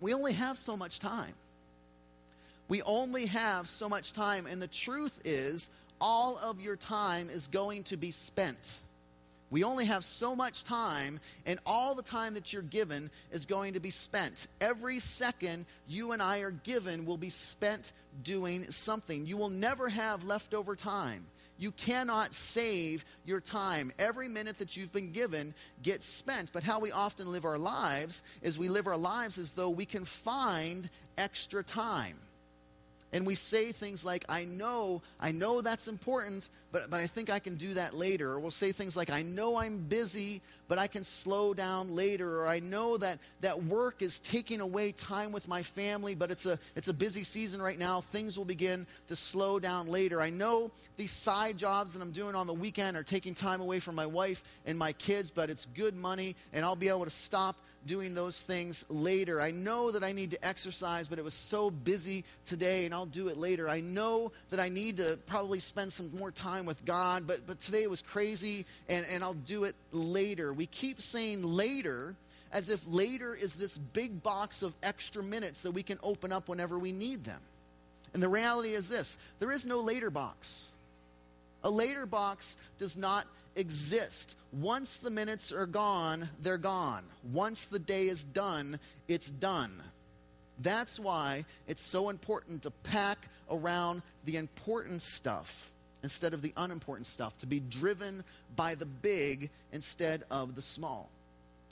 we 0.00 0.12
only 0.12 0.32
have 0.32 0.58
so 0.58 0.76
much 0.76 0.98
time. 0.98 1.34
We 2.68 2.82
only 2.82 3.26
have 3.26 3.68
so 3.68 3.88
much 3.88 4.12
time, 4.12 4.46
and 4.46 4.60
the 4.60 4.66
truth 4.66 5.20
is, 5.24 5.70
all 6.00 6.38
of 6.38 6.60
your 6.60 6.76
time 6.76 7.28
is 7.30 7.46
going 7.46 7.84
to 7.84 7.96
be 7.96 8.10
spent. 8.10 8.80
We 9.54 9.62
only 9.62 9.84
have 9.84 10.04
so 10.04 10.34
much 10.34 10.64
time, 10.64 11.20
and 11.46 11.60
all 11.64 11.94
the 11.94 12.02
time 12.02 12.34
that 12.34 12.52
you're 12.52 12.60
given 12.60 13.08
is 13.30 13.46
going 13.46 13.74
to 13.74 13.80
be 13.80 13.90
spent. 13.90 14.48
Every 14.60 14.98
second 14.98 15.66
you 15.86 16.10
and 16.10 16.20
I 16.20 16.40
are 16.40 16.50
given 16.50 17.06
will 17.06 17.18
be 17.18 17.30
spent 17.30 17.92
doing 18.24 18.64
something. 18.64 19.28
You 19.28 19.36
will 19.36 19.50
never 19.50 19.88
have 19.88 20.24
leftover 20.24 20.74
time. 20.74 21.24
You 21.56 21.70
cannot 21.70 22.34
save 22.34 23.04
your 23.24 23.40
time. 23.40 23.92
Every 23.96 24.26
minute 24.26 24.58
that 24.58 24.76
you've 24.76 24.90
been 24.90 25.12
given 25.12 25.54
gets 25.84 26.04
spent. 26.04 26.52
But 26.52 26.64
how 26.64 26.80
we 26.80 26.90
often 26.90 27.30
live 27.30 27.44
our 27.44 27.56
lives 27.56 28.24
is 28.42 28.58
we 28.58 28.68
live 28.68 28.88
our 28.88 28.96
lives 28.96 29.38
as 29.38 29.52
though 29.52 29.70
we 29.70 29.86
can 29.86 30.04
find 30.04 30.90
extra 31.16 31.62
time 31.62 32.16
and 33.14 33.24
we 33.24 33.34
say 33.34 33.72
things 33.72 34.04
like 34.04 34.24
i 34.28 34.44
know 34.44 35.00
i 35.20 35.30
know 35.30 35.62
that's 35.62 35.88
important 35.88 36.50
but, 36.72 36.90
but 36.90 37.00
i 37.00 37.06
think 37.06 37.30
i 37.30 37.38
can 37.38 37.54
do 37.54 37.72
that 37.74 37.94
later. 37.94 38.32
Or 38.32 38.40
we'll 38.40 38.50
say 38.50 38.72
things 38.72 38.96
like 38.96 39.10
i 39.10 39.22
know 39.22 39.56
i'm 39.56 39.78
busy 39.78 40.42
but 40.66 40.78
i 40.78 40.86
can 40.86 41.04
slow 41.04 41.54
down 41.54 41.94
later. 41.94 42.40
Or 42.40 42.48
i 42.48 42.58
know 42.58 42.96
that 42.98 43.18
that 43.40 43.62
work 43.64 44.02
is 44.02 44.18
taking 44.18 44.60
away 44.60 44.92
time 44.92 45.30
with 45.32 45.48
my 45.48 45.62
family 45.62 46.14
but 46.14 46.30
it's 46.30 46.44
a 46.44 46.58
it's 46.74 46.88
a 46.88 46.94
busy 46.94 47.22
season 47.22 47.62
right 47.62 47.78
now. 47.78 48.00
Things 48.00 48.36
will 48.36 48.44
begin 48.44 48.86
to 49.06 49.16
slow 49.16 49.58
down 49.58 49.88
later. 49.88 50.20
I 50.20 50.30
know 50.30 50.72
these 50.96 51.12
side 51.12 51.56
jobs 51.56 51.92
that 51.92 52.02
i'm 52.02 52.10
doing 52.10 52.34
on 52.34 52.46
the 52.46 52.54
weekend 52.54 52.96
are 52.96 53.02
taking 53.04 53.34
time 53.34 53.60
away 53.60 53.78
from 53.78 53.94
my 53.94 54.06
wife 54.06 54.42
and 54.66 54.76
my 54.76 54.92
kids 54.92 55.30
but 55.30 55.50
it's 55.50 55.66
good 55.74 55.96
money 55.96 56.34
and 56.52 56.64
i'll 56.64 56.76
be 56.76 56.88
able 56.88 57.04
to 57.04 57.10
stop 57.10 57.56
doing 57.86 58.14
those 58.14 58.42
things 58.42 58.84
later. 58.88 59.40
I 59.40 59.50
know 59.50 59.90
that 59.90 60.02
I 60.02 60.12
need 60.12 60.30
to 60.32 60.46
exercise, 60.46 61.08
but 61.08 61.18
it 61.18 61.24
was 61.24 61.34
so 61.34 61.70
busy 61.70 62.24
today 62.44 62.84
and 62.84 62.94
I'll 62.94 63.06
do 63.06 63.28
it 63.28 63.36
later. 63.36 63.68
I 63.68 63.80
know 63.80 64.32
that 64.50 64.60
I 64.60 64.68
need 64.68 64.98
to 64.98 65.18
probably 65.26 65.60
spend 65.60 65.92
some 65.92 66.10
more 66.16 66.30
time 66.30 66.66
with 66.66 66.84
God, 66.84 67.26
but, 67.26 67.46
but 67.46 67.60
today 67.60 67.82
it 67.82 67.90
was 67.90 68.02
crazy 68.02 68.66
and, 68.88 69.04
and 69.10 69.22
I'll 69.22 69.34
do 69.34 69.64
it 69.64 69.74
later. 69.92 70.52
We 70.52 70.66
keep 70.66 71.00
saying 71.00 71.42
later 71.42 72.14
as 72.52 72.68
if 72.68 72.80
later 72.86 73.34
is 73.34 73.56
this 73.56 73.76
big 73.76 74.22
box 74.22 74.62
of 74.62 74.74
extra 74.82 75.22
minutes 75.22 75.62
that 75.62 75.72
we 75.72 75.82
can 75.82 75.98
open 76.02 76.32
up 76.32 76.48
whenever 76.48 76.78
we 76.78 76.92
need 76.92 77.24
them. 77.24 77.40
And 78.14 78.22
the 78.22 78.28
reality 78.28 78.70
is 78.70 78.88
this 78.88 79.18
there 79.40 79.50
is 79.50 79.66
no 79.66 79.80
later 79.80 80.10
box. 80.10 80.68
A 81.64 81.70
later 81.70 82.06
box 82.06 82.56
does 82.78 82.96
not 82.96 83.24
exist. 83.56 84.36
Once 84.52 84.98
the 84.98 85.10
minutes 85.10 85.52
are 85.52 85.66
gone, 85.66 86.28
they're 86.40 86.58
gone. 86.58 87.04
Once 87.32 87.66
the 87.66 87.78
day 87.78 88.06
is 88.06 88.24
done, 88.24 88.78
it's 89.08 89.30
done. 89.30 89.82
That's 90.60 91.00
why 91.00 91.44
it's 91.66 91.82
so 91.82 92.10
important 92.10 92.62
to 92.62 92.70
pack 92.70 93.28
around 93.50 94.02
the 94.24 94.36
important 94.36 95.02
stuff 95.02 95.72
instead 96.02 96.34
of 96.34 96.42
the 96.42 96.52
unimportant 96.56 97.06
stuff, 97.06 97.36
to 97.38 97.46
be 97.46 97.60
driven 97.60 98.22
by 98.56 98.74
the 98.74 98.86
big 98.86 99.50
instead 99.72 100.22
of 100.30 100.54
the 100.54 100.62
small. 100.62 101.08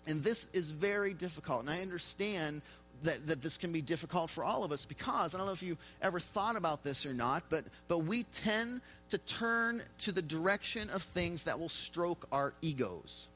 And 0.06 0.24
this 0.24 0.48
is 0.52 0.70
very 0.70 1.14
difficult. 1.14 1.60
And 1.60 1.70
I 1.70 1.80
understand 1.80 2.62
that, 3.02 3.26
that 3.26 3.42
this 3.42 3.58
can 3.58 3.72
be 3.72 3.82
difficult 3.82 4.30
for 4.30 4.44
all 4.44 4.64
of 4.64 4.72
us 4.72 4.84
because 4.84 5.34
I 5.34 5.38
don't 5.38 5.46
know 5.46 5.52
if 5.52 5.62
you 5.62 5.76
ever 6.00 6.20
thought 6.20 6.56
about 6.56 6.84
this 6.84 7.04
or 7.06 7.12
not, 7.12 7.44
but, 7.48 7.64
but 7.88 8.00
we 8.00 8.24
tend 8.24 8.80
to 9.10 9.18
turn 9.18 9.82
to 9.98 10.12
the 10.12 10.22
direction 10.22 10.88
of 10.90 11.02
things 11.02 11.44
that 11.44 11.58
will 11.58 11.68
stroke 11.68 12.26
our 12.32 12.54
egos. 12.62 13.28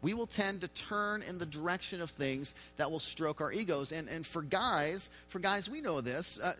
We 0.00 0.14
will 0.14 0.26
tend 0.26 0.60
to 0.60 0.68
turn 0.68 1.22
in 1.28 1.38
the 1.38 1.46
direction 1.46 2.00
of 2.00 2.10
things 2.10 2.54
that 2.76 2.90
will 2.90 3.00
stroke 3.00 3.40
our 3.40 3.52
egos. 3.52 3.90
And, 3.90 4.08
and 4.08 4.24
for 4.24 4.42
guys, 4.42 5.10
for 5.28 5.40
guys, 5.40 5.68
we 5.68 5.80
know 5.80 6.00
this. 6.00 6.38
Uh, 6.38 6.52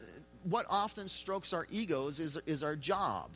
what 0.44 0.66
often 0.68 1.08
strokes 1.08 1.52
our 1.52 1.66
egos 1.70 2.20
is, 2.20 2.40
is 2.46 2.62
our 2.62 2.74
job 2.74 3.30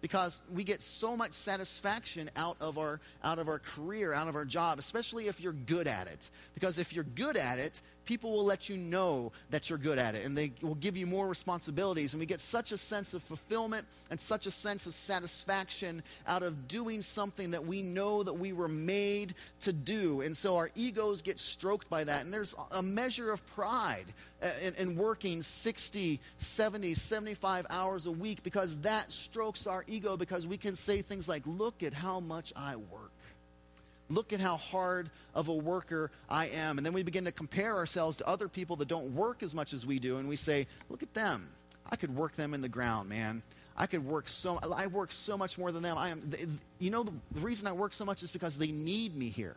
because 0.00 0.42
we 0.54 0.64
get 0.64 0.80
so 0.80 1.16
much 1.16 1.32
satisfaction 1.32 2.30
out 2.36 2.56
of 2.60 2.78
our 2.78 3.00
out 3.24 3.38
of 3.38 3.48
our 3.48 3.58
career 3.58 4.14
out 4.14 4.28
of 4.28 4.36
our 4.36 4.44
job 4.44 4.78
especially 4.78 5.26
if 5.26 5.40
you're 5.40 5.52
good 5.52 5.86
at 5.86 6.06
it 6.06 6.30
because 6.54 6.78
if 6.78 6.92
you're 6.92 7.04
good 7.04 7.36
at 7.36 7.58
it 7.58 7.82
people 8.08 8.32
will 8.32 8.44
let 8.44 8.70
you 8.70 8.76
know 8.78 9.30
that 9.50 9.68
you're 9.68 9.78
good 9.78 9.98
at 9.98 10.14
it 10.14 10.24
and 10.24 10.34
they 10.34 10.50
will 10.62 10.74
give 10.76 10.96
you 10.96 11.06
more 11.06 11.28
responsibilities 11.28 12.14
and 12.14 12.20
we 12.20 12.24
get 12.24 12.40
such 12.40 12.72
a 12.72 12.78
sense 12.78 13.12
of 13.12 13.22
fulfillment 13.22 13.84
and 14.10 14.18
such 14.18 14.46
a 14.46 14.50
sense 14.50 14.86
of 14.86 14.94
satisfaction 14.94 16.02
out 16.26 16.42
of 16.42 16.66
doing 16.68 17.02
something 17.02 17.50
that 17.50 17.62
we 17.62 17.82
know 17.82 18.22
that 18.22 18.32
we 18.32 18.54
were 18.54 18.66
made 18.66 19.34
to 19.60 19.74
do 19.74 20.22
and 20.22 20.34
so 20.34 20.56
our 20.56 20.70
egos 20.74 21.20
get 21.20 21.38
stroked 21.38 21.90
by 21.90 22.02
that 22.02 22.24
and 22.24 22.32
there's 22.32 22.54
a 22.78 22.82
measure 22.82 23.30
of 23.30 23.46
pride 23.48 24.06
uh, 24.42 24.48
in, 24.62 24.74
in 24.76 24.96
working 24.96 25.42
60 25.42 26.18
70 26.38 26.94
75 26.94 27.66
hours 27.68 28.06
a 28.06 28.12
week 28.12 28.42
because 28.42 28.78
that 28.78 29.12
strokes 29.12 29.66
our 29.66 29.84
ego 29.86 30.16
because 30.16 30.46
we 30.46 30.56
can 30.56 30.74
say 30.74 31.02
things 31.02 31.28
like 31.28 31.42
look 31.44 31.82
at 31.82 31.92
how 31.92 32.20
much 32.20 32.54
i 32.56 32.74
work 32.74 33.07
Look 34.10 34.32
at 34.32 34.40
how 34.40 34.56
hard 34.56 35.10
of 35.34 35.48
a 35.48 35.54
worker 35.54 36.10
I 36.28 36.46
am. 36.46 36.78
And 36.78 36.86
then 36.86 36.92
we 36.92 37.02
begin 37.02 37.24
to 37.24 37.32
compare 37.32 37.76
ourselves 37.76 38.16
to 38.18 38.28
other 38.28 38.48
people 38.48 38.76
that 38.76 38.88
don't 38.88 39.14
work 39.14 39.42
as 39.42 39.54
much 39.54 39.72
as 39.72 39.84
we 39.86 39.98
do. 39.98 40.16
And 40.16 40.28
we 40.28 40.36
say, 40.36 40.66
look 40.88 41.02
at 41.02 41.12
them. 41.14 41.50
I 41.90 41.96
could 41.96 42.14
work 42.14 42.34
them 42.36 42.54
in 42.54 42.62
the 42.62 42.68
ground, 42.68 43.08
man. 43.08 43.42
I 43.76 43.86
could 43.86 44.04
work 44.04 44.28
so, 44.28 44.58
I 44.74 44.88
work 44.88 45.12
so 45.12 45.36
much 45.36 45.56
more 45.56 45.70
than 45.70 45.82
them. 45.82 45.96
I 45.96 46.08
am, 46.08 46.30
you 46.78 46.90
know, 46.90 47.04
the, 47.04 47.12
the 47.32 47.40
reason 47.40 47.68
I 47.68 47.72
work 47.72 47.94
so 47.94 48.04
much 48.04 48.22
is 48.22 48.30
because 48.30 48.58
they 48.58 48.72
need 48.72 49.16
me 49.16 49.28
here. 49.28 49.56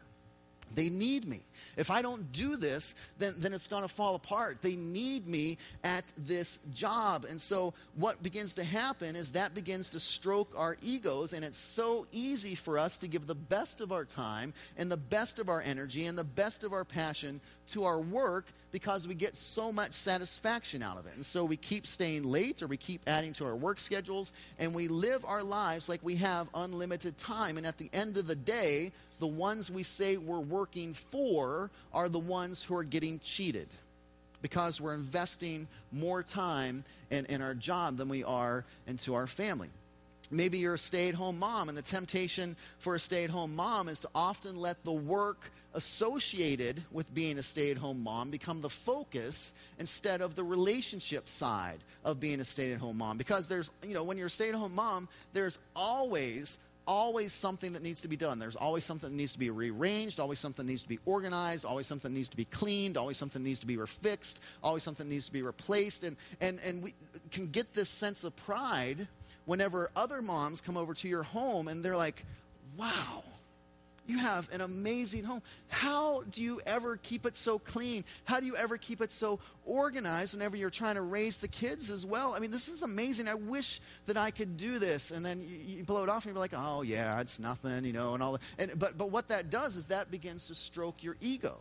They 0.75 0.89
need 0.89 1.27
me. 1.27 1.41
If 1.77 1.91
I 1.91 2.01
don't 2.01 2.31
do 2.31 2.55
this, 2.55 2.95
then, 3.17 3.33
then 3.37 3.53
it's 3.53 3.67
going 3.67 3.83
to 3.83 3.87
fall 3.87 4.15
apart. 4.15 4.61
They 4.61 4.75
need 4.75 5.27
me 5.27 5.57
at 5.83 6.03
this 6.17 6.59
job. 6.73 7.25
And 7.29 7.39
so, 7.39 7.73
what 7.95 8.21
begins 8.23 8.55
to 8.55 8.63
happen 8.63 9.15
is 9.15 9.31
that 9.31 9.53
begins 9.53 9.89
to 9.91 9.99
stroke 9.99 10.53
our 10.57 10.77
egos, 10.81 11.33
and 11.33 11.43
it's 11.43 11.57
so 11.57 12.07
easy 12.11 12.55
for 12.55 12.77
us 12.77 12.97
to 12.99 13.07
give 13.07 13.27
the 13.27 13.35
best 13.35 13.81
of 13.81 13.91
our 13.91 14.05
time 14.05 14.53
and 14.77 14.91
the 14.91 14.97
best 14.97 15.39
of 15.39 15.49
our 15.49 15.61
energy 15.61 16.05
and 16.05 16.17
the 16.17 16.23
best 16.23 16.63
of 16.63 16.73
our 16.73 16.85
passion 16.85 17.41
to 17.71 17.83
our 17.83 17.99
work 17.99 18.45
because 18.71 19.07
we 19.07 19.15
get 19.15 19.35
so 19.35 19.71
much 19.71 19.91
satisfaction 19.91 20.81
out 20.81 20.97
of 20.97 21.05
it. 21.05 21.15
And 21.15 21.25
so 21.25 21.43
we 21.43 21.57
keep 21.57 21.85
staying 21.85 22.23
late 22.23 22.61
or 22.63 22.67
we 22.67 22.77
keep 22.77 23.01
adding 23.07 23.33
to 23.33 23.45
our 23.45 23.55
work 23.55 23.79
schedules 23.79 24.33
and 24.59 24.73
we 24.73 24.87
live 24.87 25.25
our 25.25 25.43
lives 25.43 25.89
like 25.89 25.99
we 26.03 26.15
have 26.15 26.47
unlimited 26.53 27.17
time. 27.17 27.57
And 27.57 27.67
at 27.67 27.77
the 27.77 27.89
end 27.93 28.17
of 28.17 28.27
the 28.27 28.35
day, 28.35 28.91
the 29.19 29.27
ones 29.27 29.69
we 29.69 29.83
say 29.83 30.17
we're 30.17 30.39
working 30.39 30.93
for 30.93 31.69
are 31.93 32.09
the 32.09 32.19
ones 32.19 32.63
who 32.63 32.75
are 32.75 32.83
getting 32.83 33.19
cheated 33.19 33.67
because 34.41 34.81
we're 34.81 34.95
investing 34.95 35.67
more 35.91 36.23
time 36.23 36.83
in, 37.09 37.25
in 37.27 37.41
our 37.41 37.53
job 37.53 37.97
than 37.97 38.09
we 38.09 38.23
are 38.23 38.65
into 38.87 39.13
our 39.13 39.27
family. 39.27 39.69
Maybe 40.31 40.59
you're 40.59 40.75
a 40.75 40.79
stay 40.79 41.09
at 41.09 41.13
home 41.13 41.37
mom, 41.37 41.67
and 41.67 41.77
the 41.77 41.81
temptation 41.81 42.55
for 42.79 42.95
a 42.95 42.99
stay 42.99 43.25
at 43.25 43.29
home 43.29 43.55
mom 43.55 43.89
is 43.89 43.99
to 43.99 44.09
often 44.15 44.57
let 44.57 44.83
the 44.85 44.91
work 44.91 45.51
associated 45.73 46.83
with 46.91 47.13
being 47.13 47.37
a 47.37 47.43
stay 47.43 47.71
at 47.71 47.77
home 47.77 48.03
mom 48.03 48.29
become 48.29 48.61
the 48.61 48.69
focus 48.69 49.53
instead 49.79 50.21
of 50.21 50.35
the 50.35 50.43
relationship 50.43 51.27
side 51.27 51.77
of 52.03 52.19
being 52.19 52.39
a 52.39 52.45
stay 52.45 52.73
at 52.73 52.79
home 52.79 52.97
mom. 52.97 53.17
Because 53.17 53.47
there's, 53.47 53.69
you 53.85 53.93
know, 53.93 54.03
when 54.03 54.17
you're 54.17 54.27
a 54.27 54.29
stay 54.29 54.49
at 54.49 54.55
home 54.55 54.75
mom, 54.75 55.07
there's 55.33 55.57
always 55.75 56.59
always 56.87 57.31
something 57.31 57.73
that 57.73 57.83
needs 57.83 58.01
to 58.01 58.07
be 58.07 58.17
done. 58.17 58.39
There's 58.39 58.55
always 58.55 58.83
something 58.83 59.09
that 59.09 59.15
needs 59.15 59.33
to 59.33 59.39
be 59.39 59.49
rearranged, 59.49 60.19
always 60.19 60.39
something 60.39 60.65
that 60.65 60.69
needs 60.69 60.83
to 60.83 60.89
be 60.89 60.99
organized, 61.05 61.63
always 61.63 61.87
something 61.87 62.11
that 62.11 62.17
needs 62.17 62.29
to 62.29 62.37
be 62.37 62.45
cleaned, 62.45 62.97
always 62.97 63.17
something 63.17 63.43
needs 63.43 63.59
to 63.59 63.67
be 63.67 63.77
refixed, 63.77 64.39
always 64.63 64.83
something 64.83 65.07
needs 65.07 65.27
to 65.27 65.31
be 65.31 65.41
replaced. 65.41 66.03
And, 66.03 66.17
and, 66.41 66.59
and 66.65 66.83
we 66.83 66.93
can 67.31 67.47
get 67.47 67.73
this 67.73 67.87
sense 67.87 68.23
of 68.23 68.35
pride 68.35 69.07
whenever 69.45 69.89
other 69.95 70.21
moms 70.21 70.59
come 70.61 70.75
over 70.75 70.93
to 70.95 71.07
your 71.07 71.23
home 71.23 71.67
and 71.67 71.83
they're 71.83 71.97
like, 71.97 72.25
wow, 72.77 73.23
you 74.11 74.19
have 74.19 74.47
an 74.53 74.61
amazing 74.61 75.23
home. 75.23 75.41
How 75.69 76.23
do 76.23 76.41
you 76.41 76.61
ever 76.65 76.97
keep 76.97 77.25
it 77.25 77.35
so 77.35 77.57
clean? 77.57 78.03
How 78.25 78.39
do 78.39 78.45
you 78.45 78.55
ever 78.55 78.77
keep 78.77 79.01
it 79.01 79.11
so 79.11 79.39
organized 79.65 80.33
whenever 80.33 80.55
you're 80.55 80.69
trying 80.69 80.95
to 80.95 81.01
raise 81.01 81.37
the 81.37 81.47
kids 81.47 81.89
as 81.89 82.05
well? 82.05 82.33
I 82.35 82.39
mean, 82.39 82.51
this 82.51 82.67
is 82.67 82.83
amazing. 82.83 83.27
I 83.27 83.35
wish 83.35 83.79
that 84.05 84.17
I 84.17 84.31
could 84.31 84.57
do 84.57 84.77
this. 84.79 85.11
And 85.11 85.25
then 85.25 85.41
you, 85.41 85.77
you 85.77 85.83
blow 85.83 86.03
it 86.03 86.09
off 86.09 86.25
and 86.25 86.33
you're 86.33 86.41
like, 86.41 86.53
oh, 86.55 86.81
yeah, 86.81 87.19
it's 87.21 87.39
nothing, 87.39 87.85
you 87.85 87.93
know, 87.93 88.13
and 88.13 88.21
all 88.21 88.33
that. 88.33 88.41
And, 88.59 88.77
but, 88.77 88.97
but 88.97 89.11
what 89.11 89.29
that 89.29 89.49
does 89.49 89.75
is 89.75 89.87
that 89.87 90.11
begins 90.11 90.47
to 90.47 90.55
stroke 90.55 91.03
your 91.03 91.17
ego. 91.21 91.59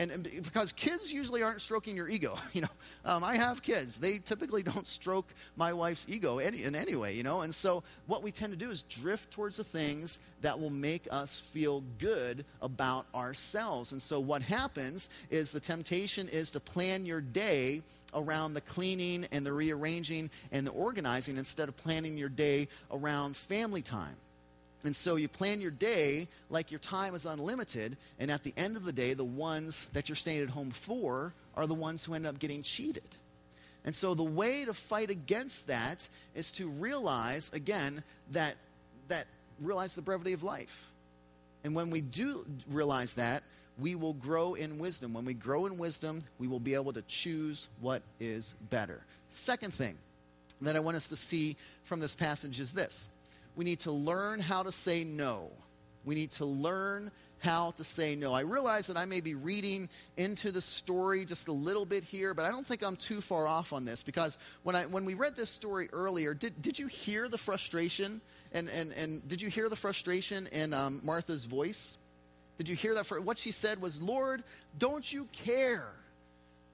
And, 0.00 0.22
because 0.22 0.72
kids 0.72 1.12
usually 1.12 1.42
aren't 1.42 1.60
stroking 1.60 1.94
your 1.94 2.08
ego, 2.08 2.34
you 2.54 2.62
know, 2.62 2.68
um, 3.04 3.22
I 3.22 3.36
have 3.36 3.62
kids. 3.62 3.98
They 3.98 4.16
typically 4.16 4.62
don't 4.62 4.86
stroke 4.86 5.32
my 5.56 5.74
wife's 5.74 6.06
ego 6.08 6.38
any, 6.38 6.62
in 6.64 6.74
any 6.74 6.96
way, 6.96 7.14
you 7.14 7.22
know. 7.22 7.42
And 7.42 7.54
so 7.54 7.82
what 8.06 8.22
we 8.22 8.32
tend 8.32 8.52
to 8.52 8.58
do 8.58 8.70
is 8.70 8.82
drift 8.84 9.30
towards 9.30 9.58
the 9.58 9.64
things 9.64 10.18
that 10.40 10.58
will 10.58 10.70
make 10.70 11.06
us 11.10 11.38
feel 11.38 11.82
good 11.98 12.46
about 12.62 13.06
ourselves. 13.14 13.92
And 13.92 14.00
so 14.00 14.18
what 14.20 14.40
happens 14.40 15.10
is 15.28 15.52
the 15.52 15.60
temptation 15.60 16.28
is 16.30 16.50
to 16.52 16.60
plan 16.60 17.04
your 17.04 17.20
day 17.20 17.82
around 18.14 18.54
the 18.54 18.62
cleaning 18.62 19.26
and 19.32 19.44
the 19.44 19.52
rearranging 19.52 20.30
and 20.50 20.66
the 20.66 20.72
organizing 20.72 21.36
instead 21.36 21.68
of 21.68 21.76
planning 21.76 22.16
your 22.16 22.30
day 22.30 22.68
around 22.90 23.36
family 23.36 23.82
time. 23.82 24.16
And 24.84 24.96
so 24.96 25.16
you 25.16 25.28
plan 25.28 25.60
your 25.60 25.70
day 25.70 26.26
like 26.48 26.70
your 26.70 26.80
time 26.80 27.14
is 27.14 27.26
unlimited, 27.26 27.96
and 28.18 28.30
at 28.30 28.42
the 28.42 28.54
end 28.56 28.76
of 28.76 28.84
the 28.84 28.92
day, 28.92 29.12
the 29.12 29.24
ones 29.24 29.86
that 29.92 30.08
you're 30.08 30.16
staying 30.16 30.42
at 30.42 30.48
home 30.48 30.70
for 30.70 31.34
are 31.54 31.66
the 31.66 31.74
ones 31.74 32.04
who 32.04 32.14
end 32.14 32.26
up 32.26 32.38
getting 32.38 32.62
cheated. 32.62 33.02
And 33.84 33.94
so 33.94 34.14
the 34.14 34.22
way 34.22 34.64
to 34.64 34.74
fight 34.74 35.10
against 35.10 35.68
that 35.68 36.08
is 36.34 36.52
to 36.52 36.68
realize, 36.68 37.50
again, 37.52 38.02
that, 38.32 38.54
that 39.08 39.24
realize 39.60 39.94
the 39.94 40.02
brevity 40.02 40.32
of 40.32 40.42
life. 40.42 40.90
And 41.64 41.74
when 41.74 41.90
we 41.90 42.00
do 42.00 42.46
realize 42.68 43.14
that, 43.14 43.42
we 43.78 43.94
will 43.94 44.12
grow 44.12 44.54
in 44.54 44.78
wisdom. 44.78 45.14
When 45.14 45.24
we 45.24 45.34
grow 45.34 45.66
in 45.66 45.78
wisdom, 45.78 46.22
we 46.38 46.48
will 46.48 46.60
be 46.60 46.74
able 46.74 46.92
to 46.92 47.02
choose 47.02 47.68
what 47.80 48.02
is 48.18 48.54
better. 48.68 49.02
Second 49.28 49.72
thing 49.72 49.96
that 50.60 50.76
I 50.76 50.80
want 50.80 50.96
us 50.96 51.08
to 51.08 51.16
see 51.16 51.56
from 51.84 52.00
this 52.00 52.14
passage 52.14 52.60
is 52.60 52.72
this 52.72 53.08
we 53.60 53.64
need 53.64 53.80
to 53.80 53.92
learn 53.92 54.40
how 54.40 54.62
to 54.62 54.72
say 54.72 55.04
no. 55.04 55.50
We 56.06 56.14
need 56.14 56.30
to 56.30 56.46
learn 56.46 57.10
how 57.40 57.72
to 57.72 57.84
say 57.84 58.14
no. 58.14 58.32
I 58.32 58.40
realize 58.40 58.86
that 58.86 58.96
I 58.96 59.04
may 59.04 59.20
be 59.20 59.34
reading 59.34 59.90
into 60.16 60.50
the 60.50 60.62
story 60.62 61.26
just 61.26 61.46
a 61.46 61.52
little 61.52 61.84
bit 61.84 62.02
here, 62.02 62.32
but 62.32 62.46
I 62.46 62.52
don't 62.52 62.66
think 62.66 62.82
I'm 62.82 62.96
too 62.96 63.20
far 63.20 63.46
off 63.46 63.74
on 63.74 63.84
this 63.84 64.02
because 64.02 64.38
when, 64.62 64.74
I, 64.74 64.86
when 64.86 65.04
we 65.04 65.12
read 65.12 65.36
this 65.36 65.50
story 65.50 65.90
earlier, 65.92 66.32
did, 66.32 66.62
did 66.62 66.78
you 66.78 66.86
hear 66.86 67.28
the 67.28 67.36
frustration? 67.36 68.22
And, 68.52 68.70
and, 68.70 68.94
and 68.94 69.28
did 69.28 69.42
you 69.42 69.50
hear 69.50 69.68
the 69.68 69.76
frustration 69.76 70.46
in 70.52 70.72
um, 70.72 71.02
Martha's 71.04 71.44
voice? 71.44 71.98
Did 72.56 72.66
you 72.66 72.76
hear 72.76 72.94
that? 72.94 73.04
For, 73.04 73.20
what 73.20 73.36
she 73.36 73.52
said 73.52 73.82
was, 73.82 74.00
Lord, 74.00 74.42
don't 74.78 75.12
you 75.12 75.28
care? 75.32 75.92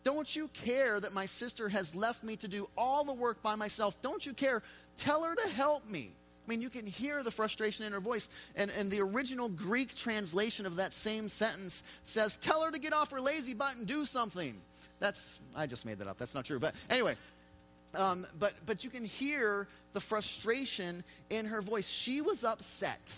Don't 0.04 0.36
you 0.36 0.46
care 0.54 1.00
that 1.00 1.12
my 1.12 1.26
sister 1.26 1.68
has 1.68 1.96
left 1.96 2.22
me 2.22 2.36
to 2.36 2.46
do 2.46 2.68
all 2.78 3.02
the 3.02 3.12
work 3.12 3.42
by 3.42 3.56
myself? 3.56 4.00
Don't 4.02 4.24
you 4.24 4.34
care? 4.34 4.62
Tell 4.96 5.24
her 5.24 5.34
to 5.34 5.48
help 5.48 5.84
me. 5.90 6.12
I 6.46 6.50
mean, 6.50 6.62
you 6.62 6.70
can 6.70 6.86
hear 6.86 7.22
the 7.22 7.30
frustration 7.30 7.86
in 7.86 7.92
her 7.92 8.00
voice. 8.00 8.28
And, 8.54 8.70
and 8.78 8.90
the 8.90 9.00
original 9.00 9.48
Greek 9.48 9.94
translation 9.94 10.64
of 10.64 10.76
that 10.76 10.92
same 10.92 11.28
sentence 11.28 11.82
says, 12.02 12.36
Tell 12.36 12.62
her 12.64 12.70
to 12.70 12.78
get 12.78 12.92
off 12.92 13.10
her 13.10 13.20
lazy 13.20 13.54
butt 13.54 13.76
and 13.76 13.86
do 13.86 14.04
something. 14.04 14.60
That's, 15.00 15.40
I 15.54 15.66
just 15.66 15.84
made 15.84 15.98
that 15.98 16.08
up. 16.08 16.18
That's 16.18 16.34
not 16.34 16.44
true. 16.44 16.58
But 16.58 16.74
anyway, 16.88 17.16
um, 17.94 18.26
but, 18.38 18.54
but 18.64 18.84
you 18.84 18.90
can 18.90 19.04
hear 19.04 19.66
the 19.92 20.00
frustration 20.00 21.02
in 21.30 21.46
her 21.46 21.60
voice. 21.60 21.88
She 21.88 22.20
was 22.20 22.44
upset. 22.44 23.16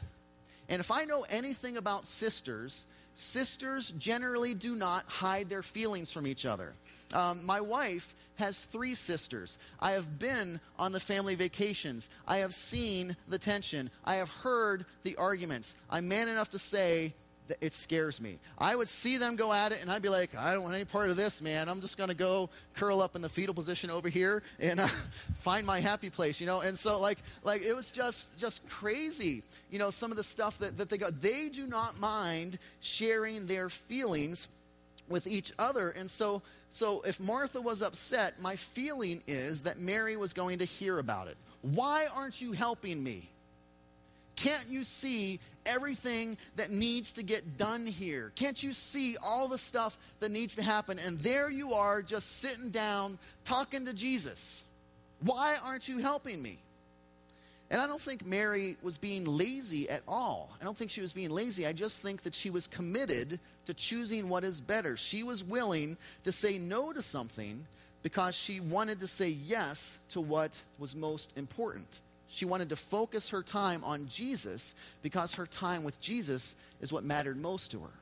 And 0.68 0.80
if 0.80 0.90
I 0.90 1.04
know 1.04 1.24
anything 1.30 1.76
about 1.76 2.06
sisters, 2.06 2.86
sisters 3.18 3.92
generally 3.98 4.54
do 4.54 4.74
not 4.74 5.04
hide 5.06 5.48
their 5.48 5.62
feelings 5.62 6.12
from 6.12 6.26
each 6.26 6.46
other. 6.46 6.72
Um, 7.12 7.44
my 7.44 7.60
wife 7.60 8.14
has 8.36 8.64
three 8.64 8.94
sisters. 8.94 9.58
I 9.80 9.92
have 9.92 10.18
been 10.18 10.60
on 10.78 10.92
the 10.92 11.00
family 11.00 11.34
vacations. 11.34 12.10
I 12.26 12.38
have 12.38 12.54
seen 12.54 13.16
the 13.26 13.38
tension. 13.38 13.90
I 14.04 14.16
have 14.16 14.30
heard 14.30 14.84
the 15.02 15.16
arguments. 15.16 15.76
I'm 15.90 16.06
man 16.06 16.28
enough 16.28 16.50
to 16.50 16.58
say 16.58 17.14
it 17.60 17.72
scares 17.72 18.20
me. 18.20 18.38
I 18.58 18.76
would 18.76 18.88
see 18.88 19.16
them 19.16 19.36
go 19.36 19.52
at 19.52 19.72
it 19.72 19.80
and 19.82 19.90
I'd 19.90 20.02
be 20.02 20.08
like, 20.08 20.36
I 20.36 20.52
don't 20.52 20.62
want 20.62 20.74
any 20.74 20.84
part 20.84 21.10
of 21.10 21.16
this, 21.16 21.40
man. 21.40 21.68
I'm 21.68 21.80
just 21.80 21.96
going 21.96 22.08
to 22.08 22.14
go 22.16 22.50
curl 22.74 23.00
up 23.00 23.16
in 23.16 23.22
the 23.22 23.28
fetal 23.28 23.54
position 23.54 23.90
over 23.90 24.08
here 24.08 24.42
and 24.60 24.80
uh, 24.80 24.88
find 25.40 25.66
my 25.66 25.80
happy 25.80 26.10
place, 26.10 26.40
you 26.40 26.46
know? 26.46 26.60
And 26.60 26.78
so 26.78 27.00
like 27.00 27.18
like 27.44 27.62
it 27.62 27.74
was 27.74 27.90
just 27.92 28.36
just 28.38 28.68
crazy. 28.68 29.42
You 29.70 29.78
know, 29.78 29.90
some 29.90 30.10
of 30.10 30.16
the 30.16 30.22
stuff 30.24 30.58
that, 30.58 30.78
that 30.78 30.88
they 30.88 30.98
got. 30.98 31.20
They 31.20 31.48
do 31.48 31.66
not 31.66 31.98
mind 31.98 32.58
sharing 32.80 33.46
their 33.46 33.68
feelings 33.68 34.48
with 35.08 35.26
each 35.26 35.52
other. 35.58 35.90
And 35.90 36.10
so 36.10 36.42
so 36.70 37.00
if 37.06 37.18
Martha 37.18 37.60
was 37.60 37.82
upset, 37.82 38.40
my 38.40 38.56
feeling 38.56 39.22
is 39.26 39.62
that 39.62 39.78
Mary 39.78 40.16
was 40.16 40.32
going 40.32 40.58
to 40.58 40.64
hear 40.64 40.98
about 40.98 41.28
it. 41.28 41.36
Why 41.62 42.06
aren't 42.14 42.40
you 42.40 42.52
helping 42.52 43.02
me? 43.02 43.28
Can't 44.36 44.66
you 44.68 44.84
see 44.84 45.40
everything 45.68 46.36
that 46.56 46.70
needs 46.70 47.12
to 47.14 47.22
get 47.22 47.56
done 47.56 47.86
here? 47.86 48.32
Can't 48.34 48.60
you 48.62 48.72
see 48.72 49.16
all 49.22 49.48
the 49.48 49.58
stuff 49.58 49.96
that 50.20 50.30
needs 50.30 50.56
to 50.56 50.62
happen? 50.62 50.98
And 50.98 51.18
there 51.20 51.50
you 51.50 51.74
are, 51.74 52.02
just 52.02 52.38
sitting 52.38 52.70
down, 52.70 53.18
talking 53.44 53.86
to 53.86 53.92
Jesus. 53.92 54.64
Why 55.20 55.56
aren't 55.64 55.88
you 55.88 55.98
helping 55.98 56.40
me? 56.42 56.58
And 57.70 57.80
I 57.82 57.86
don't 57.86 58.00
think 58.00 58.26
Mary 58.26 58.76
was 58.82 58.96
being 58.96 59.26
lazy 59.26 59.90
at 59.90 60.02
all. 60.08 60.50
I 60.60 60.64
don't 60.64 60.76
think 60.76 60.90
she 60.90 61.02
was 61.02 61.12
being 61.12 61.30
lazy. 61.30 61.66
I 61.66 61.74
just 61.74 62.00
think 62.00 62.22
that 62.22 62.34
she 62.34 62.48
was 62.48 62.66
committed 62.66 63.38
to 63.66 63.74
choosing 63.74 64.30
what 64.30 64.42
is 64.42 64.60
better. 64.60 64.96
She 64.96 65.22
was 65.22 65.44
willing 65.44 65.98
to 66.24 66.32
say 66.32 66.56
no 66.56 66.92
to 66.94 67.02
something 67.02 67.66
because 68.02 68.34
she 68.34 68.60
wanted 68.60 69.00
to 69.00 69.06
say 69.06 69.28
yes 69.28 69.98
to 70.10 70.20
what 70.20 70.62
was 70.78 70.96
most 70.96 71.36
important. 71.36 72.00
She 72.28 72.44
wanted 72.44 72.68
to 72.70 72.76
focus 72.76 73.30
her 73.30 73.42
time 73.42 73.82
on 73.84 74.06
Jesus 74.06 74.74
because 75.02 75.34
her 75.34 75.46
time 75.46 75.82
with 75.82 76.00
Jesus 76.00 76.56
is 76.80 76.92
what 76.92 77.02
mattered 77.04 77.38
most 77.38 77.70
to 77.72 77.80
her. 77.80 77.92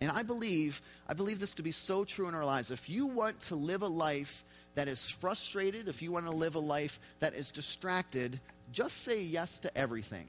And 0.00 0.10
I 0.10 0.22
believe, 0.22 0.82
I 1.08 1.14
believe 1.14 1.40
this 1.40 1.54
to 1.54 1.62
be 1.62 1.72
so 1.72 2.04
true 2.04 2.28
in 2.28 2.34
our 2.34 2.44
lives. 2.44 2.70
If 2.70 2.90
you 2.90 3.06
want 3.06 3.40
to 3.40 3.54
live 3.54 3.82
a 3.82 3.88
life 3.88 4.44
that 4.74 4.88
is 4.88 5.08
frustrated, 5.08 5.88
if 5.88 6.02
you 6.02 6.12
want 6.12 6.26
to 6.26 6.32
live 6.32 6.56
a 6.56 6.60
life 6.60 6.98
that 7.20 7.34
is 7.34 7.50
distracted, 7.50 8.38
just 8.72 8.98
say 9.02 9.22
yes 9.22 9.58
to 9.60 9.78
everything. 9.78 10.26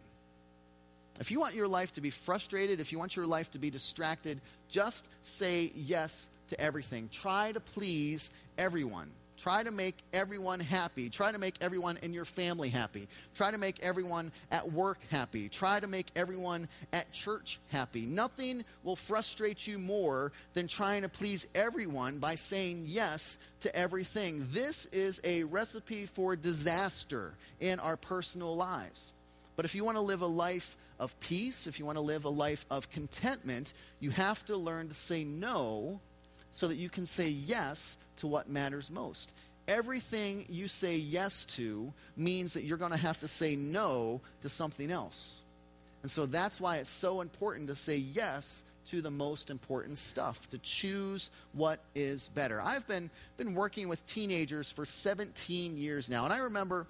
If 1.19 1.31
you 1.31 1.39
want 1.39 1.55
your 1.55 1.67
life 1.67 1.91
to 1.93 2.01
be 2.01 2.09
frustrated, 2.09 2.79
if 2.79 2.91
you 2.91 2.99
want 2.99 3.15
your 3.15 3.25
life 3.25 3.51
to 3.51 3.59
be 3.59 3.69
distracted, 3.69 4.41
just 4.69 5.09
say 5.21 5.71
yes 5.75 6.29
to 6.49 6.59
everything. 6.59 7.09
Try 7.11 7.51
to 7.51 7.59
please 7.59 8.31
everyone. 8.57 9.09
Try 9.43 9.61
to 9.61 9.71
make 9.71 9.97
everyone 10.13 10.61
happy. 10.61 11.09
Try 11.09 11.33
to 11.33 11.37
make 11.37 11.55
everyone 11.59 11.97
in 12.01 12.13
your 12.13 12.23
family 12.23 12.69
happy. 12.69 13.09
Try 13.35 13.51
to 13.51 13.57
make 13.57 13.77
everyone 13.83 14.31
at 14.49 14.71
work 14.71 14.99
happy. 15.11 15.49
Try 15.49 15.81
to 15.81 15.87
make 15.87 16.07
everyone 16.15 16.69
at 16.93 17.11
church 17.11 17.59
happy. 17.67 18.05
Nothing 18.05 18.63
will 18.85 18.95
frustrate 18.95 19.67
you 19.67 19.77
more 19.77 20.31
than 20.53 20.67
trying 20.67 21.01
to 21.01 21.09
please 21.09 21.45
everyone 21.53 22.19
by 22.19 22.35
saying 22.35 22.83
yes 22.85 23.37
to 23.59 23.75
everything. 23.75 24.47
This 24.51 24.85
is 24.85 25.19
a 25.25 25.43
recipe 25.43 26.05
for 26.05 26.37
disaster 26.37 27.33
in 27.59 27.81
our 27.81 27.97
personal 27.97 28.55
lives. 28.55 29.11
But 29.57 29.65
if 29.65 29.75
you 29.75 29.83
want 29.83 29.97
to 29.97 30.03
live 30.03 30.21
a 30.21 30.25
life 30.25 30.77
of 31.01 31.19
peace, 31.19 31.67
if 31.67 31.79
you 31.79 31.85
want 31.85 31.97
to 31.97 32.01
live 32.01 32.23
a 32.23 32.29
life 32.29 32.65
of 32.71 32.89
contentment, 32.89 33.73
you 33.99 34.11
have 34.11 34.45
to 34.45 34.55
learn 34.55 34.87
to 34.87 34.93
say 34.93 35.25
no 35.25 35.99
so 36.51 36.69
that 36.69 36.77
you 36.77 36.87
can 36.87 37.05
say 37.05 37.27
yes 37.27 37.97
to 38.23 38.27
what 38.27 38.47
matters 38.47 38.89
most. 38.89 39.33
Everything 39.67 40.45
you 40.47 40.69
say 40.69 40.95
yes 40.95 41.43
to 41.43 41.91
means 42.15 42.53
that 42.53 42.63
you're 42.63 42.77
going 42.77 42.91
to 42.91 42.97
have 42.97 43.19
to 43.19 43.27
say 43.27 43.57
no 43.57 44.21
to 44.41 44.47
something 44.49 44.89
else. 44.89 45.41
And 46.03 46.09
so 46.09 46.25
that's 46.25 46.61
why 46.61 46.77
it's 46.77 46.89
so 46.89 47.19
important 47.19 47.67
to 47.67 47.75
say 47.75 47.97
yes 47.97 48.63
to 48.85 49.01
the 49.01 49.11
most 49.11 49.49
important 49.49 49.97
stuff, 49.97 50.49
to 50.51 50.57
choose 50.59 51.31
what 51.51 51.81
is 51.95 52.29
better. 52.29 52.61
I've 52.61 52.87
been, 52.87 53.09
been 53.35 53.55
working 53.55 53.89
with 53.89 54.05
teenagers 54.05 54.71
for 54.71 54.85
17 54.85 55.75
years 55.75 56.09
now, 56.09 56.23
and 56.23 56.33
I 56.33 56.39
remember 56.39 56.87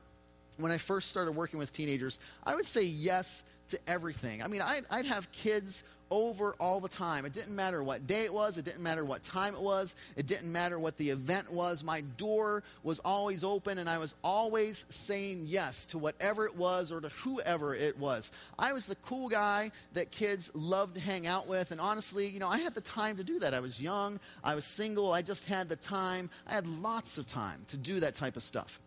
when 0.57 0.71
I 0.71 0.77
first 0.77 1.09
started 1.09 1.31
working 1.31 1.57
with 1.57 1.73
teenagers, 1.73 2.19
I 2.45 2.53
would 2.53 2.67
say 2.67 2.83
yes 2.83 3.43
to 3.69 3.79
everything. 3.87 4.43
I 4.43 4.47
mean, 4.47 4.61
I'd, 4.61 4.83
I'd 4.91 5.07
have 5.07 5.31
kids 5.31 5.83
over 6.13 6.53
all 6.59 6.79
the 6.79 6.87
time. 6.87 7.25
It 7.25 7.33
didn't 7.33 7.55
matter 7.55 7.83
what 7.83 8.05
day 8.05 8.21
it 8.21 8.33
was, 8.33 8.59
it 8.59 8.65
didn't 8.65 8.83
matter 8.83 9.03
what 9.03 9.23
time 9.23 9.55
it 9.55 9.59
was, 9.59 9.95
it 10.15 10.27
didn't 10.27 10.51
matter 10.51 10.77
what 10.77 10.95
the 10.97 11.09
event 11.09 11.51
was. 11.51 11.83
My 11.83 12.01
door 12.17 12.63
was 12.83 12.99
always 12.99 13.43
open, 13.43 13.79
and 13.79 13.89
I 13.89 13.97
was 13.97 14.13
always 14.23 14.85
saying 14.89 15.45
yes 15.47 15.87
to 15.87 15.97
whatever 15.97 16.45
it 16.45 16.55
was 16.55 16.91
or 16.91 17.01
to 17.01 17.09
whoever 17.09 17.73
it 17.73 17.97
was. 17.97 18.31
I 18.59 18.73
was 18.73 18.85
the 18.85 18.95
cool 18.97 19.27
guy 19.27 19.71
that 19.93 20.11
kids 20.11 20.51
loved 20.53 20.93
to 20.93 21.01
hang 21.01 21.25
out 21.25 21.47
with, 21.47 21.71
and 21.71 21.81
honestly, 21.81 22.27
you 22.27 22.39
know, 22.39 22.47
I 22.47 22.59
had 22.59 22.75
the 22.75 22.81
time 22.81 23.17
to 23.17 23.23
do 23.23 23.39
that. 23.39 23.55
I 23.55 23.59
was 23.59 23.81
young, 23.81 24.19
I 24.43 24.53
was 24.53 24.65
single, 24.65 25.13
I 25.13 25.23
just 25.23 25.45
had 25.45 25.67
the 25.67 25.75
time. 25.75 26.29
I 26.47 26.53
had 26.53 26.67
lots 26.67 27.17
of 27.17 27.25
time 27.25 27.63
to 27.69 27.77
do 27.77 27.99
that 28.01 28.13
type 28.13 28.37
of 28.37 28.43
stuff. 28.43 28.79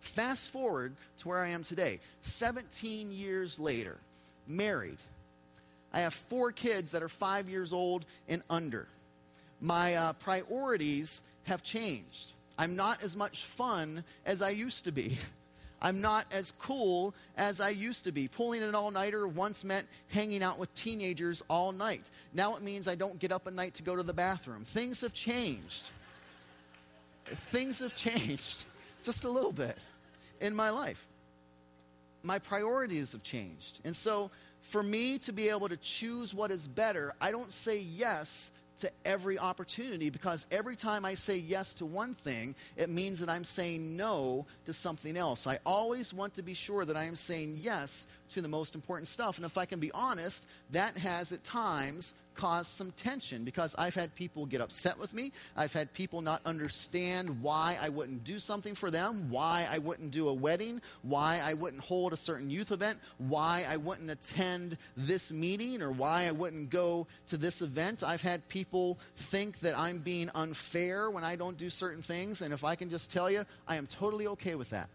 Fast 0.00 0.50
forward 0.50 0.96
to 1.18 1.28
where 1.28 1.40
I 1.40 1.48
am 1.48 1.62
today, 1.62 2.00
17 2.22 3.12
years 3.12 3.58
later, 3.58 3.98
married. 4.46 4.98
I 5.94 6.00
have 6.00 6.12
four 6.12 6.50
kids 6.50 6.90
that 6.90 7.04
are 7.04 7.08
five 7.08 7.48
years 7.48 7.72
old 7.72 8.04
and 8.28 8.42
under. 8.50 8.88
My 9.60 9.94
uh, 9.94 10.12
priorities 10.14 11.22
have 11.44 11.62
changed. 11.62 12.32
I'm 12.58 12.74
not 12.74 13.02
as 13.04 13.16
much 13.16 13.44
fun 13.44 14.02
as 14.26 14.42
I 14.42 14.50
used 14.50 14.84
to 14.86 14.92
be. 14.92 15.16
I'm 15.82 16.00
not 16.00 16.24
as 16.32 16.52
cool 16.58 17.14
as 17.36 17.60
I 17.60 17.68
used 17.68 18.04
to 18.04 18.12
be. 18.12 18.26
Pulling 18.26 18.62
an 18.62 18.74
all 18.74 18.90
nighter 18.90 19.28
once 19.28 19.64
meant 19.64 19.86
hanging 20.08 20.42
out 20.42 20.58
with 20.58 20.74
teenagers 20.74 21.44
all 21.48 21.70
night. 21.70 22.10
Now 22.32 22.56
it 22.56 22.62
means 22.62 22.88
I 22.88 22.96
don't 22.96 23.18
get 23.20 23.30
up 23.30 23.46
at 23.46 23.52
night 23.52 23.74
to 23.74 23.82
go 23.84 23.94
to 23.94 24.02
the 24.02 24.14
bathroom. 24.14 24.64
Things 24.64 25.00
have 25.02 25.12
changed. 25.12 25.90
Things 27.26 27.78
have 27.78 27.94
changed 27.94 28.64
just 29.02 29.24
a 29.24 29.30
little 29.30 29.52
bit 29.52 29.76
in 30.40 30.56
my 30.56 30.70
life. 30.70 31.06
My 32.22 32.38
priorities 32.38 33.12
have 33.12 33.22
changed. 33.22 33.80
And 33.84 33.94
so, 33.94 34.30
for 34.64 34.82
me 34.82 35.18
to 35.18 35.32
be 35.32 35.50
able 35.50 35.68
to 35.68 35.76
choose 35.76 36.34
what 36.34 36.50
is 36.50 36.66
better, 36.66 37.12
I 37.20 37.30
don't 37.30 37.52
say 37.52 37.80
yes 37.80 38.50
to 38.78 38.90
every 39.04 39.38
opportunity 39.38 40.10
because 40.10 40.46
every 40.50 40.74
time 40.74 41.04
I 41.04 41.14
say 41.14 41.36
yes 41.36 41.74
to 41.74 41.86
one 41.86 42.14
thing, 42.14 42.56
it 42.76 42.90
means 42.90 43.20
that 43.20 43.28
I'm 43.28 43.44
saying 43.44 43.96
no 43.96 44.46
to 44.64 44.72
something 44.72 45.16
else. 45.16 45.46
I 45.46 45.58
always 45.64 46.12
want 46.12 46.34
to 46.34 46.42
be 46.42 46.54
sure 46.54 46.84
that 46.84 46.96
I 46.96 47.04
am 47.04 47.14
saying 47.14 47.58
yes 47.60 48.06
to 48.30 48.40
the 48.40 48.48
most 48.48 48.74
important 48.74 49.08
stuff. 49.08 49.36
And 49.36 49.46
if 49.46 49.58
I 49.58 49.64
can 49.64 49.80
be 49.80 49.90
honest, 49.92 50.46
that 50.70 50.96
has 50.96 51.32
at 51.32 51.44
times 51.44 52.14
caused 52.34 52.68
some 52.68 52.90
tension 52.92 53.44
because 53.44 53.74
I've 53.78 53.94
had 53.94 54.14
people 54.14 54.46
get 54.46 54.60
upset 54.60 54.98
with 54.98 55.14
me. 55.14 55.32
I've 55.56 55.72
had 55.72 55.92
people 55.92 56.20
not 56.20 56.40
understand 56.44 57.40
why 57.42 57.76
I 57.80 57.88
wouldn't 57.88 58.24
do 58.24 58.38
something 58.38 58.74
for 58.74 58.90
them, 58.90 59.30
why 59.30 59.66
I 59.70 59.78
wouldn't 59.78 60.10
do 60.10 60.28
a 60.28 60.34
wedding, 60.34 60.80
why 61.02 61.40
I 61.44 61.54
wouldn't 61.54 61.82
hold 61.82 62.12
a 62.12 62.16
certain 62.16 62.50
youth 62.50 62.72
event, 62.72 62.98
why 63.18 63.64
I 63.68 63.76
wouldn't 63.76 64.10
attend 64.10 64.76
this 64.96 65.32
meeting, 65.32 65.82
or 65.82 65.92
why 65.92 66.24
I 66.24 66.32
wouldn't 66.32 66.70
go 66.70 67.06
to 67.28 67.36
this 67.36 67.62
event. 67.62 68.02
I've 68.02 68.22
had 68.22 68.46
people 68.48 68.98
think 69.16 69.60
that 69.60 69.78
I'm 69.78 69.98
being 69.98 70.30
unfair 70.34 71.10
when 71.10 71.24
I 71.24 71.36
don't 71.36 71.56
do 71.56 71.70
certain 71.70 72.02
things. 72.02 72.42
And 72.42 72.52
if 72.52 72.64
I 72.64 72.74
can 72.74 72.90
just 72.90 73.12
tell 73.12 73.30
you, 73.30 73.44
I 73.68 73.76
am 73.76 73.86
totally 73.86 74.26
okay 74.28 74.54
with 74.54 74.70
that. 74.70 74.88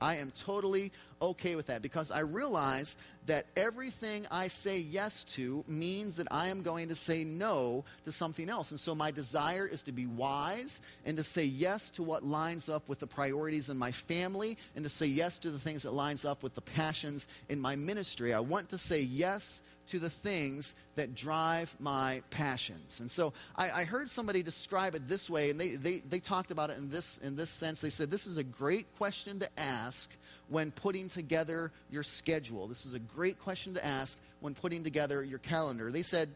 I 0.00 0.16
am 0.16 0.32
totally 0.32 0.92
okay 1.20 1.56
with 1.56 1.66
that 1.66 1.82
because 1.82 2.10
I 2.10 2.20
realize 2.20 2.96
that 3.26 3.46
everything 3.56 4.26
I 4.30 4.48
say 4.48 4.78
yes 4.78 5.24
to 5.24 5.62
means 5.68 6.16
that 6.16 6.28
I 6.30 6.48
am 6.48 6.62
going 6.62 6.88
to 6.88 6.94
say 6.94 7.22
no 7.22 7.84
to 8.04 8.12
something 8.12 8.48
else. 8.48 8.70
And 8.70 8.80
so 8.80 8.94
my 8.94 9.10
desire 9.10 9.66
is 9.66 9.82
to 9.84 9.92
be 9.92 10.06
wise 10.06 10.80
and 11.04 11.16
to 11.18 11.22
say 11.22 11.44
yes 11.44 11.90
to 11.90 12.02
what 12.02 12.24
lines 12.24 12.68
up 12.68 12.88
with 12.88 12.98
the 12.98 13.06
priorities 13.06 13.68
in 13.68 13.76
my 13.76 13.92
family 13.92 14.56
and 14.74 14.84
to 14.84 14.88
say 14.88 15.06
yes 15.06 15.38
to 15.40 15.50
the 15.50 15.58
things 15.58 15.82
that 15.82 15.92
lines 15.92 16.24
up 16.24 16.42
with 16.42 16.54
the 16.54 16.62
passions 16.62 17.28
in 17.48 17.60
my 17.60 17.76
ministry. 17.76 18.32
I 18.32 18.40
want 18.40 18.70
to 18.70 18.78
say 18.78 19.02
yes 19.02 19.62
to 19.90 19.98
the 19.98 20.10
things 20.10 20.74
that 20.94 21.14
drive 21.14 21.74
my 21.80 22.22
passions. 22.30 23.00
And 23.00 23.10
so 23.10 23.32
I, 23.56 23.70
I, 23.70 23.84
heard 23.84 24.08
somebody 24.08 24.42
describe 24.42 24.94
it 24.94 25.08
this 25.08 25.28
way, 25.28 25.50
and 25.50 25.60
they, 25.60 25.70
they, 25.70 25.98
they 25.98 26.20
talked 26.20 26.50
about 26.50 26.70
it 26.70 26.78
in 26.78 26.90
this, 26.90 27.18
in 27.18 27.34
this 27.36 27.50
sense. 27.50 27.80
They 27.80 27.90
said, 27.90 28.10
This 28.10 28.26
is 28.26 28.36
a 28.36 28.44
great 28.44 28.86
question 28.98 29.40
to 29.40 29.48
ask 29.58 30.10
when 30.48 30.70
putting 30.70 31.08
together 31.08 31.72
your 31.90 32.02
schedule. 32.02 32.66
This 32.66 32.86
is 32.86 32.94
a 32.94 32.98
great 33.00 33.40
question 33.40 33.74
to 33.74 33.84
ask 33.84 34.18
when 34.40 34.54
putting 34.54 34.84
together 34.84 35.24
your 35.24 35.38
calendar. 35.38 35.90
They 35.90 36.02
said, 36.02 36.28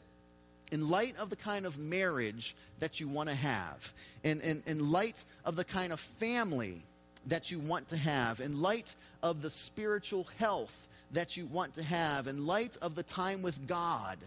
in 0.72 0.88
light 0.88 1.16
of 1.18 1.30
the 1.30 1.36
kind 1.36 1.66
of 1.66 1.78
marriage 1.78 2.56
that 2.80 2.98
you 2.98 3.06
want 3.06 3.28
to 3.28 3.34
have, 3.34 3.92
in, 4.24 4.40
in, 4.40 4.62
in 4.66 4.90
light 4.90 5.24
of 5.44 5.56
the 5.56 5.64
kind 5.64 5.92
of 5.92 6.00
family 6.00 6.82
that 7.26 7.50
you 7.50 7.58
want 7.60 7.88
to 7.88 7.96
have, 7.96 8.40
in 8.40 8.60
light 8.60 8.96
of 9.22 9.42
the 9.42 9.50
spiritual 9.50 10.26
health 10.38 10.88
that 11.12 11.36
you 11.36 11.46
want 11.46 11.74
to 11.74 11.82
have, 11.82 12.26
in 12.26 12.46
light 12.46 12.76
of 12.82 12.94
the 12.94 13.02
time 13.02 13.42
with 13.42 13.66
God 13.66 14.18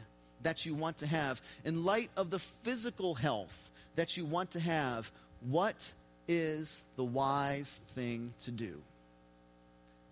that 0.43 0.65
you 0.65 0.73
want 0.73 0.97
to 0.99 1.07
have, 1.07 1.41
in 1.65 1.83
light 1.83 2.09
of 2.15 2.29
the 2.29 2.39
physical 2.39 3.15
health 3.15 3.69
that 3.95 4.15
you 4.15 4.25
want 4.25 4.51
to 4.51 4.59
have, 4.59 5.11
what 5.41 5.91
is 6.27 6.83
the 6.95 7.03
wise 7.03 7.79
thing 7.89 8.33
to 8.39 8.51
do? 8.51 8.81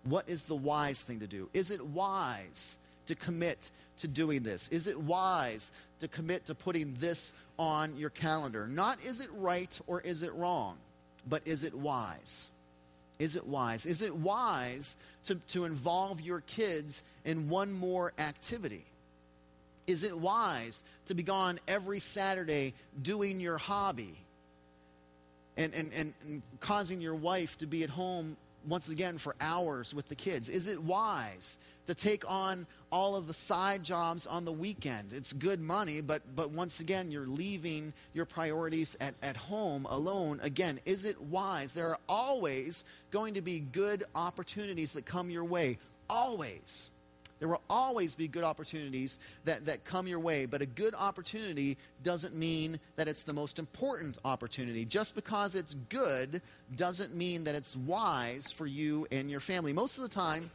What 0.04 0.28
is 0.28 0.44
the 0.44 0.56
wise 0.56 1.02
thing 1.02 1.20
to 1.20 1.26
do? 1.26 1.48
Is 1.52 1.70
it 1.70 1.84
wise 1.84 2.78
to 3.06 3.14
commit 3.14 3.70
to 3.98 4.08
doing 4.08 4.42
this? 4.42 4.68
Is 4.68 4.86
it 4.86 5.00
wise 5.00 5.72
to 6.00 6.08
commit 6.08 6.46
to 6.46 6.54
putting 6.54 6.94
this 6.94 7.32
on 7.58 7.96
your 7.96 8.10
calendar? 8.10 8.66
Not 8.66 9.04
is 9.04 9.20
it 9.20 9.30
right 9.36 9.78
or 9.86 10.00
is 10.00 10.22
it 10.22 10.32
wrong, 10.34 10.78
but 11.28 11.46
is 11.46 11.64
it 11.64 11.74
wise? 11.74 12.50
Is 13.18 13.36
it 13.36 13.46
wise? 13.46 13.86
Is 13.86 14.02
it 14.02 14.14
wise 14.14 14.96
to, 15.24 15.36
to 15.48 15.64
involve 15.64 16.20
your 16.20 16.40
kids 16.40 17.02
in 17.24 17.48
one 17.48 17.72
more 17.72 18.12
activity? 18.18 18.84
Is 19.86 20.04
it 20.04 20.16
wise 20.16 20.84
to 21.06 21.14
be 21.14 21.22
gone 21.22 21.58
every 21.66 21.98
Saturday 21.98 22.74
doing 23.02 23.40
your 23.40 23.58
hobby? 23.58 24.18
and, 25.56 25.74
and, 25.74 25.90
and, 25.94 26.14
and 26.26 26.42
causing 26.60 27.00
your 27.00 27.14
wife 27.14 27.58
to 27.58 27.66
be 27.66 27.82
at 27.82 27.90
home 27.90 28.36
once 28.68 28.88
again 28.88 29.18
for 29.18 29.34
hours 29.40 29.94
with 29.94 30.08
the 30.08 30.14
kids? 30.14 30.48
Is 30.48 30.66
it 30.66 30.82
wise 30.82 31.58
to 31.86 31.94
take 31.94 32.28
on 32.30 32.66
all 32.92 33.16
of 33.16 33.26
the 33.26 33.34
side 33.34 33.82
jobs 33.82 34.26
on 34.26 34.44
the 34.44 34.52
weekend? 34.52 35.12
It's 35.12 35.32
good 35.32 35.60
money, 35.60 36.00
but, 36.00 36.22
but 36.34 36.50
once 36.50 36.80
again, 36.80 37.10
you're 37.10 37.26
leaving 37.26 37.92
your 38.14 38.26
priorities 38.26 38.96
at, 39.00 39.14
at 39.22 39.36
home 39.36 39.86
alone. 39.90 40.40
Again, 40.42 40.80
is 40.84 41.04
it 41.04 41.20
wise? 41.20 41.72
There 41.72 41.88
are 41.88 41.98
always 42.08 42.84
going 43.10 43.34
to 43.34 43.42
be 43.42 43.60
good 43.60 44.04
opportunities 44.14 44.92
that 44.92 45.06
come 45.06 45.30
your 45.30 45.44
way. 45.44 45.78
Always. 46.08 46.90
There 47.38 47.48
will 47.48 47.62
always 47.68 48.14
be 48.14 48.28
good 48.28 48.44
opportunities 48.44 49.18
that, 49.44 49.66
that 49.66 49.84
come 49.84 50.06
your 50.06 50.20
way, 50.20 50.46
but 50.46 50.62
a 50.62 50.66
good 50.66 50.94
opportunity 50.94 51.76
doesn't 52.02 52.34
mean 52.34 52.80
that 52.96 53.08
it's 53.08 53.24
the 53.24 53.32
most 53.32 53.58
important 53.58 54.18
opportunity. 54.24 54.84
Just 54.86 55.14
because 55.14 55.54
it's 55.54 55.74
good 55.90 56.40
doesn't 56.76 57.14
mean 57.14 57.44
that 57.44 57.54
it's 57.54 57.76
wise 57.76 58.50
for 58.50 58.66
you 58.66 59.06
and 59.12 59.30
your 59.30 59.40
family. 59.40 59.72
Most 59.72 59.98
of 59.98 60.02
the 60.02 60.08
time, 60.08 60.50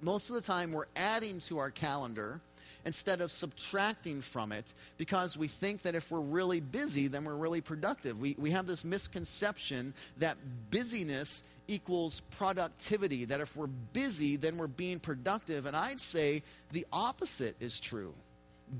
most 0.00 0.28
of 0.28 0.36
the 0.36 0.42
time 0.42 0.72
we're 0.72 0.84
adding 0.96 1.38
to 1.40 1.58
our 1.58 1.70
calendar 1.70 2.40
instead 2.84 3.20
of 3.20 3.32
subtracting 3.32 4.20
from 4.20 4.52
it 4.52 4.74
because 4.98 5.36
we 5.36 5.48
think 5.48 5.82
that 5.82 5.94
if 5.94 6.10
we're 6.10 6.20
really 6.20 6.60
busy, 6.60 7.06
then 7.06 7.24
we're 7.24 7.36
really 7.36 7.60
productive. 7.60 8.20
We, 8.20 8.36
we 8.38 8.50
have 8.50 8.66
this 8.66 8.84
misconception 8.84 9.94
that 10.18 10.36
busyness 10.70 11.42
equals 11.66 12.20
productivity, 12.36 13.24
that 13.24 13.40
if 13.40 13.56
we're 13.56 13.66
busy, 13.66 14.36
then 14.36 14.58
we're 14.58 14.66
being 14.66 15.00
productive. 15.00 15.66
And 15.66 15.74
I'd 15.74 16.00
say 16.00 16.42
the 16.72 16.86
opposite 16.92 17.56
is 17.60 17.80
true. 17.80 18.14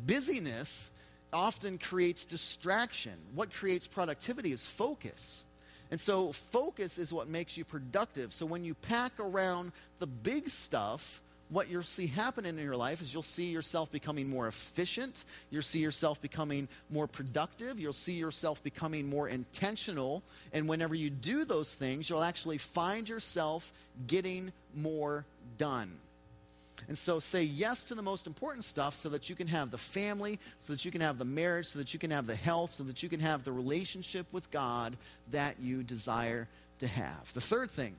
Busyness 0.06 0.90
often 1.32 1.78
creates 1.78 2.24
distraction. 2.24 3.14
What 3.34 3.52
creates 3.52 3.86
productivity 3.86 4.52
is 4.52 4.64
focus. 4.64 5.46
And 5.90 6.00
so, 6.00 6.32
focus 6.32 6.98
is 6.98 7.12
what 7.12 7.28
makes 7.28 7.56
you 7.56 7.64
productive. 7.64 8.32
So, 8.32 8.46
when 8.46 8.64
you 8.64 8.74
pack 8.74 9.12
around 9.20 9.72
the 9.98 10.06
big 10.06 10.48
stuff, 10.48 11.22
what 11.50 11.70
you'll 11.70 11.82
see 11.82 12.06
happening 12.06 12.58
in 12.58 12.64
your 12.64 12.76
life 12.76 13.02
is 13.02 13.12
you'll 13.12 13.22
see 13.22 13.44
yourself 13.44 13.92
becoming 13.92 14.28
more 14.28 14.48
efficient. 14.48 15.24
You'll 15.50 15.62
see 15.62 15.78
yourself 15.78 16.20
becoming 16.20 16.68
more 16.90 17.06
productive. 17.06 17.78
You'll 17.78 17.92
see 17.92 18.14
yourself 18.14 18.62
becoming 18.62 19.08
more 19.08 19.28
intentional. 19.28 20.22
And 20.52 20.68
whenever 20.68 20.94
you 20.94 21.10
do 21.10 21.44
those 21.44 21.74
things, 21.74 22.08
you'll 22.08 22.24
actually 22.24 22.58
find 22.58 23.08
yourself 23.08 23.72
getting 24.06 24.52
more 24.74 25.26
done. 25.58 25.98
And 26.88 26.96
so 26.96 27.18
say 27.20 27.42
yes 27.42 27.84
to 27.84 27.94
the 27.94 28.02
most 28.02 28.26
important 28.26 28.64
stuff 28.64 28.94
so 28.94 29.08
that 29.10 29.30
you 29.30 29.36
can 29.36 29.46
have 29.48 29.70
the 29.70 29.78
family, 29.78 30.38
so 30.58 30.72
that 30.72 30.84
you 30.84 30.90
can 30.90 31.00
have 31.00 31.18
the 31.18 31.24
marriage, 31.24 31.66
so 31.66 31.78
that 31.78 31.92
you 31.92 32.00
can 32.00 32.10
have 32.10 32.26
the 32.26 32.36
health, 32.36 32.70
so 32.70 32.84
that 32.84 33.02
you 33.02 33.08
can 33.08 33.20
have 33.20 33.44
the 33.44 33.52
relationship 33.52 34.26
with 34.32 34.50
God 34.50 34.96
that 35.30 35.56
you 35.60 35.82
desire 35.82 36.48
to 36.78 36.86
have. 36.86 37.32
The 37.32 37.40
third 37.40 37.70
thing 37.70 37.94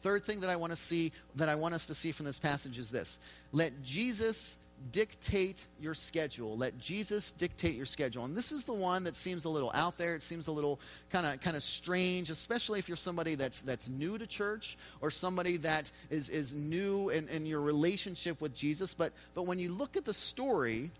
Third 0.00 0.24
thing 0.24 0.40
that 0.40 0.50
I 0.50 0.56
want 0.56 0.72
to 0.72 0.76
see, 0.76 1.12
that 1.36 1.48
I 1.48 1.54
want 1.54 1.74
us 1.74 1.86
to 1.86 1.94
see 1.94 2.12
from 2.12 2.26
this 2.26 2.40
passage 2.40 2.78
is 2.78 2.90
this. 2.90 3.18
Let 3.52 3.84
Jesus 3.84 4.58
dictate 4.92 5.66
your 5.80 5.94
schedule. 5.94 6.56
Let 6.56 6.78
Jesus 6.78 7.32
dictate 7.32 7.74
your 7.74 7.86
schedule. 7.86 8.24
And 8.24 8.36
this 8.36 8.52
is 8.52 8.64
the 8.64 8.72
one 8.72 9.04
that 9.04 9.14
seems 9.14 9.44
a 9.44 9.48
little 9.48 9.70
out 9.74 9.98
there. 9.98 10.14
It 10.14 10.22
seems 10.22 10.46
a 10.46 10.52
little 10.52 10.80
kind 11.10 11.26
of 11.26 11.40
kind 11.40 11.56
of 11.56 11.62
strange, 11.62 12.30
especially 12.30 12.78
if 12.78 12.88
you're 12.88 12.96
somebody 12.96 13.34
that's 13.34 13.60
that's 13.60 13.88
new 13.88 14.18
to 14.18 14.26
church 14.26 14.76
or 15.00 15.10
somebody 15.10 15.56
that 15.58 15.90
is 16.10 16.28
is 16.28 16.54
new 16.54 17.10
in, 17.10 17.28
in 17.28 17.46
your 17.46 17.60
relationship 17.60 18.40
with 18.40 18.54
Jesus. 18.54 18.94
But 18.94 19.12
but 19.34 19.42
when 19.42 19.58
you 19.58 19.70
look 19.70 19.96
at 19.96 20.04
the 20.04 20.14
story, 20.14 20.90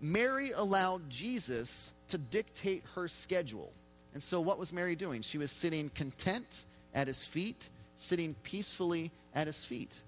Mary 0.00 0.50
allowed 0.52 1.08
Jesus 1.10 1.92
to 2.08 2.18
dictate 2.18 2.84
her 2.94 3.08
schedule. 3.08 3.72
And 4.14 4.22
so 4.22 4.40
what 4.40 4.58
was 4.58 4.72
Mary 4.72 4.96
doing? 4.96 5.22
She 5.22 5.38
was 5.38 5.50
sitting 5.50 5.90
content 5.90 6.64
at 6.94 7.06
his 7.06 7.24
feet 7.24 7.68
sitting 7.96 8.34
peacefully 8.42 9.10
at 9.34 9.46
his 9.46 9.64
feet. 9.64 10.02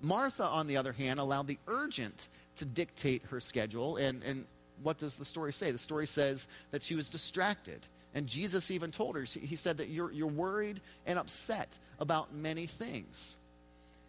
Martha, 0.00 0.44
on 0.44 0.66
the 0.66 0.76
other 0.76 0.92
hand, 0.92 1.20
allowed 1.20 1.46
the 1.46 1.58
urgent 1.68 2.28
to 2.56 2.64
dictate 2.64 3.22
her 3.30 3.40
schedule. 3.40 3.96
And, 3.96 4.22
and 4.24 4.46
what 4.82 4.98
does 4.98 5.16
the 5.16 5.24
story 5.24 5.52
say? 5.52 5.70
The 5.70 5.78
story 5.78 6.06
says 6.06 6.48
that 6.70 6.82
she 6.82 6.94
was 6.94 7.08
distracted. 7.08 7.86
And 8.14 8.26
Jesus 8.26 8.70
even 8.70 8.90
told 8.90 9.16
her, 9.16 9.22
he 9.22 9.56
said 9.56 9.78
that 9.78 9.88
you're, 9.88 10.12
you're 10.12 10.26
worried 10.26 10.80
and 11.06 11.18
upset 11.18 11.78
about 11.98 12.34
many 12.34 12.66
things. 12.66 13.38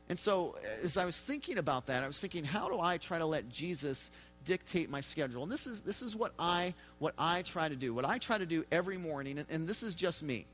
And 0.09 0.19
so, 0.19 0.55
uh, 0.57 0.85
as 0.85 0.97
I 0.97 1.05
was 1.05 1.19
thinking 1.19 1.57
about 1.57 1.85
that, 1.87 2.03
I 2.03 2.07
was 2.07 2.19
thinking, 2.19 2.43
how 2.43 2.67
do 2.67 2.79
I 2.79 2.97
try 2.97 3.19
to 3.19 3.25
let 3.25 3.49
Jesus 3.49 4.11
dictate 4.43 4.89
my 4.89 4.99
schedule? 4.99 5.43
And 5.43 5.51
this 5.51 5.65
is, 5.65 5.81
this 5.81 6.01
is 6.01 6.15
what, 6.15 6.33
I, 6.37 6.73
what 6.99 7.13
I 7.17 7.43
try 7.43 7.69
to 7.69 7.75
do. 7.75 7.93
What 7.93 8.03
I 8.03 8.17
try 8.17 8.37
to 8.37 8.45
do 8.45 8.65
every 8.71 8.97
morning, 8.97 9.37
and, 9.37 9.47
and 9.49 9.67
this 9.67 9.81
is 9.83 9.95
just 9.95 10.21
me. 10.21 10.45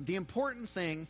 The 0.00 0.16
important 0.16 0.68
thing 0.68 1.06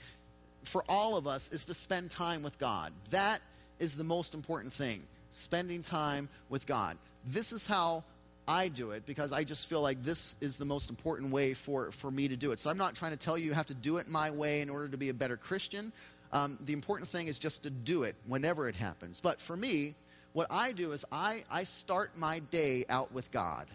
for 0.64 0.84
all 0.88 1.16
of 1.16 1.26
us 1.26 1.48
is 1.50 1.64
to 1.66 1.74
spend 1.74 2.10
time 2.10 2.42
with 2.42 2.58
God. 2.58 2.92
That 3.10 3.40
is 3.78 3.94
the 3.94 4.04
most 4.04 4.34
important 4.34 4.74
thing, 4.74 5.06
spending 5.30 5.82
time 5.82 6.28
with 6.48 6.66
God. 6.66 6.96
This 7.26 7.52
is 7.52 7.66
how 7.66 8.04
I 8.48 8.68
do 8.68 8.90
it 8.90 9.06
because 9.06 9.32
I 9.32 9.44
just 9.44 9.68
feel 9.68 9.80
like 9.80 10.02
this 10.02 10.36
is 10.40 10.56
the 10.56 10.64
most 10.64 10.90
important 10.90 11.32
way 11.32 11.54
for, 11.54 11.90
for 11.92 12.10
me 12.10 12.28
to 12.28 12.36
do 12.36 12.50
it. 12.50 12.58
So 12.58 12.70
I'm 12.70 12.78
not 12.78 12.94
trying 12.94 13.12
to 13.12 13.16
tell 13.16 13.38
you 13.38 13.46
you 13.46 13.52
have 13.52 13.66
to 13.66 13.74
do 13.74 13.98
it 13.98 14.08
my 14.08 14.30
way 14.30 14.60
in 14.60 14.70
order 14.70 14.88
to 14.88 14.96
be 14.96 15.08
a 15.08 15.14
better 15.14 15.36
Christian. 15.36 15.92
Um, 16.32 16.58
the 16.60 16.72
important 16.72 17.08
thing 17.08 17.28
is 17.28 17.38
just 17.38 17.62
to 17.64 17.70
do 17.70 18.02
it 18.02 18.16
whenever 18.26 18.68
it 18.68 18.74
happens. 18.74 19.20
But 19.20 19.40
for 19.40 19.56
me, 19.56 19.94
what 20.32 20.46
I 20.50 20.72
do 20.72 20.92
is 20.92 21.04
I, 21.10 21.44
I 21.50 21.64
start 21.64 22.16
my 22.16 22.38
day 22.50 22.84
out 22.88 23.12
with 23.12 23.30
God. 23.30 23.66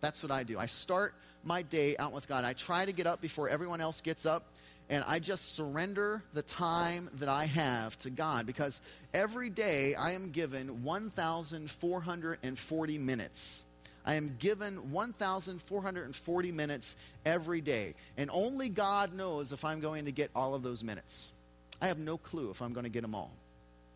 That's 0.00 0.22
what 0.22 0.32
I 0.32 0.42
do. 0.42 0.58
I 0.58 0.66
start 0.66 1.14
my 1.44 1.62
day 1.62 1.96
out 1.96 2.12
with 2.12 2.28
God. 2.28 2.44
I 2.44 2.52
try 2.52 2.84
to 2.84 2.92
get 2.92 3.06
up 3.06 3.20
before 3.20 3.48
everyone 3.48 3.80
else 3.80 4.00
gets 4.00 4.26
up 4.26 4.51
and 4.92 5.02
I 5.08 5.18
just 5.20 5.56
surrender 5.56 6.22
the 6.34 6.42
time 6.42 7.08
that 7.14 7.30
I 7.30 7.46
have 7.46 7.96
to 8.00 8.10
God 8.10 8.44
because 8.44 8.82
every 9.14 9.48
day 9.48 9.94
I 9.94 10.10
am 10.10 10.28
given 10.28 10.84
1,440 10.84 12.98
minutes. 12.98 13.64
I 14.04 14.16
am 14.16 14.36
given 14.38 14.92
1,440 14.92 16.52
minutes 16.52 16.96
every 17.24 17.62
day. 17.62 17.94
And 18.18 18.28
only 18.30 18.68
God 18.68 19.14
knows 19.14 19.52
if 19.52 19.64
I'm 19.64 19.80
going 19.80 20.04
to 20.04 20.12
get 20.12 20.30
all 20.36 20.54
of 20.54 20.62
those 20.62 20.84
minutes. 20.84 21.32
I 21.80 21.86
have 21.86 21.98
no 21.98 22.18
clue 22.18 22.50
if 22.50 22.60
I'm 22.60 22.74
going 22.74 22.84
to 22.84 22.90
get 22.90 23.00
them 23.00 23.14
all. 23.14 23.32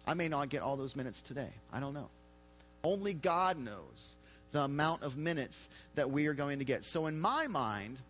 I 0.06 0.14
may 0.14 0.28
not 0.28 0.48
get 0.48 0.62
all 0.62 0.78
those 0.78 0.96
minutes 0.96 1.20
today. 1.20 1.50
I 1.74 1.78
don't 1.78 1.92
know. 1.92 2.08
Only 2.82 3.12
God 3.12 3.58
knows 3.58 4.16
the 4.52 4.62
amount 4.62 5.02
of 5.02 5.18
minutes 5.18 5.68
that 5.94 6.10
we 6.10 6.26
are 6.26 6.34
going 6.34 6.60
to 6.60 6.64
get. 6.64 6.84
So, 6.84 7.04
in 7.04 7.20
my 7.20 7.48
mind, 7.48 8.00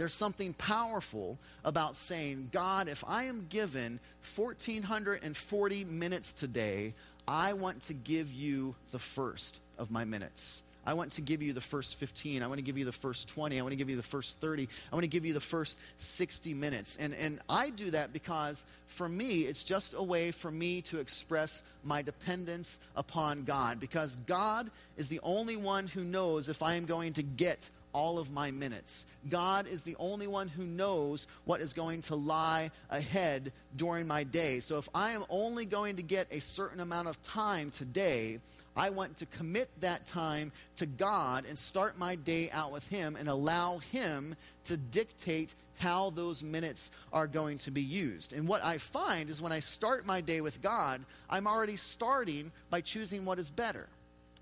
there's 0.00 0.14
something 0.14 0.52
powerful 0.54 1.38
about 1.64 1.96
saying, 1.96 2.48
God, 2.52 2.88
if 2.88 3.04
I 3.06 3.24
am 3.24 3.46
given 3.48 4.00
1,440 4.36 5.84
minutes 5.84 6.34
today, 6.34 6.94
I 7.26 7.52
want 7.54 7.82
to 7.82 7.94
give 7.94 8.32
you 8.32 8.74
the 8.92 8.98
first 8.98 9.60
of 9.78 9.90
my 9.90 10.04
minutes. 10.04 10.62
I 10.86 10.92
want 10.94 11.12
to 11.12 11.22
give 11.22 11.42
you 11.42 11.52
the 11.52 11.60
first 11.60 11.96
15. 11.96 12.42
I 12.42 12.46
want 12.46 12.58
to 12.58 12.64
give 12.64 12.76
you 12.76 12.84
the 12.84 12.92
first 12.92 13.28
20. 13.28 13.58
I 13.58 13.62
want 13.62 13.72
to 13.72 13.76
give 13.76 13.88
you 13.88 13.96
the 13.96 14.02
first 14.02 14.40
30. 14.40 14.68
I 14.92 14.94
want 14.94 15.04
to 15.04 15.08
give 15.08 15.24
you 15.24 15.32
the 15.32 15.40
first 15.40 15.78
60 15.96 16.52
minutes. 16.54 16.98
And, 16.98 17.14
and 17.14 17.40
I 17.48 17.70
do 17.70 17.90
that 17.92 18.12
because 18.12 18.66
for 18.86 19.08
me, 19.08 19.42
it's 19.42 19.64
just 19.64 19.94
a 19.94 20.02
way 20.02 20.30
for 20.30 20.50
me 20.50 20.82
to 20.82 20.98
express 20.98 21.64
my 21.84 22.02
dependence 22.02 22.80
upon 22.96 23.44
God. 23.44 23.80
Because 23.80 24.16
God 24.26 24.70
is 24.96 25.08
the 25.08 25.20
only 25.22 25.56
one 25.56 25.86
who 25.86 26.04
knows 26.04 26.48
if 26.48 26.62
I 26.62 26.74
am 26.74 26.84
going 26.84 27.14
to 27.14 27.22
get 27.22 27.70
all 27.94 28.18
of 28.18 28.30
my 28.30 28.50
minutes. 28.50 29.06
God 29.30 29.66
is 29.66 29.82
the 29.82 29.96
only 29.98 30.26
one 30.26 30.48
who 30.48 30.64
knows 30.64 31.26
what 31.46 31.62
is 31.62 31.72
going 31.72 32.02
to 32.02 32.16
lie 32.16 32.70
ahead 32.90 33.52
during 33.76 34.06
my 34.06 34.24
day. 34.24 34.60
So 34.60 34.76
if 34.76 34.88
I 34.94 35.12
am 35.12 35.24
only 35.30 35.64
going 35.64 35.96
to 35.96 36.02
get 36.02 36.26
a 36.30 36.40
certain 36.40 36.80
amount 36.80 37.08
of 37.08 37.22
time 37.22 37.70
today, 37.70 38.40
I 38.76 38.90
want 38.90 39.18
to 39.18 39.26
commit 39.26 39.70
that 39.80 40.04
time 40.06 40.52
to 40.76 40.86
God 40.86 41.44
and 41.48 41.56
start 41.56 41.96
my 41.96 42.16
day 42.16 42.50
out 42.52 42.72
with 42.72 42.86
Him 42.88 43.16
and 43.16 43.28
allow 43.28 43.78
Him 43.78 44.34
to 44.64 44.76
dictate 44.76 45.54
how 45.78 46.10
those 46.10 46.42
minutes 46.42 46.90
are 47.12 47.26
going 47.26 47.58
to 47.58 47.70
be 47.70 47.82
used. 47.82 48.32
And 48.32 48.48
what 48.48 48.64
I 48.64 48.78
find 48.78 49.30
is 49.30 49.40
when 49.40 49.52
I 49.52 49.60
start 49.60 50.06
my 50.06 50.20
day 50.20 50.40
with 50.40 50.60
God, 50.60 51.04
I'm 51.30 51.46
already 51.46 51.76
starting 51.76 52.52
by 52.70 52.80
choosing 52.80 53.24
what 53.24 53.38
is 53.38 53.50
better. 53.50 53.88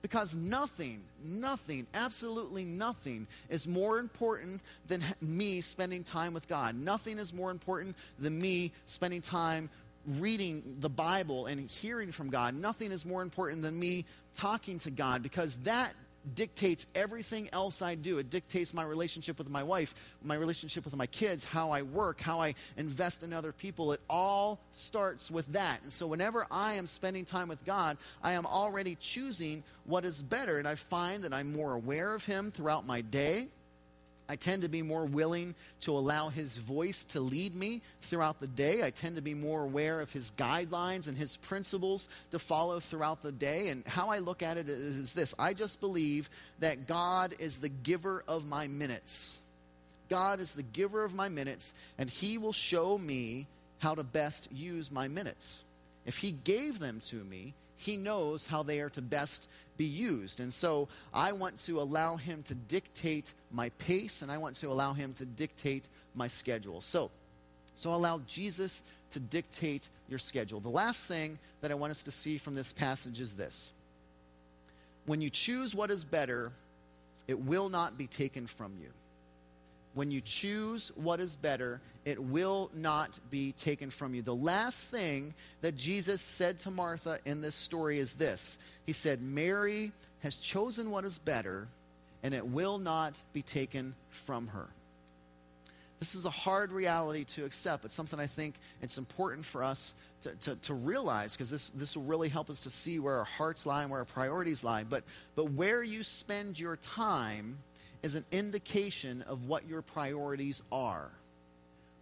Because 0.02 0.34
nothing, 0.34 1.00
nothing, 1.24 1.86
absolutely 1.94 2.64
nothing 2.64 3.26
is 3.48 3.68
more 3.68 3.98
important 3.98 4.60
than 4.88 5.02
me 5.20 5.60
spending 5.60 6.02
time 6.02 6.34
with 6.34 6.48
God. 6.48 6.74
Nothing 6.74 7.18
is 7.18 7.32
more 7.32 7.52
important 7.52 7.96
than 8.18 8.40
me 8.40 8.72
spending 8.86 9.20
time 9.20 9.70
reading 10.06 10.76
the 10.80 10.88
Bible 10.88 11.46
and 11.46 11.70
hearing 11.70 12.10
from 12.10 12.30
God. 12.30 12.54
Nothing 12.54 12.90
is 12.90 13.06
more 13.06 13.22
important 13.22 13.62
than 13.62 13.78
me 13.78 14.04
talking 14.34 14.78
to 14.78 14.90
God 14.90 15.22
because 15.22 15.56
that 15.58 15.92
dictates 16.34 16.86
everything 16.94 17.48
else 17.52 17.82
I 17.82 17.94
do. 17.94 18.18
It 18.18 18.30
dictates 18.30 18.72
my 18.72 18.84
relationship 18.84 19.38
with 19.38 19.50
my 19.50 19.62
wife, 19.62 19.94
my 20.22 20.34
relationship 20.34 20.84
with 20.84 20.96
my 20.96 21.06
kids, 21.06 21.44
how 21.44 21.70
I 21.70 21.82
work, 21.82 22.20
how 22.20 22.40
I 22.40 22.54
invest 22.76 23.22
in 23.22 23.32
other 23.32 23.52
people. 23.52 23.92
It 23.92 24.00
all 24.08 24.60
starts 24.70 25.30
with 25.30 25.46
that. 25.52 25.82
And 25.82 25.92
so 25.92 26.06
whenever 26.06 26.46
I 26.50 26.74
am 26.74 26.86
spending 26.86 27.24
time 27.24 27.48
with 27.48 27.64
God, 27.64 27.96
I 28.22 28.32
am 28.32 28.46
already 28.46 28.96
choosing 28.96 29.62
what 29.84 30.04
is 30.04 30.22
better. 30.22 30.58
And 30.58 30.68
I 30.68 30.74
find 30.74 31.24
that 31.24 31.32
I'm 31.32 31.52
more 31.52 31.74
aware 31.74 32.14
of 32.14 32.24
Him 32.24 32.50
throughout 32.50 32.86
my 32.86 33.00
day. 33.00 33.48
I 34.32 34.36
tend 34.36 34.62
to 34.62 34.70
be 34.70 34.80
more 34.80 35.04
willing 35.04 35.54
to 35.80 35.92
allow 35.92 36.30
his 36.30 36.56
voice 36.56 37.04
to 37.04 37.20
lead 37.20 37.54
me 37.54 37.82
throughout 38.00 38.40
the 38.40 38.46
day. 38.46 38.82
I 38.82 38.88
tend 38.88 39.16
to 39.16 39.22
be 39.22 39.34
more 39.34 39.62
aware 39.62 40.00
of 40.00 40.10
his 40.10 40.30
guidelines 40.30 41.06
and 41.06 41.18
his 41.18 41.36
principles 41.36 42.08
to 42.30 42.38
follow 42.38 42.80
throughout 42.80 43.22
the 43.22 43.30
day. 43.30 43.68
And 43.68 43.86
how 43.86 44.08
I 44.08 44.20
look 44.20 44.42
at 44.42 44.56
it 44.56 44.70
is 44.70 45.12
this 45.12 45.34
I 45.38 45.52
just 45.52 45.80
believe 45.80 46.30
that 46.60 46.86
God 46.86 47.34
is 47.40 47.58
the 47.58 47.68
giver 47.68 48.24
of 48.26 48.46
my 48.46 48.68
minutes. 48.68 49.38
God 50.08 50.40
is 50.40 50.54
the 50.54 50.62
giver 50.62 51.04
of 51.04 51.14
my 51.14 51.28
minutes, 51.28 51.74
and 51.98 52.08
he 52.08 52.38
will 52.38 52.54
show 52.54 52.96
me 52.96 53.46
how 53.80 53.94
to 53.94 54.02
best 54.02 54.50
use 54.50 54.90
my 54.90 55.08
minutes. 55.08 55.62
If 56.06 56.16
he 56.16 56.32
gave 56.32 56.78
them 56.78 57.00
to 57.08 57.16
me, 57.16 57.52
he 57.82 57.96
knows 57.96 58.46
how 58.46 58.62
they 58.62 58.80
are 58.80 58.90
to 58.90 59.02
best 59.02 59.48
be 59.76 59.84
used. 59.84 60.38
And 60.38 60.52
so 60.52 60.88
I 61.12 61.32
want 61.32 61.58
to 61.58 61.80
allow 61.80 62.16
him 62.16 62.42
to 62.44 62.54
dictate 62.54 63.34
my 63.50 63.70
pace 63.70 64.22
and 64.22 64.30
I 64.30 64.38
want 64.38 64.56
to 64.56 64.68
allow 64.68 64.92
him 64.92 65.12
to 65.14 65.26
dictate 65.26 65.88
my 66.14 66.28
schedule. 66.28 66.80
So, 66.80 67.10
so 67.74 67.92
allow 67.92 68.20
Jesus 68.28 68.84
to 69.10 69.20
dictate 69.20 69.88
your 70.08 70.20
schedule. 70.20 70.60
The 70.60 70.68
last 70.68 71.08
thing 71.08 71.38
that 71.60 71.72
I 71.72 71.74
want 71.74 71.90
us 71.90 72.04
to 72.04 72.12
see 72.12 72.38
from 72.38 72.54
this 72.54 72.72
passage 72.72 73.18
is 73.18 73.34
this. 73.34 73.72
When 75.06 75.20
you 75.20 75.30
choose 75.30 75.74
what 75.74 75.90
is 75.90 76.04
better, 76.04 76.52
it 77.26 77.40
will 77.40 77.68
not 77.68 77.98
be 77.98 78.06
taken 78.06 78.46
from 78.46 78.72
you. 78.80 78.90
When 79.94 80.10
you 80.10 80.20
choose 80.20 80.90
what 80.94 81.20
is 81.20 81.36
better, 81.36 81.80
it 82.04 82.18
will 82.18 82.70
not 82.74 83.18
be 83.30 83.52
taken 83.52 83.90
from 83.90 84.14
you. 84.14 84.22
The 84.22 84.34
last 84.34 84.88
thing 84.88 85.34
that 85.60 85.76
Jesus 85.76 86.20
said 86.20 86.58
to 86.58 86.70
Martha 86.70 87.18
in 87.24 87.42
this 87.42 87.54
story 87.54 87.98
is 87.98 88.14
this 88.14 88.58
He 88.86 88.92
said, 88.92 89.20
Mary 89.20 89.92
has 90.20 90.36
chosen 90.36 90.90
what 90.90 91.04
is 91.04 91.18
better, 91.18 91.68
and 92.22 92.34
it 92.34 92.46
will 92.46 92.78
not 92.78 93.20
be 93.32 93.42
taken 93.42 93.94
from 94.10 94.48
her. 94.48 94.68
This 95.98 96.16
is 96.16 96.24
a 96.24 96.30
hard 96.30 96.72
reality 96.72 97.24
to 97.24 97.44
accept. 97.44 97.84
It's 97.84 97.94
something 97.94 98.18
I 98.18 98.26
think 98.26 98.56
it's 98.80 98.98
important 98.98 99.44
for 99.44 99.62
us 99.62 99.94
to, 100.22 100.34
to, 100.40 100.56
to 100.56 100.74
realize 100.74 101.34
because 101.34 101.48
this, 101.48 101.70
this 101.70 101.96
will 101.96 102.02
really 102.02 102.28
help 102.28 102.50
us 102.50 102.62
to 102.62 102.70
see 102.70 102.98
where 102.98 103.18
our 103.18 103.24
hearts 103.24 103.66
lie 103.66 103.82
and 103.82 103.90
where 103.90 104.00
our 104.00 104.04
priorities 104.04 104.64
lie. 104.64 104.82
But, 104.82 105.04
but 105.36 105.52
where 105.52 105.80
you 105.80 106.02
spend 106.02 106.58
your 106.58 106.74
time 106.76 107.58
is 108.02 108.14
an 108.14 108.24
indication 108.32 109.22
of 109.22 109.48
what 109.48 109.68
your 109.68 109.82
priorities 109.82 110.62
are. 110.72 111.10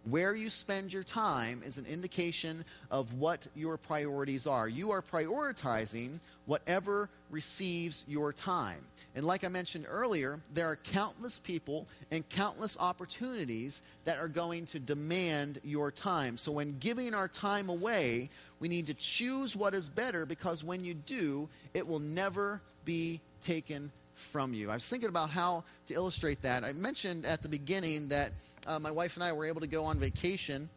Where 0.09 0.33
you 0.33 0.49
spend 0.49 0.91
your 0.91 1.03
time 1.03 1.61
is 1.63 1.77
an 1.77 1.85
indication 1.85 2.65
of 2.89 3.13
what 3.13 3.45
your 3.55 3.77
priorities 3.77 4.47
are. 4.47 4.67
You 4.67 4.89
are 4.91 5.03
prioritizing 5.03 6.19
whatever 6.47 7.07
receives 7.29 8.03
your 8.07 8.33
time. 8.33 8.79
And 9.13 9.23
like 9.23 9.43
I 9.43 9.47
mentioned 9.47 9.85
earlier, 9.87 10.39
there 10.55 10.65
are 10.65 10.75
countless 10.75 11.37
people 11.37 11.87
and 12.09 12.27
countless 12.29 12.77
opportunities 12.79 13.83
that 14.05 14.17
are 14.17 14.27
going 14.27 14.65
to 14.67 14.79
demand 14.79 15.61
your 15.63 15.91
time. 15.91 16.35
So 16.35 16.51
when 16.51 16.79
giving 16.79 17.13
our 17.13 17.27
time 17.27 17.69
away, 17.69 18.31
we 18.59 18.69
need 18.69 18.87
to 18.87 18.95
choose 18.95 19.55
what 19.55 19.75
is 19.75 19.87
better 19.87 20.25
because 20.25 20.63
when 20.63 20.83
you 20.83 20.95
do, 20.95 21.47
it 21.75 21.87
will 21.87 21.99
never 21.99 22.59
be 22.85 23.21
taken 23.39 23.91
from 24.21 24.53
you. 24.53 24.69
I 24.69 24.75
was 24.75 24.87
thinking 24.87 25.09
about 25.09 25.29
how 25.29 25.63
to 25.87 25.93
illustrate 25.93 26.43
that. 26.43 26.63
I 26.63 26.73
mentioned 26.73 27.25
at 27.25 27.41
the 27.41 27.49
beginning 27.49 28.09
that 28.09 28.31
uh, 28.65 28.79
my 28.79 28.91
wife 28.91 29.15
and 29.15 29.23
I 29.23 29.33
were 29.33 29.45
able 29.45 29.61
to 29.61 29.67
go 29.67 29.83
on 29.83 29.99
vacation 29.99 30.69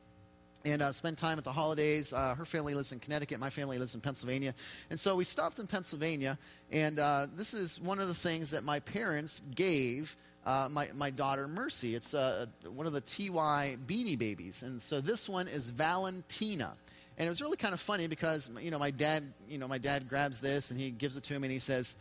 and 0.64 0.82
uh, 0.82 0.92
spend 0.92 1.18
time 1.18 1.38
at 1.38 1.44
the 1.44 1.52
holidays. 1.52 2.12
Uh, 2.12 2.34
her 2.34 2.44
family 2.44 2.74
lives 2.74 2.92
in 2.92 2.98
Connecticut, 2.98 3.38
my 3.38 3.50
family 3.50 3.78
lives 3.78 3.94
in 3.94 4.00
Pennsylvania. 4.00 4.54
And 4.90 4.98
so 4.98 5.16
we 5.16 5.24
stopped 5.24 5.58
in 5.58 5.66
Pennsylvania, 5.66 6.38
and 6.72 6.98
uh, 6.98 7.26
this 7.34 7.54
is 7.54 7.80
one 7.80 8.00
of 8.00 8.08
the 8.08 8.14
things 8.14 8.50
that 8.50 8.64
my 8.64 8.80
parents 8.80 9.40
gave. 9.54 10.16
Uh, 10.46 10.68
my, 10.70 10.90
my 10.94 11.08
daughter 11.08 11.48
Mercy. 11.48 11.94
It's 11.94 12.12
uh, 12.12 12.44
one 12.68 12.86
of 12.86 12.92
the 12.92 13.00
TY 13.00 13.78
Beanie 13.86 14.18
Babies. 14.18 14.62
And 14.62 14.82
so 14.82 15.00
this 15.00 15.26
one 15.26 15.48
is 15.48 15.70
Valentina. 15.70 16.74
And 17.16 17.26
it 17.26 17.30
was 17.30 17.40
really 17.40 17.56
kind 17.56 17.72
of 17.72 17.80
funny 17.80 18.08
because, 18.08 18.50
you 18.60 18.70
know, 18.70 18.78
my 18.78 18.90
dad, 18.90 19.22
you 19.48 19.56
know, 19.56 19.68
my 19.68 19.78
dad 19.78 20.06
grabs 20.06 20.40
this 20.40 20.70
and 20.70 20.78
he 20.78 20.90
gives 20.90 21.16
it 21.16 21.22
to 21.24 21.34
him 21.34 21.44
and 21.44 21.52
he 21.52 21.60
says, 21.60 21.96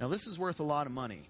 now 0.00 0.08
this 0.08 0.26
is 0.26 0.38
worth 0.38 0.60
a 0.60 0.64
lot 0.64 0.86
of 0.86 0.92
money. 0.92 1.28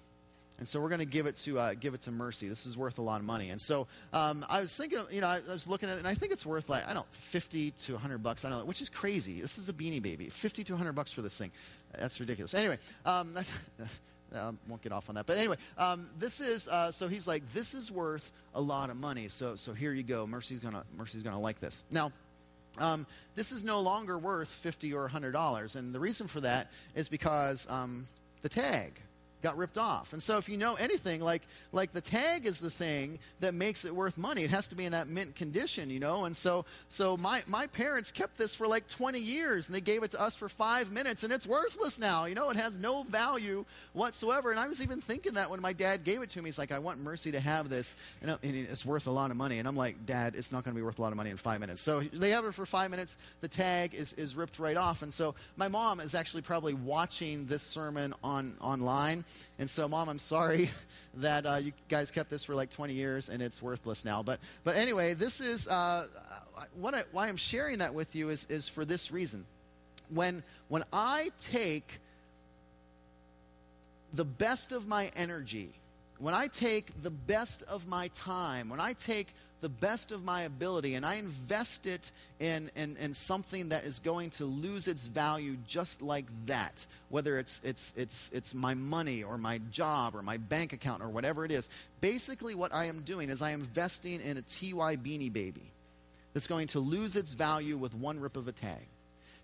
And 0.58 0.66
so 0.66 0.80
we're 0.80 0.88
going 0.88 1.00
to 1.00 1.06
give 1.06 1.26
it 1.26 1.36
to 1.36 1.58
uh, 1.58 1.74
give 1.74 1.94
it 1.94 2.02
to 2.02 2.10
Mercy. 2.10 2.48
This 2.48 2.66
is 2.66 2.76
worth 2.76 2.98
a 2.98 3.02
lot 3.02 3.20
of 3.20 3.26
money. 3.26 3.50
And 3.50 3.60
so 3.60 3.86
um, 4.12 4.44
I 4.50 4.60
was 4.60 4.76
thinking, 4.76 4.98
you 5.10 5.20
know, 5.20 5.28
I, 5.28 5.38
I, 5.48 5.52
was 5.52 5.68
looking 5.68 5.88
at 5.88 5.94
it, 5.94 5.98
and 5.98 6.08
I 6.08 6.14
think 6.14 6.32
it's 6.32 6.44
worth 6.44 6.68
like 6.68 6.82
I 6.82 6.86
don't 6.88 6.96
know, 6.96 7.06
fifty 7.12 7.70
to 7.70 7.96
hundred 7.96 8.24
bucks. 8.24 8.44
I 8.44 8.50
don't 8.50 8.58
know, 8.58 8.64
which 8.64 8.82
is 8.82 8.88
crazy. 8.88 9.40
This 9.40 9.58
is 9.58 9.68
a 9.68 9.72
Beanie 9.72 10.02
Baby, 10.02 10.28
fifty 10.30 10.64
to 10.64 10.76
hundred 10.76 10.94
bucks 10.94 11.12
for 11.12 11.22
this 11.22 11.38
thing. 11.38 11.52
That's 11.96 12.18
ridiculous. 12.18 12.54
Anyway. 12.54 12.78
Um, 13.06 13.34
I 14.34 14.50
won't 14.68 14.82
get 14.82 14.92
off 14.92 15.08
on 15.08 15.14
that. 15.14 15.24
But 15.24 15.38
anyway, 15.38 15.56
um, 15.78 16.06
this 16.18 16.42
is 16.42 16.68
uh, 16.68 16.90
so 16.90 17.08
he's 17.08 17.26
like, 17.26 17.42
this 17.54 17.72
is 17.72 17.90
worth 17.90 18.30
a 18.54 18.60
lot 18.60 18.90
of 18.90 18.98
money. 18.98 19.28
So 19.28 19.54
so 19.54 19.72
here 19.72 19.92
you 19.92 20.02
go. 20.02 20.26
Mercy's 20.26 20.58
gonna 20.58 20.84
Mercy's 20.96 21.22
gonna 21.22 21.40
like 21.40 21.60
this. 21.60 21.84
Now, 21.90 22.12
um, 22.78 23.06
this 23.36 23.52
is 23.52 23.64
no 23.64 23.80
longer 23.80 24.18
worth 24.18 24.48
fifty 24.48 24.92
or 24.92 25.08
hundred 25.08 25.32
dollars, 25.32 25.76
and 25.76 25.94
the 25.94 26.00
reason 26.00 26.26
for 26.26 26.40
that 26.40 26.70
is 26.94 27.08
because 27.08 27.66
um, 27.70 28.06
the 28.42 28.48
tag 28.48 29.00
got 29.42 29.56
ripped 29.56 29.78
off. 29.78 30.12
And 30.12 30.22
so 30.22 30.38
if 30.38 30.48
you 30.48 30.56
know 30.56 30.74
anything, 30.74 31.20
like 31.20 31.42
like 31.72 31.92
the 31.92 32.00
tag 32.00 32.46
is 32.46 32.60
the 32.60 32.70
thing 32.70 33.18
that 33.40 33.54
makes 33.54 33.84
it 33.84 33.94
worth 33.94 34.18
money. 34.18 34.42
It 34.42 34.50
has 34.50 34.68
to 34.68 34.76
be 34.76 34.84
in 34.84 34.92
that 34.92 35.08
mint 35.08 35.34
condition, 35.34 35.90
you 35.90 36.00
know. 36.00 36.24
And 36.24 36.36
so 36.36 36.64
so 36.88 37.16
my 37.16 37.42
my 37.46 37.66
parents 37.66 38.12
kept 38.12 38.38
this 38.38 38.54
for 38.54 38.66
like 38.66 38.88
20 38.88 39.18
years 39.18 39.66
and 39.66 39.74
they 39.74 39.80
gave 39.80 40.02
it 40.02 40.10
to 40.12 40.20
us 40.20 40.36
for 40.36 40.48
5 40.48 40.92
minutes 40.92 41.22
and 41.22 41.32
it's 41.32 41.46
worthless 41.46 41.98
now. 41.98 42.24
You 42.24 42.34
know, 42.34 42.50
it 42.50 42.56
has 42.56 42.78
no 42.78 43.02
value 43.02 43.64
whatsoever. 43.92 44.50
And 44.50 44.58
I 44.58 44.66
was 44.66 44.82
even 44.82 45.00
thinking 45.00 45.34
that 45.34 45.50
when 45.50 45.60
my 45.60 45.72
dad 45.72 46.04
gave 46.04 46.22
it 46.22 46.30
to 46.30 46.42
me, 46.42 46.46
he's 46.46 46.58
like, 46.58 46.72
"I 46.72 46.78
want 46.78 46.98
Mercy 46.98 47.32
to 47.32 47.40
have 47.40 47.68
this." 47.68 47.96
And, 48.22 48.38
it's 48.42 48.84
worth 48.84 49.06
a 49.06 49.10
lot 49.10 49.30
of 49.30 49.36
money. 49.36 49.58
And 49.58 49.68
I'm 49.68 49.76
like, 49.76 50.06
"Dad, 50.06 50.34
it's 50.36 50.52
not 50.52 50.64
going 50.64 50.74
to 50.74 50.78
be 50.78 50.84
worth 50.84 50.98
a 50.98 51.02
lot 51.02 51.12
of 51.12 51.16
money 51.16 51.30
in 51.30 51.36
5 51.36 51.60
minutes." 51.60 51.80
So 51.82 52.00
they 52.00 52.30
have 52.30 52.44
it 52.44 52.54
for 52.54 52.66
5 52.66 52.90
minutes. 52.90 53.18
The 53.40 53.48
tag 53.48 53.94
is 53.94 54.12
is 54.14 54.34
ripped 54.34 54.58
right 54.58 54.76
off. 54.76 55.02
And 55.02 55.12
so 55.12 55.34
my 55.56 55.68
mom 55.68 56.00
is 56.00 56.14
actually 56.14 56.42
probably 56.42 56.74
watching 56.74 57.46
this 57.46 57.62
sermon 57.62 58.14
on 58.22 58.56
online 58.60 59.24
and 59.58 59.68
so, 59.68 59.88
Mom, 59.88 60.08
I'm 60.08 60.18
sorry 60.18 60.70
that 61.14 61.46
uh, 61.46 61.56
you 61.56 61.72
guys 61.88 62.10
kept 62.10 62.30
this 62.30 62.44
for 62.44 62.54
like 62.54 62.70
20 62.70 62.94
years 62.94 63.28
and 63.28 63.42
it's 63.42 63.62
worthless 63.62 64.04
now. 64.04 64.22
But, 64.22 64.40
but 64.64 64.76
anyway, 64.76 65.14
this 65.14 65.40
is 65.40 65.68
uh, 65.68 66.06
what 66.76 66.94
I, 66.94 67.02
why 67.12 67.28
I'm 67.28 67.36
sharing 67.36 67.78
that 67.78 67.94
with 67.94 68.14
you 68.14 68.28
is, 68.30 68.46
is 68.46 68.68
for 68.68 68.84
this 68.84 69.10
reason. 69.10 69.44
When, 70.10 70.42
when 70.68 70.84
I 70.92 71.30
take 71.40 72.00
the 74.12 74.24
best 74.24 74.72
of 74.72 74.86
my 74.88 75.10
energy, 75.16 75.70
when 76.18 76.34
I 76.34 76.46
take 76.48 77.02
the 77.02 77.10
best 77.10 77.62
of 77.64 77.88
my 77.88 78.08
time, 78.08 78.68
when 78.68 78.80
I 78.80 78.92
take 78.92 79.28
the 79.60 79.68
best 79.68 80.12
of 80.12 80.24
my 80.24 80.42
ability 80.42 80.94
and 80.94 81.04
I 81.04 81.16
invest 81.16 81.86
it 81.86 82.12
in, 82.38 82.70
in, 82.76 82.96
in 82.98 83.12
something 83.12 83.70
that 83.70 83.84
is 83.84 83.98
going 83.98 84.30
to 84.30 84.44
lose 84.44 84.86
its 84.86 85.06
value 85.06 85.56
just 85.66 86.00
like 86.00 86.26
that, 86.46 86.86
whether 87.08 87.38
it's, 87.38 87.60
it's, 87.64 87.92
it's, 87.96 88.30
it's 88.32 88.54
my 88.54 88.74
money 88.74 89.24
or 89.24 89.36
my 89.36 89.58
job 89.70 90.14
or 90.14 90.22
my 90.22 90.36
bank 90.36 90.72
account 90.72 91.02
or 91.02 91.08
whatever 91.08 91.44
it 91.44 91.50
is, 91.50 91.68
basically 92.00 92.54
what 92.54 92.72
I 92.72 92.86
am 92.86 93.02
doing 93.02 93.30
is 93.30 93.42
I 93.42 93.50
am 93.50 93.60
investing 93.60 94.20
in 94.20 94.36
a 94.36 94.42
TY 94.42 94.96
Beanie 94.96 95.32
Baby 95.32 95.72
that's 96.32 96.46
going 96.46 96.68
to 96.68 96.78
lose 96.78 97.16
its 97.16 97.34
value 97.34 97.76
with 97.76 97.94
one 97.94 98.20
rip 98.20 98.36
of 98.36 98.46
a 98.46 98.52
tag. 98.52 98.86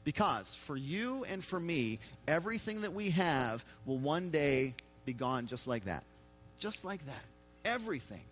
Because 0.04 0.54
for 0.54 0.76
you 0.76 1.24
and 1.30 1.42
for 1.42 1.58
me, 1.58 1.98
everything 2.28 2.82
that 2.82 2.92
we 2.92 3.10
have 3.10 3.64
will 3.86 3.98
one 3.98 4.30
day 4.30 4.74
be 5.06 5.12
gone 5.12 5.46
just 5.46 5.66
like 5.66 5.86
that. 5.86 6.04
Just 6.58 6.84
like 6.84 7.04
that. 7.06 7.24
Everything 7.64 8.22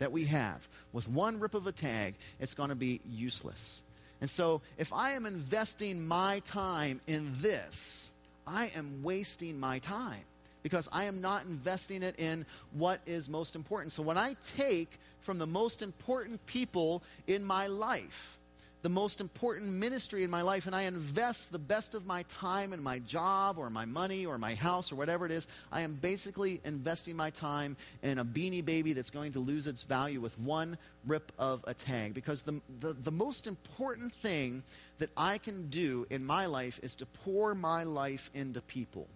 that 0.00 0.10
we 0.10 0.24
have, 0.24 0.66
with 0.92 1.08
one 1.08 1.38
rip 1.38 1.54
of 1.54 1.66
a 1.66 1.72
tag, 1.72 2.16
it's 2.40 2.54
going 2.54 2.70
to 2.70 2.76
be 2.76 3.00
useless. 3.08 3.82
And 4.20 4.28
so, 4.28 4.60
if 4.76 4.92
I 4.92 5.12
am 5.12 5.24
investing 5.24 6.06
my 6.06 6.42
time 6.44 7.00
in 7.06 7.32
this, 7.40 8.10
I 8.46 8.70
am 8.74 9.02
wasting 9.02 9.58
my 9.60 9.78
time 9.78 10.24
because 10.62 10.88
I 10.92 11.04
am 11.04 11.20
not 11.20 11.44
investing 11.44 12.02
it 12.02 12.18
in 12.18 12.44
what 12.72 13.00
is 13.06 13.28
most 13.28 13.54
important. 13.54 13.92
So, 13.92 14.02
when 14.02 14.18
I 14.18 14.36
take 14.44 14.90
from 15.20 15.38
the 15.38 15.46
most 15.46 15.80
important 15.80 16.44
people 16.46 17.02
in 17.26 17.44
my 17.44 17.66
life, 17.66 18.38
the 18.82 18.88
most 18.88 19.20
important 19.20 19.72
ministry 19.72 20.22
in 20.22 20.30
my 20.30 20.42
life 20.42 20.66
and 20.66 20.74
I 20.74 20.82
invest 20.82 21.52
the 21.52 21.58
best 21.58 21.94
of 21.94 22.06
my 22.06 22.22
time 22.24 22.72
in 22.72 22.82
my 22.82 22.98
job 23.00 23.58
or 23.58 23.68
my 23.68 23.84
money 23.84 24.24
or 24.24 24.38
my 24.38 24.54
house 24.54 24.90
or 24.90 24.96
whatever 24.96 25.26
it 25.26 25.32
is, 25.32 25.46
I 25.70 25.82
am 25.82 25.94
basically 25.94 26.60
investing 26.64 27.14
my 27.14 27.30
time 27.30 27.76
in 28.02 28.18
a 28.18 28.24
beanie 28.24 28.64
baby 28.64 28.94
that's 28.94 29.10
going 29.10 29.32
to 29.32 29.38
lose 29.38 29.66
its 29.66 29.82
value 29.82 30.20
with 30.20 30.38
one 30.38 30.78
rip 31.06 31.30
of 31.38 31.62
a 31.66 31.74
tag. 31.74 32.14
Because 32.14 32.42
the, 32.42 32.60
the, 32.80 32.94
the 32.94 33.10
most 33.10 33.46
important 33.46 34.12
thing 34.12 34.62
that 34.98 35.10
I 35.16 35.38
can 35.38 35.68
do 35.68 36.06
in 36.08 36.24
my 36.24 36.46
life 36.46 36.80
is 36.82 36.94
to 36.96 37.06
pour 37.06 37.54
my 37.54 37.84
life 37.84 38.30
into 38.34 38.62
people. 38.62 39.08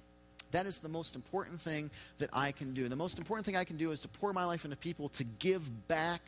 That 0.51 0.67
is 0.67 0.79
the 0.79 0.89
most 0.89 1.17
important 1.17 1.61
thing 1.61 1.91
that 2.19 2.31
I 2.33 2.53
can 2.53 2.75
do. 2.75 2.89
The 2.89 2.97
most 2.97 3.19
important 3.19 3.47
thing 3.47 3.57
I 3.57 3.65
can 3.65 3.77
do 3.77 3.91
is 3.91 4.01
to 4.03 4.09
pour 4.09 4.33
my 4.33 4.45
life 4.45 4.65
into 4.65 4.77
people, 4.77 5.09
to 5.11 5.25
give 5.25 5.89
back, 5.89 6.21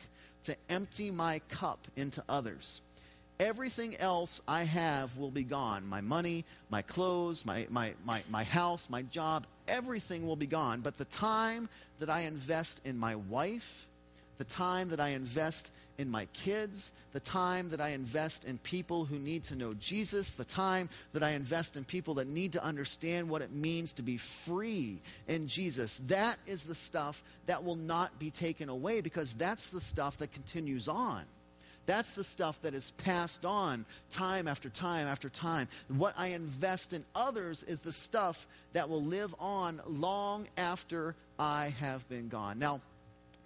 to 0.43 0.55
empty 0.69 1.11
my 1.11 1.39
cup 1.49 1.87
into 1.95 2.23
others 2.27 2.81
everything 3.39 3.95
else 3.97 4.41
I 4.47 4.63
have 4.63 5.15
will 5.17 5.31
be 5.31 5.43
gone. 5.43 5.87
My 5.87 6.01
money, 6.01 6.45
my 6.69 6.81
clothes, 6.81 7.45
my, 7.45 7.67
my, 7.69 7.93
my, 8.05 8.21
my 8.29 8.43
house, 8.43 8.89
my 8.89 9.03
job, 9.03 9.45
everything 9.67 10.27
will 10.27 10.35
be 10.35 10.47
gone. 10.47 10.81
But 10.81 10.97
the 10.97 11.05
time 11.05 11.69
that 11.99 12.09
I 12.09 12.21
invest 12.21 12.85
in 12.85 12.97
my 12.97 13.15
wife, 13.15 13.87
the 14.37 14.43
time 14.43 14.89
that 14.89 14.99
I 14.99 15.09
invest 15.09 15.71
in 15.97 16.09
my 16.09 16.25
kids, 16.33 16.93
the 17.13 17.19
time 17.19 17.69
that 17.71 17.81
I 17.81 17.89
invest 17.89 18.45
in 18.45 18.59
people 18.59 19.05
who 19.05 19.17
need 19.17 19.43
to 19.45 19.55
know 19.55 19.73
Jesus, 19.73 20.33
the 20.33 20.45
time 20.45 20.89
that 21.13 21.23
I 21.23 21.31
invest 21.31 21.75
in 21.75 21.83
people 21.83 22.13
that 22.15 22.27
need 22.27 22.53
to 22.53 22.63
understand 22.63 23.29
what 23.29 23.41
it 23.41 23.51
means 23.51 23.93
to 23.93 24.03
be 24.03 24.17
free 24.17 25.01
in 25.27 25.47
Jesus. 25.47 25.97
That 26.07 26.37
is 26.45 26.63
the 26.63 26.75
stuff 26.75 27.23
that 27.47 27.63
will 27.63 27.75
not 27.75 28.19
be 28.19 28.29
taken 28.29 28.69
away 28.69 29.01
because 29.01 29.33
that's 29.33 29.69
the 29.69 29.81
stuff 29.81 30.17
that 30.19 30.31
continues 30.31 30.87
on. 30.87 31.23
That's 31.87 32.13
the 32.13 32.23
stuff 32.23 32.61
that 32.61 32.75
is 32.75 32.91
passed 32.91 33.45
on 33.45 33.85
time 34.09 34.47
after 34.47 34.69
time 34.69 35.07
after 35.07 35.29
time. 35.29 35.69
What 35.87 36.13
I 36.17 36.27
invest 36.27 36.91
in 36.93 37.03
others 37.15 37.63
is 37.63 37.79
the 37.79 37.93
stuff 37.93 38.45
that 38.73 38.89
will 38.89 39.01
live 39.01 39.33
on 39.39 39.81
long 39.87 40.47
after 40.57 41.15
I 41.39 41.73
have 41.79 42.07
been 42.09 42.27
gone. 42.27 42.59
Now, 42.59 42.81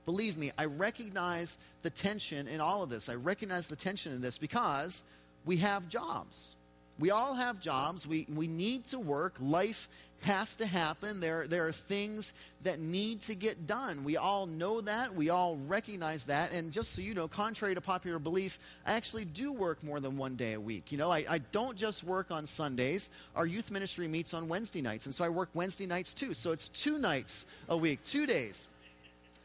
believe 0.05 0.37
me, 0.37 0.51
I 0.57 0.65
recognize 0.65 1.59
the 1.83 1.91
tension 1.91 2.47
in 2.47 2.59
all 2.59 2.81
of 2.81 2.89
this. 2.89 3.09
I 3.09 3.15
recognize 3.15 3.67
the 3.67 3.75
tension 3.75 4.11
in 4.11 4.21
this 4.21 4.39
because 4.39 5.03
we 5.45 5.57
have 5.57 5.87
jobs. 5.87 6.55
We 6.97 7.11
all 7.11 7.35
have 7.35 7.59
jobs. 7.59 8.07
We, 8.07 8.25
we 8.27 8.47
need 8.47 8.85
to 8.85 8.99
work. 8.99 9.35
Life 9.39 9.87
has 10.22 10.55
to 10.57 10.65
happen. 10.65 11.19
There, 11.19 11.47
there 11.47 11.67
are 11.67 11.72
things 11.72 12.34
that 12.63 12.80
need 12.80 13.22
to 13.22 13.36
get 13.36 13.65
done. 13.65 14.03
We 14.03 14.17
all 14.17 14.45
know 14.45 14.82
that. 14.82 15.13
We 15.13 15.30
all 15.30 15.57
recognize 15.67 16.26
that. 16.26 16.53
And 16.53 16.72
just 16.72 16.93
so 16.93 17.01
you 17.01 17.13
know, 17.13 17.28
contrary 17.28 17.76
to 17.76 17.82
popular 17.82 18.19
belief, 18.19 18.59
I 18.86 18.93
actually 18.93 19.26
do 19.26 19.51
work 19.51 19.84
more 19.84 19.99
than 19.99 20.17
one 20.17 20.36
day 20.36 20.53
a 20.53 20.59
week. 20.59 20.91
You 20.91 20.97
know, 20.97 21.11
I, 21.11 21.26
I 21.30 21.39
don't 21.51 21.76
just 21.76 22.03
work 22.03 22.32
on 22.32 22.45
Sundays. 22.45 23.09
Our 23.36 23.45
youth 23.45 23.72
ministry 23.72 24.07
meets 24.07 24.34
on 24.34 24.47
Wednesday 24.47 24.82
nights. 24.82 25.07
And 25.07 25.15
so 25.15 25.26
I 25.26 25.30
work 25.30 25.49
Wednesday 25.53 25.88
nights 25.88 26.13
too. 26.13 26.34
So 26.34 26.51
it's 26.51 26.69
two 26.69 26.99
nights 26.99 27.45
a 27.67 27.78
week, 27.78 28.03
two 28.03 28.26
days 28.26 28.67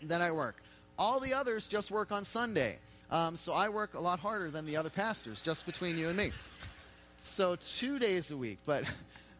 that 0.02 0.20
I 0.20 0.30
work. 0.30 0.56
All 0.98 1.20
the 1.20 1.34
others 1.34 1.68
just 1.68 1.90
work 1.90 2.12
on 2.12 2.24
Sunday. 2.24 2.78
Um, 3.10 3.36
so 3.36 3.52
I 3.52 3.68
work 3.68 3.94
a 3.94 4.00
lot 4.00 4.18
harder 4.18 4.50
than 4.50 4.66
the 4.66 4.76
other 4.76 4.90
pastors, 4.90 5.40
just 5.40 5.64
between 5.64 5.96
you 5.96 6.08
and 6.08 6.16
me. 6.16 6.32
So 7.18 7.56
two 7.56 7.98
days 7.98 8.30
a 8.30 8.36
week. 8.36 8.58
But, 8.66 8.84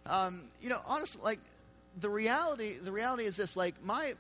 um, 0.09 0.43
you 0.61 0.69
know, 0.69 0.79
honestly, 0.89 1.23
like, 1.23 1.39
the 2.01 2.11
reality, 2.11 2.75
the 2.83 2.93
reality 2.93 3.25
is 3.25 3.37
this, 3.37 3.57
like, 3.57 3.75
my, 3.85 4.13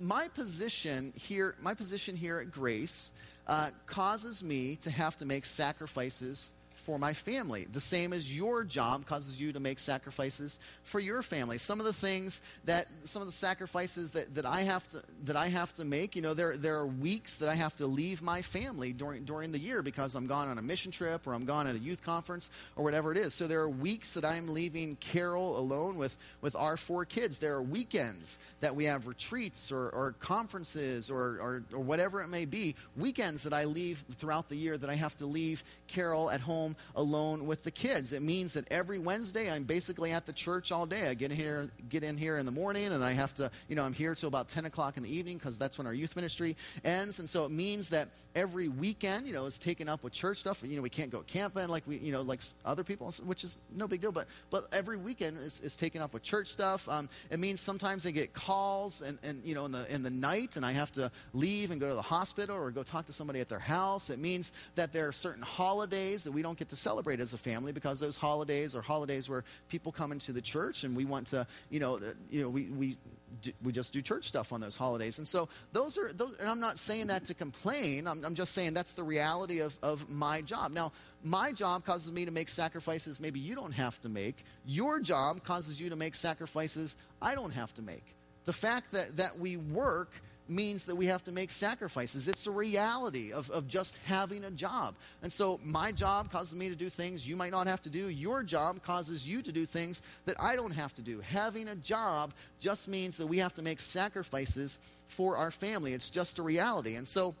my 0.00 0.28
position 0.28 1.12
here, 1.16 1.54
my 1.62 1.74
position 1.74 2.16
here 2.16 2.38
at 2.38 2.50
Grace 2.50 3.12
uh, 3.46 3.70
causes 3.86 4.42
me 4.42 4.76
to 4.76 4.90
have 4.90 5.16
to 5.18 5.24
make 5.24 5.44
sacrifices 5.44 6.52
for 6.84 6.98
my 6.98 7.14
family. 7.14 7.66
The 7.72 7.80
same 7.80 8.12
as 8.12 8.36
your 8.36 8.62
job 8.62 9.06
causes 9.06 9.40
you 9.40 9.52
to 9.52 9.60
make 9.60 9.78
sacrifices 9.78 10.58
for 10.84 11.00
your 11.00 11.22
family. 11.22 11.56
Some 11.56 11.80
of 11.80 11.86
the 11.86 11.94
things 11.94 12.42
that 12.66 12.86
some 13.04 13.22
of 13.22 13.26
the 13.26 13.32
sacrifices 13.32 14.10
that, 14.12 14.34
that 14.34 14.44
I 14.44 14.60
have 14.62 14.86
to 14.88 15.02
that 15.24 15.36
I 15.36 15.48
have 15.48 15.72
to 15.74 15.84
make, 15.84 16.14
you 16.14 16.20
know, 16.22 16.34
there 16.34 16.56
there 16.56 16.76
are 16.76 16.86
weeks 16.86 17.38
that 17.38 17.48
I 17.48 17.54
have 17.54 17.74
to 17.76 17.86
leave 17.86 18.22
my 18.22 18.42
family 18.42 18.92
during 18.92 19.24
during 19.24 19.50
the 19.50 19.58
year 19.58 19.82
because 19.82 20.14
I'm 20.14 20.26
gone 20.26 20.48
on 20.48 20.58
a 20.58 20.62
mission 20.62 20.92
trip 20.92 21.26
or 21.26 21.32
I'm 21.32 21.46
gone 21.46 21.66
at 21.66 21.74
a 21.74 21.78
youth 21.78 22.04
conference 22.04 22.50
or 22.76 22.84
whatever 22.84 23.12
it 23.12 23.18
is. 23.18 23.32
So 23.32 23.46
there 23.46 23.60
are 23.60 23.68
weeks 23.68 24.12
that 24.12 24.24
I'm 24.24 24.52
leaving 24.52 24.96
Carol 24.96 25.58
alone 25.58 25.96
with 25.96 26.16
with 26.42 26.54
our 26.54 26.76
four 26.76 27.06
kids. 27.06 27.38
There 27.38 27.54
are 27.54 27.62
weekends 27.62 28.38
that 28.60 28.76
we 28.76 28.84
have 28.84 29.06
retreats 29.06 29.72
or, 29.72 29.88
or 29.88 30.12
conferences 30.20 31.10
or, 31.10 31.38
or 31.40 31.64
or 31.72 31.80
whatever 31.80 32.20
it 32.20 32.28
may 32.28 32.44
be. 32.44 32.74
Weekends 32.94 33.42
that 33.44 33.54
I 33.54 33.64
leave 33.64 34.04
throughout 34.10 34.50
the 34.50 34.56
year 34.56 34.76
that 34.76 34.90
I 34.90 34.94
have 34.94 35.16
to 35.16 35.26
leave 35.26 35.64
Carol 35.86 36.30
at 36.30 36.40
home 36.40 36.73
alone 36.94 37.46
with 37.46 37.64
the 37.64 37.70
kids. 37.70 38.12
It 38.12 38.22
means 38.22 38.54
that 38.54 38.70
every 38.70 38.98
Wednesday 38.98 39.50
I'm 39.50 39.64
basically 39.64 40.12
at 40.12 40.26
the 40.26 40.32
church 40.32 40.72
all 40.72 40.86
day. 40.86 41.08
I 41.08 41.14
get 41.14 41.30
here, 41.30 41.68
get 41.88 42.02
in 42.02 42.16
here 42.16 42.36
in 42.36 42.46
the 42.46 42.52
morning, 42.52 42.92
and 42.92 43.02
I 43.02 43.12
have 43.12 43.34
to, 43.34 43.50
you 43.68 43.76
know, 43.76 43.82
I'm 43.82 43.92
here 43.92 44.14
till 44.14 44.28
about 44.28 44.48
10 44.48 44.64
o'clock 44.64 44.96
in 44.96 45.02
the 45.02 45.14
evening 45.14 45.38
because 45.38 45.58
that's 45.58 45.78
when 45.78 45.86
our 45.86 45.94
youth 45.94 46.16
ministry 46.16 46.56
ends. 46.84 47.18
And 47.18 47.28
so 47.28 47.44
it 47.44 47.50
means 47.50 47.90
that 47.90 48.08
every 48.34 48.68
weekend, 48.68 49.26
you 49.26 49.32
know, 49.32 49.46
is 49.46 49.58
taken 49.58 49.88
up 49.88 50.02
with 50.02 50.12
church 50.12 50.38
stuff. 50.38 50.62
You 50.64 50.76
know, 50.76 50.82
we 50.82 50.90
can't 50.90 51.10
go 51.10 51.22
camping 51.26 51.68
like 51.68 51.86
we, 51.86 51.98
you 51.98 52.12
know, 52.12 52.22
like 52.22 52.40
other 52.64 52.84
people, 52.84 53.12
which 53.24 53.44
is 53.44 53.58
no 53.74 53.86
big 53.86 54.00
deal. 54.00 54.12
But 54.12 54.26
but 54.50 54.66
every 54.72 54.96
weekend 54.96 55.38
is, 55.38 55.60
is 55.60 55.76
taken 55.76 56.02
up 56.02 56.12
with 56.12 56.22
church 56.22 56.48
stuff. 56.48 56.88
Um, 56.88 57.08
it 57.30 57.38
means 57.38 57.60
sometimes 57.60 58.02
they 58.02 58.12
get 58.12 58.32
calls 58.32 59.02
and, 59.02 59.18
and 59.22 59.42
you 59.44 59.54
know 59.54 59.64
in 59.64 59.72
the 59.72 59.92
in 59.94 60.02
the 60.02 60.10
night, 60.10 60.56
and 60.56 60.64
I 60.64 60.72
have 60.72 60.92
to 60.92 61.10
leave 61.32 61.70
and 61.70 61.80
go 61.80 61.88
to 61.88 61.94
the 61.94 62.02
hospital 62.02 62.56
or 62.56 62.70
go 62.70 62.82
talk 62.82 63.06
to 63.06 63.12
somebody 63.12 63.40
at 63.40 63.48
their 63.48 63.58
house. 63.58 64.10
It 64.10 64.18
means 64.18 64.52
that 64.74 64.92
there 64.92 65.08
are 65.08 65.12
certain 65.12 65.42
holidays 65.42 66.24
that 66.24 66.32
we 66.32 66.42
don't 66.42 66.58
get 66.58 66.68
to 66.70 66.76
celebrate 66.76 67.20
as 67.20 67.32
a 67.32 67.38
family 67.38 67.72
because 67.72 68.00
those 68.00 68.16
holidays 68.16 68.74
are 68.74 68.82
holidays 68.82 69.28
where 69.28 69.44
people 69.68 69.92
come 69.92 70.12
into 70.12 70.32
the 70.32 70.40
church 70.40 70.84
and 70.84 70.96
we 70.96 71.04
want 71.04 71.26
to, 71.28 71.46
you 71.70 71.80
know, 71.80 71.96
uh, 71.96 72.12
you 72.30 72.42
know, 72.42 72.48
we, 72.48 72.64
we 72.70 72.96
do, 73.40 73.52
we 73.62 73.72
just 73.72 73.92
do 73.92 74.00
church 74.00 74.24
stuff 74.24 74.52
on 74.52 74.60
those 74.60 74.76
holidays. 74.76 75.18
And 75.18 75.26
so 75.26 75.48
those 75.72 75.98
are 75.98 76.12
those, 76.12 76.38
and 76.38 76.48
I'm 76.48 76.60
not 76.60 76.78
saying 76.78 77.08
that 77.08 77.24
to 77.26 77.34
complain. 77.34 78.06
I'm, 78.06 78.24
I'm 78.24 78.34
just 78.34 78.52
saying 78.52 78.74
that's 78.74 78.92
the 78.92 79.02
reality 79.02 79.60
of, 79.60 79.76
of 79.82 80.08
my 80.10 80.40
job. 80.40 80.72
Now, 80.72 80.92
my 81.22 81.52
job 81.52 81.84
causes 81.84 82.12
me 82.12 82.24
to 82.24 82.30
make 82.30 82.48
sacrifices 82.48 83.20
maybe 83.20 83.40
you 83.40 83.54
don't 83.54 83.72
have 83.72 84.00
to 84.02 84.08
make. 84.08 84.44
Your 84.66 85.00
job 85.00 85.42
causes 85.44 85.80
you 85.80 85.90
to 85.90 85.96
make 85.96 86.14
sacrifices 86.14 86.96
I 87.20 87.34
don't 87.34 87.52
have 87.52 87.72
to 87.74 87.82
make. 87.82 88.04
The 88.44 88.52
fact 88.52 88.92
that, 88.92 89.16
that 89.16 89.38
we 89.38 89.56
work 89.56 90.10
means 90.48 90.84
that 90.84 90.94
we 90.94 91.06
have 91.06 91.24
to 91.24 91.32
make 91.32 91.50
sacrifices. 91.50 92.28
It's 92.28 92.46
a 92.46 92.50
reality 92.50 93.32
of, 93.32 93.50
of 93.50 93.66
just 93.66 93.96
having 94.04 94.44
a 94.44 94.50
job. 94.50 94.94
And 95.22 95.32
so 95.32 95.58
my 95.64 95.90
job 95.90 96.30
causes 96.30 96.54
me 96.54 96.68
to 96.68 96.74
do 96.76 96.88
things 96.88 97.26
you 97.26 97.36
might 97.36 97.50
not 97.50 97.66
have 97.66 97.80
to 97.82 97.90
do. 97.90 98.08
Your 98.08 98.42
job 98.42 98.82
causes 98.82 99.26
you 99.26 99.40
to 99.42 99.52
do 99.52 99.64
things 99.64 100.02
that 100.26 100.36
I 100.40 100.56
don't 100.56 100.72
have 100.72 100.92
to 100.94 101.02
do. 101.02 101.20
Having 101.20 101.68
a 101.68 101.76
job 101.76 102.32
just 102.60 102.88
means 102.88 103.16
that 103.16 103.26
we 103.26 103.38
have 103.38 103.54
to 103.54 103.62
make 103.62 103.80
sacrifices 103.80 104.80
for 105.06 105.36
our 105.36 105.50
family. 105.50 105.94
It's 105.94 106.10
just 106.10 106.38
a 106.38 106.42
reality. 106.42 106.96
And 106.96 107.08
so 107.08 107.34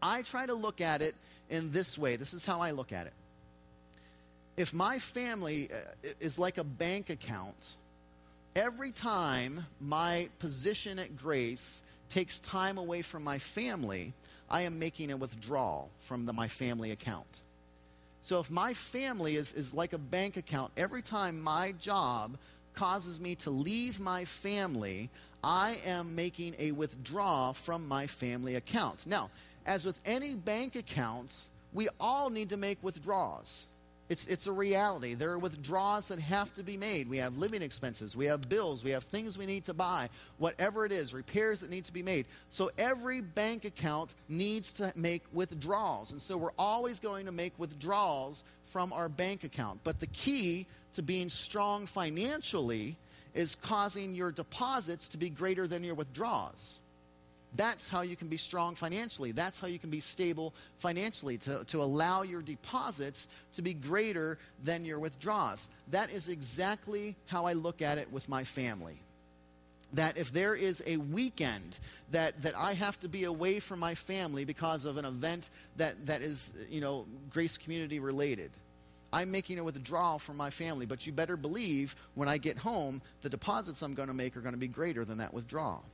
I 0.00 0.22
try 0.22 0.46
to 0.46 0.54
look 0.54 0.80
at 0.80 1.02
it 1.02 1.14
in 1.48 1.72
this 1.72 1.98
way. 1.98 2.16
This 2.16 2.32
is 2.32 2.46
how 2.46 2.60
I 2.60 2.70
look 2.70 2.92
at 2.92 3.06
it. 3.06 3.12
If 4.56 4.72
my 4.72 4.98
family 4.98 5.68
uh, 5.72 6.08
is 6.20 6.38
like 6.38 6.58
a 6.58 6.64
bank 6.64 7.10
account, 7.10 7.72
every 8.54 8.92
time 8.92 9.64
my 9.80 10.28
position 10.38 10.98
at 10.98 11.16
Grace 11.16 11.82
takes 12.10 12.40
time 12.40 12.76
away 12.76 13.02
from 13.02 13.24
my 13.24 13.38
family, 13.38 14.12
I 14.50 14.62
am 14.62 14.78
making 14.78 15.10
a 15.10 15.16
withdrawal 15.16 15.90
from 15.98 16.26
the, 16.26 16.32
my 16.32 16.48
family 16.48 16.90
account. 16.90 17.42
So 18.20 18.40
if 18.40 18.50
my 18.50 18.74
family 18.74 19.36
is, 19.36 19.54
is 19.54 19.72
like 19.72 19.92
a 19.92 19.98
bank 19.98 20.36
account, 20.36 20.72
every 20.76 21.02
time 21.02 21.40
my 21.40 21.72
job 21.80 22.36
causes 22.74 23.20
me 23.20 23.34
to 23.36 23.50
leave 23.50 23.98
my 23.98 24.24
family, 24.24 25.08
I 25.42 25.78
am 25.86 26.14
making 26.14 26.54
a 26.58 26.72
withdrawal 26.72 27.54
from 27.54 27.88
my 27.88 28.06
family 28.06 28.56
account. 28.56 29.06
Now, 29.06 29.30
as 29.64 29.84
with 29.84 29.98
any 30.04 30.34
bank 30.34 30.76
accounts, 30.76 31.48
we 31.72 31.88
all 31.98 32.28
need 32.28 32.50
to 32.50 32.56
make 32.56 32.82
withdrawals. 32.82 33.66
It's, 34.10 34.26
it's 34.26 34.48
a 34.48 34.52
reality. 34.52 35.14
There 35.14 35.30
are 35.30 35.38
withdrawals 35.38 36.08
that 36.08 36.18
have 36.18 36.52
to 36.54 36.64
be 36.64 36.76
made. 36.76 37.08
We 37.08 37.18
have 37.18 37.38
living 37.38 37.62
expenses, 37.62 38.16
we 38.16 38.26
have 38.26 38.48
bills, 38.48 38.82
we 38.82 38.90
have 38.90 39.04
things 39.04 39.38
we 39.38 39.46
need 39.46 39.64
to 39.66 39.72
buy, 39.72 40.08
whatever 40.38 40.84
it 40.84 40.90
is, 40.90 41.14
repairs 41.14 41.60
that 41.60 41.70
need 41.70 41.84
to 41.84 41.92
be 41.92 42.02
made. 42.02 42.26
So 42.48 42.72
every 42.76 43.20
bank 43.20 43.64
account 43.64 44.16
needs 44.28 44.72
to 44.74 44.92
make 44.96 45.22
withdrawals. 45.32 46.10
And 46.10 46.20
so 46.20 46.36
we're 46.36 46.50
always 46.58 46.98
going 46.98 47.26
to 47.26 47.32
make 47.32 47.56
withdrawals 47.56 48.42
from 48.64 48.92
our 48.92 49.08
bank 49.08 49.44
account. 49.44 49.78
But 49.84 50.00
the 50.00 50.08
key 50.08 50.66
to 50.94 51.02
being 51.02 51.28
strong 51.28 51.86
financially 51.86 52.96
is 53.32 53.54
causing 53.54 54.16
your 54.16 54.32
deposits 54.32 55.08
to 55.10 55.18
be 55.18 55.30
greater 55.30 55.68
than 55.68 55.84
your 55.84 55.94
withdrawals. 55.94 56.80
That's 57.56 57.88
how 57.88 58.02
you 58.02 58.16
can 58.16 58.28
be 58.28 58.36
strong 58.36 58.74
financially. 58.74 59.32
That's 59.32 59.60
how 59.60 59.66
you 59.66 59.78
can 59.78 59.90
be 59.90 60.00
stable 60.00 60.54
financially, 60.78 61.36
to, 61.38 61.64
to 61.64 61.82
allow 61.82 62.22
your 62.22 62.42
deposits 62.42 63.28
to 63.54 63.62
be 63.62 63.74
greater 63.74 64.38
than 64.62 64.84
your 64.84 64.98
withdrawals. 64.98 65.68
That 65.90 66.12
is 66.12 66.28
exactly 66.28 67.16
how 67.26 67.46
I 67.46 67.54
look 67.54 67.82
at 67.82 67.98
it 67.98 68.12
with 68.12 68.28
my 68.28 68.44
family. 68.44 69.00
That 69.94 70.16
if 70.16 70.32
there 70.32 70.54
is 70.54 70.84
a 70.86 70.98
weekend 70.98 71.80
that, 72.12 72.40
that 72.42 72.54
I 72.56 72.74
have 72.74 73.00
to 73.00 73.08
be 73.08 73.24
away 73.24 73.58
from 73.58 73.80
my 73.80 73.96
family 73.96 74.44
because 74.44 74.84
of 74.84 74.96
an 74.96 75.04
event 75.04 75.50
that, 75.78 76.06
that 76.06 76.22
is, 76.22 76.52
you 76.70 76.80
know, 76.80 77.06
grace 77.30 77.58
community 77.58 77.98
related, 77.98 78.52
I'm 79.12 79.32
making 79.32 79.58
a 79.58 79.64
withdrawal 79.64 80.20
from 80.20 80.36
my 80.36 80.50
family, 80.50 80.86
but 80.86 81.04
you 81.04 81.12
better 81.12 81.36
believe 81.36 81.96
when 82.14 82.28
I 82.28 82.38
get 82.38 82.58
home, 82.58 83.02
the 83.22 83.28
deposits 83.28 83.82
I'm 83.82 83.94
going 83.94 84.06
to 84.06 84.14
make 84.14 84.36
are 84.36 84.40
going 84.40 84.54
to 84.54 84.60
be 84.60 84.68
greater 84.68 85.04
than 85.04 85.18
that 85.18 85.34
withdrawal. 85.34 85.84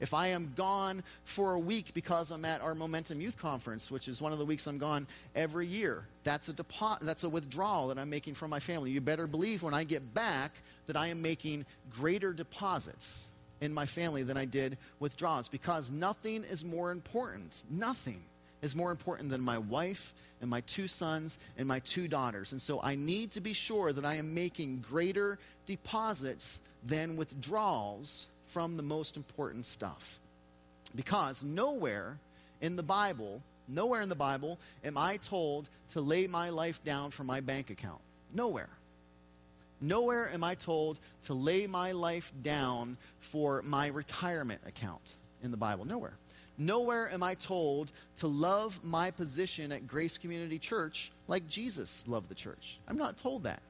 If 0.00 0.14
I 0.14 0.28
am 0.28 0.52
gone 0.56 1.02
for 1.24 1.52
a 1.52 1.58
week 1.58 1.92
because 1.92 2.30
I'm 2.30 2.44
at 2.46 2.62
our 2.62 2.74
Momentum 2.74 3.20
Youth 3.20 3.36
Conference, 3.36 3.90
which 3.90 4.08
is 4.08 4.22
one 4.22 4.32
of 4.32 4.38
the 4.38 4.46
weeks 4.46 4.66
I'm 4.66 4.78
gone 4.78 5.06
every 5.36 5.66
year, 5.66 6.06
that's 6.24 6.48
a 6.48 6.54
that's 7.02 7.24
a 7.24 7.28
withdrawal 7.28 7.88
that 7.88 7.98
I'm 7.98 8.10
making 8.10 8.34
from 8.34 8.50
my 8.50 8.60
family. 8.60 8.90
You 8.90 9.00
better 9.00 9.26
believe 9.26 9.62
when 9.62 9.74
I 9.74 9.84
get 9.84 10.14
back 10.14 10.52
that 10.86 10.96
I 10.96 11.08
am 11.08 11.20
making 11.20 11.66
greater 11.90 12.32
deposits 12.32 13.28
in 13.60 13.74
my 13.74 13.84
family 13.84 14.22
than 14.22 14.36
I 14.36 14.46
did 14.46 14.78
withdrawals 14.98 15.48
because 15.48 15.92
nothing 15.92 16.44
is 16.44 16.64
more 16.64 16.90
important. 16.90 17.62
Nothing 17.70 18.20
is 18.62 18.74
more 18.74 18.90
important 18.90 19.30
than 19.30 19.42
my 19.42 19.58
wife 19.58 20.14
and 20.40 20.48
my 20.48 20.60
two 20.62 20.88
sons 20.88 21.38
and 21.58 21.68
my 21.68 21.78
two 21.80 22.08
daughters. 22.08 22.52
And 22.52 22.60
so 22.60 22.80
I 22.82 22.94
need 22.94 23.32
to 23.32 23.40
be 23.40 23.52
sure 23.52 23.92
that 23.92 24.04
I 24.04 24.14
am 24.14 24.34
making 24.34 24.84
greater 24.88 25.38
deposits 25.66 26.62
than 26.84 27.16
withdrawals 27.16 28.28
from 28.50 28.76
the 28.76 28.82
most 28.82 29.16
important 29.16 29.64
stuff. 29.64 30.18
Because 30.94 31.44
nowhere 31.44 32.18
in 32.60 32.76
the 32.76 32.82
Bible, 32.82 33.42
nowhere 33.68 34.00
in 34.00 34.08
the 34.08 34.14
Bible 34.14 34.58
am 34.84 34.98
I 34.98 35.18
told 35.18 35.68
to 35.92 36.00
lay 36.00 36.26
my 36.26 36.50
life 36.50 36.82
down 36.84 37.10
for 37.10 37.24
my 37.24 37.40
bank 37.40 37.70
account. 37.70 38.00
Nowhere. 38.34 38.70
Nowhere 39.80 40.30
am 40.32 40.44
I 40.44 40.56
told 40.56 41.00
to 41.26 41.34
lay 41.34 41.66
my 41.66 41.92
life 41.92 42.32
down 42.42 42.96
for 43.18 43.62
my 43.62 43.86
retirement 43.86 44.60
account 44.66 45.14
in 45.42 45.50
the 45.50 45.56
Bible. 45.56 45.86
Nowhere. 45.86 46.14
Nowhere 46.58 47.10
am 47.10 47.22
I 47.22 47.34
told 47.34 47.90
to 48.16 48.26
love 48.26 48.78
my 48.84 49.10
position 49.12 49.72
at 49.72 49.86
Grace 49.86 50.18
Community 50.18 50.58
Church 50.58 51.10
like 51.26 51.48
Jesus 51.48 52.06
loved 52.06 52.28
the 52.28 52.34
church. 52.34 52.78
I'm 52.86 52.98
not 52.98 53.16
told 53.16 53.44
that. 53.44 53.62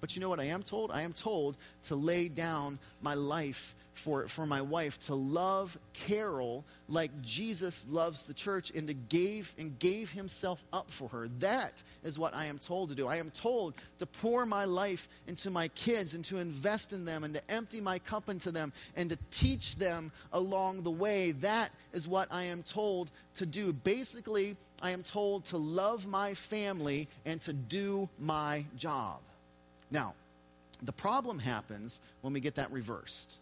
But 0.00 0.16
you 0.16 0.20
know 0.20 0.28
what 0.28 0.40
I 0.40 0.44
am 0.44 0.62
told? 0.62 0.90
I 0.90 1.02
am 1.02 1.12
told 1.12 1.56
to 1.84 1.94
lay 1.94 2.28
down 2.28 2.78
my 3.00 3.14
life 3.14 3.76
for, 3.94 4.26
for 4.26 4.46
my 4.46 4.60
wife, 4.60 4.98
to 5.00 5.14
love 5.14 5.78
Carol 5.92 6.64
like 6.88 7.10
Jesus 7.22 7.86
loves 7.88 8.24
the 8.24 8.34
church 8.34 8.70
and 8.74 8.86
to 8.88 8.94
gave 8.94 9.54
and 9.58 9.78
gave 9.78 10.10
himself 10.10 10.64
up 10.72 10.90
for 10.90 11.08
her. 11.08 11.28
That 11.38 11.82
is 12.02 12.18
what 12.18 12.34
I 12.34 12.46
am 12.46 12.58
told 12.58 12.90
to 12.90 12.94
do. 12.94 13.06
I 13.06 13.16
am 13.16 13.30
told 13.30 13.74
to 13.98 14.06
pour 14.06 14.44
my 14.44 14.64
life 14.64 15.08
into 15.26 15.50
my 15.50 15.68
kids 15.68 16.14
and 16.14 16.24
to 16.26 16.38
invest 16.38 16.92
in 16.92 17.04
them 17.04 17.24
and 17.24 17.34
to 17.34 17.50
empty 17.50 17.80
my 17.80 17.98
cup 17.98 18.28
into 18.28 18.50
them 18.50 18.72
and 18.96 19.08
to 19.10 19.18
teach 19.30 19.76
them 19.76 20.12
along 20.32 20.82
the 20.82 20.90
way. 20.90 21.32
That 21.32 21.70
is 21.92 22.06
what 22.06 22.28
I 22.30 22.42
am 22.44 22.62
told 22.62 23.10
to 23.34 23.46
do. 23.46 23.72
Basically, 23.72 24.56
I 24.82 24.90
am 24.90 25.02
told 25.02 25.46
to 25.46 25.56
love 25.56 26.06
my 26.06 26.34
family 26.34 27.08
and 27.24 27.40
to 27.42 27.52
do 27.52 28.08
my 28.18 28.66
job. 28.76 29.20
Now, 29.90 30.14
the 30.82 30.92
problem 30.92 31.38
happens 31.38 32.00
when 32.20 32.32
we 32.32 32.40
get 32.40 32.56
that 32.56 32.70
reversed. 32.70 33.38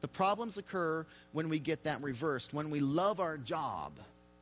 The 0.00 0.08
problems 0.08 0.58
occur 0.58 1.06
when 1.32 1.48
we 1.48 1.58
get 1.58 1.84
that 1.84 2.02
reversed, 2.02 2.54
when 2.54 2.70
we 2.70 2.80
love 2.80 3.20
our 3.20 3.36
job, 3.36 3.92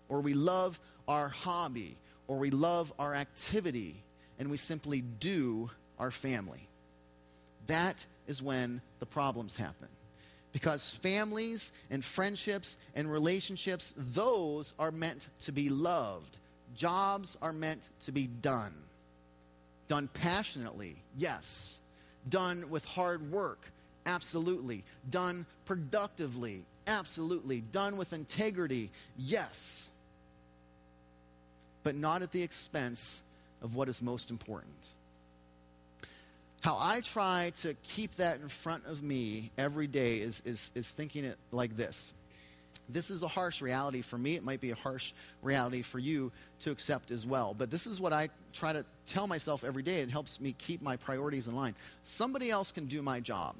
or 0.08 0.20
we 0.20 0.34
love 0.34 0.78
our 1.08 1.28
hobby, 1.28 1.96
or 2.28 2.38
we 2.38 2.50
love 2.50 2.92
our 2.98 3.14
activity, 3.14 4.02
and 4.38 4.50
we 4.50 4.56
simply 4.56 5.00
do 5.00 5.70
our 5.98 6.10
family. 6.10 6.68
That 7.66 8.06
is 8.26 8.42
when 8.42 8.80
the 8.98 9.06
problems 9.06 9.56
happen. 9.56 9.88
Because 10.52 10.90
families 10.90 11.72
and 11.90 12.04
friendships 12.04 12.78
and 12.94 13.10
relationships, 13.10 13.94
those 13.96 14.74
are 14.78 14.90
meant 14.90 15.28
to 15.40 15.52
be 15.52 15.68
loved. 15.68 16.38
Jobs 16.74 17.36
are 17.42 17.52
meant 17.52 17.90
to 18.00 18.12
be 18.12 18.26
done. 18.26 18.74
Done 19.88 20.08
passionately, 20.12 20.96
yes. 21.16 21.80
Done 22.28 22.70
with 22.70 22.84
hard 22.84 23.30
work, 23.30 23.70
absolutely. 24.06 24.84
Done 25.10 25.46
productively, 25.64 26.64
absolutely. 26.86 27.60
Done 27.60 27.96
with 27.96 28.12
integrity, 28.12 28.90
yes. 29.18 29.88
But 31.82 31.94
not 31.94 32.22
at 32.22 32.32
the 32.32 32.42
expense 32.42 33.22
of 33.62 33.74
what 33.74 33.88
is 33.88 34.00
most 34.00 34.30
important. 34.30 34.92
How 36.60 36.76
I 36.80 37.00
try 37.00 37.52
to 37.56 37.74
keep 37.82 38.16
that 38.16 38.40
in 38.40 38.48
front 38.48 38.86
of 38.86 39.02
me 39.02 39.50
every 39.58 39.86
day 39.86 40.16
is, 40.16 40.42
is, 40.44 40.72
is 40.74 40.90
thinking 40.90 41.24
it 41.24 41.36
like 41.52 41.76
this 41.76 42.12
this 42.88 43.10
is 43.10 43.22
a 43.22 43.28
harsh 43.28 43.62
reality 43.62 44.02
for 44.02 44.18
me. 44.18 44.36
It 44.36 44.44
might 44.44 44.60
be 44.60 44.70
a 44.70 44.76
harsh 44.76 45.12
reality 45.42 45.82
for 45.82 45.98
you 45.98 46.30
to 46.60 46.70
accept 46.70 47.10
as 47.10 47.26
well. 47.26 47.54
But 47.56 47.70
this 47.70 47.86
is 47.86 48.00
what 48.00 48.12
I 48.12 48.28
try 48.52 48.72
to 48.72 48.84
tell 49.06 49.26
myself 49.26 49.64
every 49.64 49.82
day. 49.82 50.00
It 50.00 50.10
helps 50.10 50.40
me 50.40 50.54
keep 50.56 50.82
my 50.82 50.96
priorities 50.96 51.48
in 51.48 51.56
line. 51.56 51.74
Somebody 52.02 52.50
else 52.50 52.72
can 52.72 52.86
do 52.86 53.02
my 53.02 53.20
job. 53.20 53.56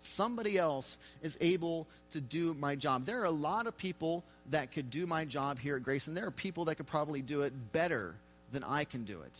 Somebody 0.00 0.58
else 0.58 0.98
is 1.22 1.36
able 1.40 1.86
to 2.10 2.20
do 2.20 2.54
my 2.54 2.74
job. 2.74 3.04
There 3.04 3.20
are 3.20 3.26
a 3.26 3.30
lot 3.30 3.66
of 3.66 3.76
people 3.76 4.24
that 4.50 4.72
could 4.72 4.90
do 4.90 5.06
my 5.06 5.24
job 5.24 5.58
here 5.58 5.76
at 5.76 5.82
Grace, 5.82 6.06
and 6.06 6.16
there 6.16 6.26
are 6.26 6.30
people 6.30 6.66
that 6.66 6.76
could 6.76 6.86
probably 6.86 7.22
do 7.22 7.42
it 7.42 7.52
better 7.72 8.14
than 8.52 8.64
I 8.64 8.84
can 8.84 9.04
do 9.04 9.20
it. 9.22 9.38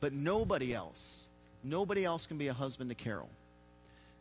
But 0.00 0.12
nobody 0.12 0.72
else, 0.72 1.28
nobody 1.62 2.04
else 2.04 2.26
can 2.26 2.38
be 2.38 2.48
a 2.48 2.54
husband 2.54 2.90
to 2.90 2.96
Carol. 2.96 3.28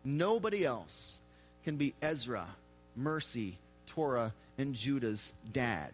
Nobody 0.03 0.65
else 0.65 1.19
can 1.63 1.77
be 1.77 1.93
Ezra 2.01 2.47
Mercy, 2.95 3.57
Torah, 3.85 4.33
and 4.57 4.73
Judah's 4.73 5.33
dad. 5.51 5.91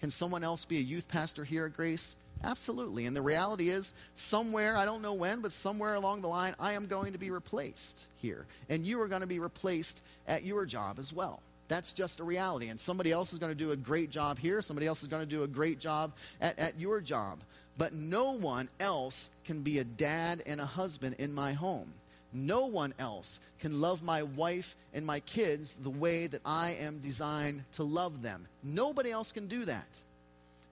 Can 0.00 0.10
someone 0.10 0.44
else 0.44 0.64
be 0.64 0.78
a 0.78 0.82
youth 0.82 1.08
pastor 1.08 1.44
here 1.44 1.66
at 1.66 1.74
Grace? 1.74 2.14
Absolutely. 2.44 3.06
And 3.06 3.16
the 3.16 3.22
reality 3.22 3.68
is, 3.68 3.94
somewhere, 4.14 4.76
I 4.76 4.84
don't 4.84 5.02
know 5.02 5.14
when, 5.14 5.40
but 5.40 5.52
somewhere 5.52 5.94
along 5.94 6.22
the 6.22 6.28
line, 6.28 6.54
I 6.60 6.72
am 6.72 6.86
going 6.86 7.12
to 7.12 7.18
be 7.18 7.30
replaced 7.30 8.06
here. 8.16 8.46
And 8.68 8.84
you 8.84 9.00
are 9.00 9.08
going 9.08 9.22
to 9.22 9.26
be 9.26 9.40
replaced 9.40 10.02
at 10.26 10.44
your 10.44 10.64
job 10.64 10.98
as 10.98 11.12
well. 11.12 11.42
That's 11.66 11.92
just 11.92 12.20
a 12.20 12.24
reality. 12.24 12.68
And 12.68 12.78
somebody 12.78 13.12
else 13.12 13.32
is 13.32 13.38
going 13.38 13.52
to 13.52 13.58
do 13.58 13.72
a 13.72 13.76
great 13.76 14.10
job 14.10 14.38
here. 14.38 14.62
Somebody 14.62 14.86
else 14.86 15.02
is 15.02 15.08
going 15.08 15.22
to 15.22 15.28
do 15.28 15.42
a 15.42 15.48
great 15.48 15.78
job 15.78 16.12
at, 16.40 16.58
at 16.58 16.78
your 16.78 17.00
job. 17.00 17.40
But 17.76 17.92
no 17.92 18.32
one 18.32 18.68
else 18.80 19.30
can 19.44 19.62
be 19.62 19.78
a 19.78 19.84
dad 19.84 20.42
and 20.46 20.60
a 20.60 20.66
husband 20.66 21.16
in 21.18 21.32
my 21.32 21.52
home. 21.52 21.92
No 22.32 22.66
one 22.66 22.94
else 22.98 23.40
can 23.58 23.80
love 23.80 24.02
my 24.02 24.22
wife 24.22 24.76
and 24.92 25.04
my 25.04 25.20
kids 25.20 25.76
the 25.76 25.90
way 25.90 26.26
that 26.26 26.42
I 26.44 26.76
am 26.80 26.98
designed 26.98 27.64
to 27.72 27.84
love 27.84 28.22
them. 28.22 28.46
Nobody 28.62 29.10
else 29.10 29.32
can 29.32 29.46
do 29.46 29.64
that. 29.64 30.00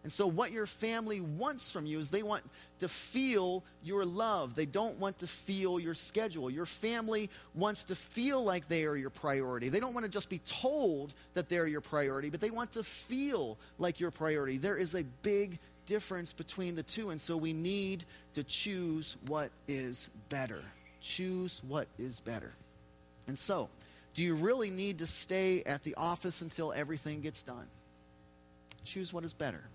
And 0.06 0.12
so, 0.12 0.28
what 0.28 0.52
your 0.52 0.68
family 0.68 1.20
wants 1.20 1.68
from 1.68 1.84
you 1.84 1.98
is 1.98 2.10
they 2.10 2.22
want 2.22 2.44
to 2.78 2.88
feel 2.88 3.64
your 3.82 4.04
love. 4.04 4.54
They 4.54 4.64
don't 4.64 5.00
want 5.00 5.18
to 5.18 5.26
feel 5.26 5.80
your 5.80 5.94
schedule. 5.94 6.48
Your 6.48 6.64
family 6.64 7.28
wants 7.56 7.82
to 7.84 7.96
feel 7.96 8.44
like 8.44 8.68
they 8.68 8.84
are 8.84 8.94
your 8.94 9.10
priority. 9.10 9.68
They 9.68 9.80
don't 9.80 9.94
want 9.94 10.06
to 10.06 10.10
just 10.10 10.30
be 10.30 10.38
told 10.38 11.12
that 11.34 11.48
they're 11.48 11.66
your 11.66 11.80
priority, 11.80 12.30
but 12.30 12.40
they 12.40 12.50
want 12.50 12.70
to 12.74 12.84
feel 12.84 13.58
like 13.78 13.98
your 13.98 14.12
priority. 14.12 14.58
There 14.58 14.76
is 14.76 14.94
a 14.94 15.02
big 15.02 15.58
difference 15.86 16.32
between 16.32 16.76
the 16.76 16.84
two, 16.84 17.10
and 17.10 17.20
so 17.20 17.36
we 17.36 17.52
need 17.52 18.04
to 18.34 18.44
choose 18.44 19.16
what 19.26 19.50
is 19.66 20.08
better 20.28 20.62
choose 21.00 21.62
what 21.66 21.88
is 21.98 22.20
better. 22.20 22.54
And 23.26 23.36
so, 23.36 23.68
do 24.14 24.22
you 24.22 24.36
really 24.36 24.70
need 24.70 24.98
to 25.00 25.06
stay 25.08 25.64
at 25.64 25.82
the 25.82 25.96
office 25.96 26.42
until 26.42 26.72
everything 26.72 27.20
gets 27.22 27.42
done? 27.42 27.66
Choose 28.84 29.12
what 29.12 29.24
is 29.24 29.32
better. 29.32 29.68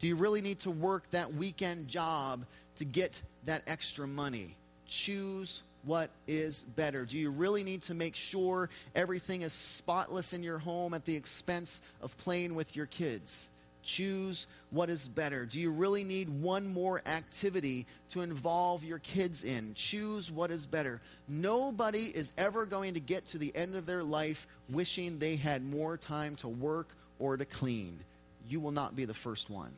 Do 0.00 0.06
you 0.06 0.16
really 0.16 0.40
need 0.40 0.60
to 0.60 0.70
work 0.70 1.08
that 1.10 1.34
weekend 1.34 1.88
job 1.88 2.44
to 2.76 2.84
get 2.86 3.20
that 3.44 3.62
extra 3.66 4.06
money? 4.06 4.56
Choose 4.86 5.62
what 5.84 6.10
is 6.26 6.62
better. 6.62 7.04
Do 7.04 7.18
you 7.18 7.30
really 7.30 7.62
need 7.62 7.82
to 7.82 7.94
make 7.94 8.16
sure 8.16 8.70
everything 8.94 9.42
is 9.42 9.52
spotless 9.52 10.32
in 10.32 10.42
your 10.42 10.58
home 10.58 10.94
at 10.94 11.04
the 11.04 11.16
expense 11.16 11.82
of 12.00 12.16
playing 12.18 12.54
with 12.54 12.76
your 12.76 12.86
kids? 12.86 13.50
Choose 13.82 14.46
what 14.70 14.90
is 14.90 15.06
better. 15.08 15.44
Do 15.44 15.58
you 15.58 15.70
really 15.70 16.04
need 16.04 16.28
one 16.28 16.66
more 16.66 17.02
activity 17.06 17.86
to 18.10 18.22
involve 18.22 18.84
your 18.84 18.98
kids 18.98 19.44
in? 19.44 19.72
Choose 19.74 20.30
what 20.30 20.50
is 20.50 20.66
better. 20.66 21.00
Nobody 21.28 22.04
is 22.04 22.32
ever 22.38 22.66
going 22.66 22.94
to 22.94 23.00
get 23.00 23.26
to 23.26 23.38
the 23.38 23.54
end 23.54 23.74
of 23.74 23.86
their 23.86 24.02
life 24.02 24.46
wishing 24.68 25.18
they 25.18 25.36
had 25.36 25.62
more 25.62 25.96
time 25.96 26.36
to 26.36 26.48
work 26.48 26.94
or 27.18 27.36
to 27.36 27.44
clean. 27.44 28.00
You 28.48 28.60
will 28.60 28.72
not 28.72 28.96
be 28.96 29.04
the 29.04 29.14
first 29.14 29.48
one. 29.48 29.72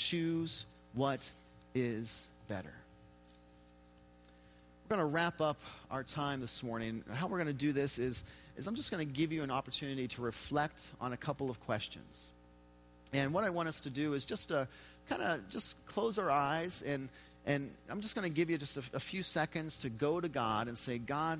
Choose 0.00 0.64
what 0.94 1.30
is 1.74 2.26
better. 2.48 2.72
We're 4.88 4.96
going 4.96 5.06
to 5.06 5.14
wrap 5.14 5.42
up 5.42 5.60
our 5.90 6.02
time 6.02 6.40
this 6.40 6.62
morning. 6.62 7.04
How 7.12 7.26
we're 7.26 7.36
going 7.36 7.48
to 7.48 7.52
do 7.52 7.72
this 7.72 7.98
is 7.98 8.24
is 8.56 8.66
I'm 8.66 8.76
just 8.76 8.90
going 8.90 9.06
to 9.06 9.12
give 9.12 9.30
you 9.30 9.42
an 9.42 9.50
opportunity 9.50 10.08
to 10.08 10.22
reflect 10.22 10.88
on 11.02 11.12
a 11.12 11.18
couple 11.18 11.50
of 11.50 11.60
questions. 11.60 12.32
And 13.12 13.34
what 13.34 13.44
I 13.44 13.50
want 13.50 13.68
us 13.68 13.80
to 13.80 13.90
do 13.90 14.14
is 14.14 14.24
just 14.24 14.50
uh, 14.50 14.64
to 14.64 14.68
kind 15.10 15.22
of 15.22 15.46
just 15.50 15.84
close 15.84 16.18
our 16.18 16.30
eyes 16.30 16.80
and 16.80 17.10
and 17.44 17.70
I'm 17.90 18.00
just 18.00 18.14
going 18.14 18.26
to 18.26 18.34
give 18.34 18.48
you 18.48 18.56
just 18.56 18.78
a, 18.78 18.96
a 18.96 19.00
few 19.00 19.22
seconds 19.22 19.80
to 19.80 19.90
go 19.90 20.18
to 20.18 20.30
God 20.30 20.66
and 20.68 20.78
say, 20.78 20.96
God, 20.96 21.38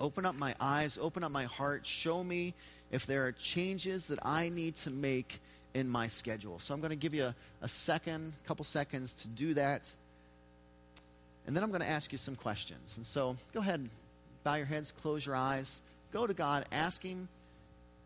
open 0.00 0.26
up 0.26 0.34
my 0.34 0.52
eyes, 0.60 0.98
open 1.00 1.22
up 1.22 1.30
my 1.30 1.44
heart, 1.44 1.86
show 1.86 2.24
me 2.24 2.54
if 2.90 3.06
there 3.06 3.24
are 3.24 3.32
changes 3.32 4.06
that 4.06 4.18
I 4.24 4.48
need 4.48 4.74
to 4.76 4.90
make 4.90 5.38
in 5.74 5.88
my 5.88 6.08
schedule. 6.08 6.58
So 6.58 6.74
I'm 6.74 6.80
going 6.80 6.90
to 6.90 6.96
give 6.96 7.14
you 7.14 7.24
a, 7.24 7.34
a 7.62 7.68
second, 7.68 8.32
couple 8.46 8.64
seconds 8.64 9.14
to 9.14 9.28
do 9.28 9.54
that. 9.54 9.90
And 11.46 11.56
then 11.56 11.62
I'm 11.62 11.70
going 11.70 11.82
to 11.82 11.90
ask 11.90 12.12
you 12.12 12.18
some 12.18 12.36
questions. 12.36 12.96
And 12.96 13.06
so 13.06 13.36
go 13.52 13.60
ahead, 13.60 13.88
bow 14.44 14.54
your 14.54 14.66
heads, 14.66 14.92
close 14.92 15.26
your 15.26 15.36
eyes. 15.36 15.80
Go 16.12 16.26
to 16.26 16.34
God, 16.34 16.66
ask 16.70 17.02
Him 17.02 17.28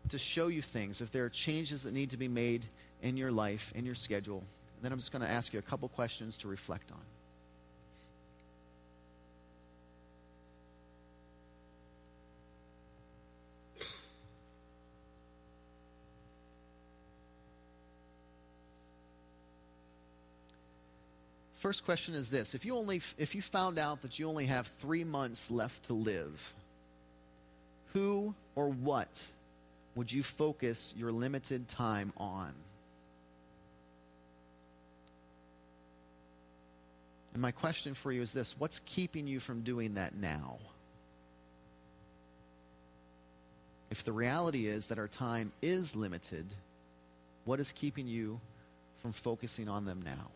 to 0.09 0.17
show 0.17 0.47
you 0.47 0.61
things, 0.61 1.01
if 1.01 1.11
there 1.11 1.25
are 1.25 1.29
changes 1.29 1.83
that 1.83 1.93
need 1.93 2.11
to 2.11 2.17
be 2.17 2.29
made 2.29 2.65
in 3.03 3.17
your 3.17 3.31
life, 3.31 3.73
in 3.75 3.85
your 3.85 3.95
schedule. 3.95 4.41
Then 4.81 4.91
I'm 4.91 4.97
just 4.97 5.11
going 5.11 5.23
to 5.23 5.29
ask 5.29 5.51
you 5.51 5.59
a 5.59 5.63
couple 5.63 5.89
questions 5.89 6.37
to 6.37 6.47
reflect 6.47 6.91
on. 6.91 7.01
First 21.57 21.85
question 21.85 22.13
is 22.13 22.29
this: 22.29 22.53
If 22.53 22.65
you 22.65 22.75
only, 22.77 23.01
if 23.17 23.33
you 23.33 23.41
found 23.41 23.79
out 23.79 24.03
that 24.03 24.19
you 24.19 24.29
only 24.29 24.45
have 24.45 24.67
three 24.79 25.03
months 25.03 25.49
left 25.49 25.85
to 25.85 25.93
live, 25.93 26.53
who 27.93 28.35
or 28.55 28.69
what 28.69 29.27
would 29.95 30.11
you 30.11 30.21
focus 30.21 30.93
your 30.95 31.11
limited 31.11 31.67
time 31.67 32.13
on? 32.17 32.53
And 37.33 37.41
my 37.41 37.51
question 37.51 37.95
for 37.95 38.11
you 38.11 38.21
is 38.21 38.33
this 38.33 38.55
what's 38.59 38.79
keeping 38.85 39.27
you 39.27 39.39
from 39.39 39.61
doing 39.61 39.95
that 39.95 40.15
now? 40.15 40.59
If 43.89 44.03
the 44.03 44.11
reality 44.11 44.67
is 44.67 44.87
that 44.87 44.99
our 44.99 45.07
time 45.07 45.51
is 45.63 45.95
limited, 45.95 46.45
what 47.45 47.59
is 47.59 47.71
keeping 47.71 48.07
you 48.07 48.41
from 48.97 49.11
focusing 49.11 49.67
on 49.67 49.85
them 49.85 50.03
now? 50.05 50.29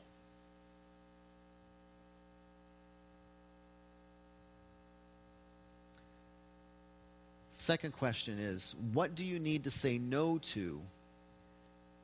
Second 7.62 7.92
question 7.92 8.40
is 8.40 8.74
what 8.92 9.14
do 9.14 9.24
you 9.24 9.38
need 9.38 9.66
to 9.66 9.70
say 9.70 10.00
no 10.00 10.40
to 10.40 10.82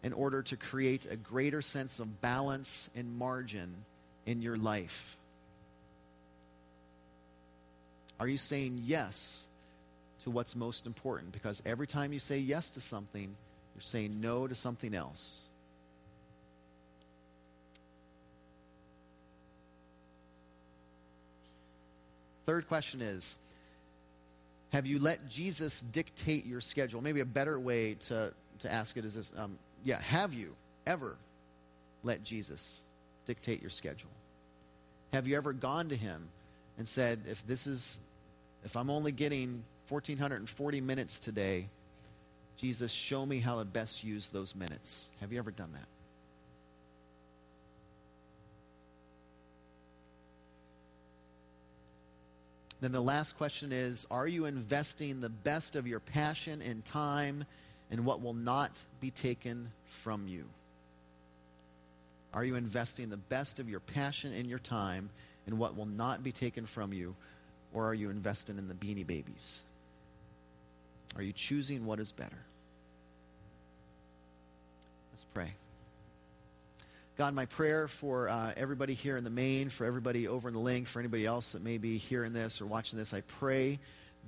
in 0.04 0.14
order 0.14 0.44
to 0.44 0.56
create 0.56 1.08
a 1.10 1.16
greater 1.16 1.64
sense 1.64 2.00
of 2.00 2.22
balance 2.22 2.92
and 2.96 3.18
margin 3.18 3.74
in 4.28 4.44
your 4.44 4.56
life? 4.56 5.18
Are 8.20 8.28
you 8.28 8.38
saying 8.38 8.84
yes 8.86 9.48
to 10.20 10.30
what's 10.30 10.56
most 10.56 10.86
important? 10.86 11.32
Because 11.32 11.64
every 11.66 11.88
time 11.88 12.14
you 12.14 12.20
say 12.20 12.38
yes 12.38 12.70
to 12.70 12.80
something, 12.80 13.36
you're 13.74 13.82
saying 13.82 14.22
no 14.22 14.46
to 14.46 14.54
something 14.54 14.94
else. 14.94 15.46
Third 22.46 22.68
question 22.68 23.02
is 23.02 23.40
Have 24.72 24.86
you 24.86 25.00
let 25.00 25.30
Jesus 25.30 25.82
dictate 25.82 26.46
your 26.46 26.62
schedule? 26.62 27.02
Maybe 27.02 27.22
a 27.22 27.26
better 27.26 27.60
way 27.60 27.96
to, 28.08 28.34
to 28.60 28.72
ask 28.72 28.98
it 28.98 29.06
is 29.06 29.16
this 29.16 29.32
um, 29.38 29.58
Yeah, 29.84 30.02
have 30.02 30.34
you 30.34 30.56
ever 30.86 31.18
let 32.04 32.24
Jesus 32.24 32.84
dictate 33.26 33.62
your 33.62 33.70
schedule? 33.70 34.10
Have 35.14 35.28
you 35.28 35.38
ever 35.38 35.54
gone 35.54 35.90
to 35.90 35.96
him 35.96 36.30
and 36.78 36.88
said, 36.88 37.22
If 37.28 37.46
this 37.48 37.68
is, 37.68 38.00
if 38.64 38.76
I'm 38.76 38.90
only 38.90 39.12
getting 39.12 39.64
1,440 39.90 40.82
minutes 40.82 41.20
today, 41.20 41.70
Jesus, 42.58 42.92
show 42.92 43.26
me 43.26 43.40
how 43.40 43.60
to 43.60 43.66
best 43.66 44.04
use 44.04 44.30
those 44.30 44.56
minutes? 44.56 45.12
Have 45.22 45.32
you 45.32 45.40
ever 45.40 45.52
done 45.52 45.72
that? 45.74 45.88
Then 52.80 52.92
the 52.92 53.02
last 53.02 53.38
question 53.38 53.72
is 53.72 54.06
Are 54.12 54.28
you 54.28 54.46
investing 54.46 55.22
the 55.22 55.30
best 55.30 55.76
of 55.76 55.88
your 55.88 56.00
passion 56.00 56.62
and 56.62 56.84
time 56.86 57.46
in 57.90 58.06
what 58.06 58.22
will 58.22 58.34
not 58.34 58.84
be 59.00 59.10
taken 59.10 59.72
from 59.88 60.28
you? 60.28 60.46
Are 62.34 62.44
you 62.44 62.56
investing 62.56 63.10
the 63.10 63.18
best 63.18 63.60
of 63.60 63.70
your 63.70 63.80
passion 63.80 64.34
and 64.34 64.48
your 64.48 64.60
time 64.60 65.10
in 65.48 65.58
what 65.58 65.76
will 65.76 65.86
not 65.86 66.24
be 66.24 66.32
taken 66.32 66.66
from 66.66 66.94
you? 66.94 67.16
Or 67.74 67.88
are 67.88 67.94
you 67.94 68.10
investing 68.10 68.58
in 68.58 68.68
the 68.68 68.74
beanie 68.74 69.08
babies? 69.08 69.64
Are 71.16 71.24
you 71.24 71.34
choosing 71.34 71.86
what 71.86 72.00
is 72.00 72.12
better? 72.12 72.38
Let's 75.12 75.26
pray. 75.34 75.54
God, 77.18 77.34
my 77.34 77.48
prayer 77.48 77.88
for 77.88 78.30
uh, 78.30 78.54
everybody 78.56 78.94
here 78.94 79.18
in 79.18 79.24
the 79.24 79.32
main, 79.32 79.70
for 79.70 79.86
everybody 79.86 80.28
over 80.28 80.50
in 80.50 80.54
the 80.54 80.60
link, 80.60 80.86
for 80.86 81.00
anybody 81.00 81.26
else 81.26 81.54
that 81.54 81.64
may 81.64 81.80
be 81.80 81.98
hearing 81.98 82.32
this 82.32 82.62
or 82.62 82.68
watching 82.68 83.00
this, 83.00 83.12
I 83.12 83.22
pray 83.22 83.80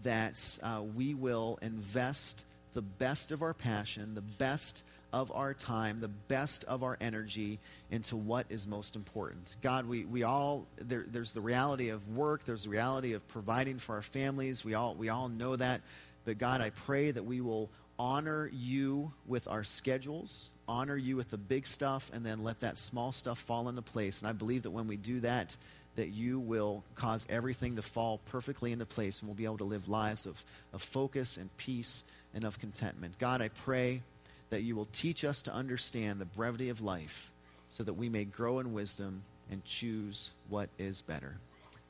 that 0.02 0.58
uh, 0.64 0.82
we 0.96 1.14
will 1.14 1.60
invest 1.62 2.46
the 2.74 2.82
best 2.82 3.32
of 3.32 3.44
our 3.44 3.54
passion, 3.54 4.16
the 4.16 4.22
best 4.22 4.84
of 5.14 5.32
our 5.32 5.54
time, 5.54 5.98
the 5.98 6.08
best 6.08 6.64
of 6.64 6.82
our 6.82 6.98
energy 7.00 7.60
into 7.92 8.16
what 8.16 8.48
is 8.50 8.66
most 8.66 8.96
important. 8.96 9.56
God, 9.62 9.86
we, 9.88 10.06
we 10.06 10.24
all, 10.24 10.66
there, 10.78 11.06
there's 11.08 11.32
the 11.32 11.42
reality 11.42 11.90
of 11.90 12.18
work, 12.18 12.44
there's 12.44 12.64
the 12.64 12.72
reality 12.72 13.14
of 13.14 13.28
providing 13.28 13.78
for 13.78 13.94
our 13.94 14.02
families. 14.02 14.66
We 14.66 14.74
all, 14.74 14.96
we 14.96 15.10
all 15.10 15.30
know 15.30 15.56
that. 15.56 15.82
But 16.26 16.40
God, 16.40 16.60
I 16.60 16.72
pray 16.72 17.12
that 17.12 17.24
we 17.24 17.40
will 17.40 17.70
honor 18.00 18.50
you 18.54 19.12
with 19.28 19.48
our 19.48 19.64
schedules, 19.64 20.50
honor 20.68 20.96
you 20.96 21.18
with 21.18 21.30
the 21.30 21.38
big 21.38 21.68
stuff, 21.68 22.10
and 22.14 22.26
then 22.26 22.44
let 22.44 22.62
that 22.62 22.78
small 22.78 23.12
stuff 23.12 23.40
fall 23.40 23.68
into 23.68 23.82
place. 23.82 24.22
And 24.22 24.30
I 24.30 24.34
believe 24.34 24.64
that 24.64 24.72
when 24.72 24.88
we 24.88 24.96
do 24.96 25.20
that, 25.20 25.56
that 25.96 26.10
you 26.10 26.40
will 26.40 26.84
cause 26.96 27.28
everything 27.30 27.76
to 27.76 27.82
fall 27.82 28.20
perfectly 28.26 28.72
into 28.72 28.86
place 28.86 29.20
and 29.20 29.28
we'll 29.28 29.36
be 29.36 29.44
able 29.44 29.58
to 29.58 29.66
live 29.66 29.90
lives 29.90 30.26
of, 30.26 30.42
of 30.72 30.82
focus 30.82 31.36
and 31.36 31.56
peace 31.58 32.06
and 32.34 32.46
of 32.46 32.58
contentment. 32.58 33.20
God, 33.20 33.42
I 33.42 33.50
pray 33.50 34.02
that 34.50 34.62
you 34.62 34.78
will 34.78 34.88
teach 34.94 35.26
us 35.26 35.42
to 35.42 35.54
understand 35.54 36.22
the 36.22 36.26
brevity 36.26 36.70
of 36.70 36.80
life 36.80 37.34
so 37.68 37.84
that 37.84 37.94
we 37.94 38.08
may 38.08 38.24
grow 38.24 38.60
in 38.60 38.72
wisdom 38.72 39.24
and 39.52 39.66
choose 39.66 40.32
what 40.48 40.70
is 40.78 41.02
better. 41.02 41.36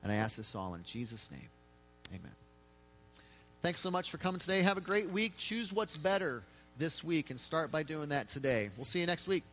And 0.01 0.11
I 0.11 0.15
ask 0.15 0.37
this 0.37 0.55
all 0.55 0.73
in 0.73 0.83
Jesus' 0.83 1.29
name. 1.29 1.49
Amen. 2.09 2.38
Thanks 3.61 3.81
so 3.81 3.91
much 3.91 4.09
for 4.09 4.17
coming 4.17 4.39
today. 4.39 4.61
Have 4.61 4.77
a 4.77 4.81
great 4.81 5.09
week. 5.09 5.33
Choose 5.35 5.73
what's 5.73 5.97
better 5.97 6.43
this 6.77 7.03
week 7.03 7.29
and 7.29 7.37
start 7.37 7.73
by 7.73 7.83
doing 7.83 8.07
that 8.09 8.29
today. 8.29 8.69
We'll 8.77 8.85
see 8.85 9.01
you 9.01 9.05
next 9.05 9.27
week. 9.27 9.43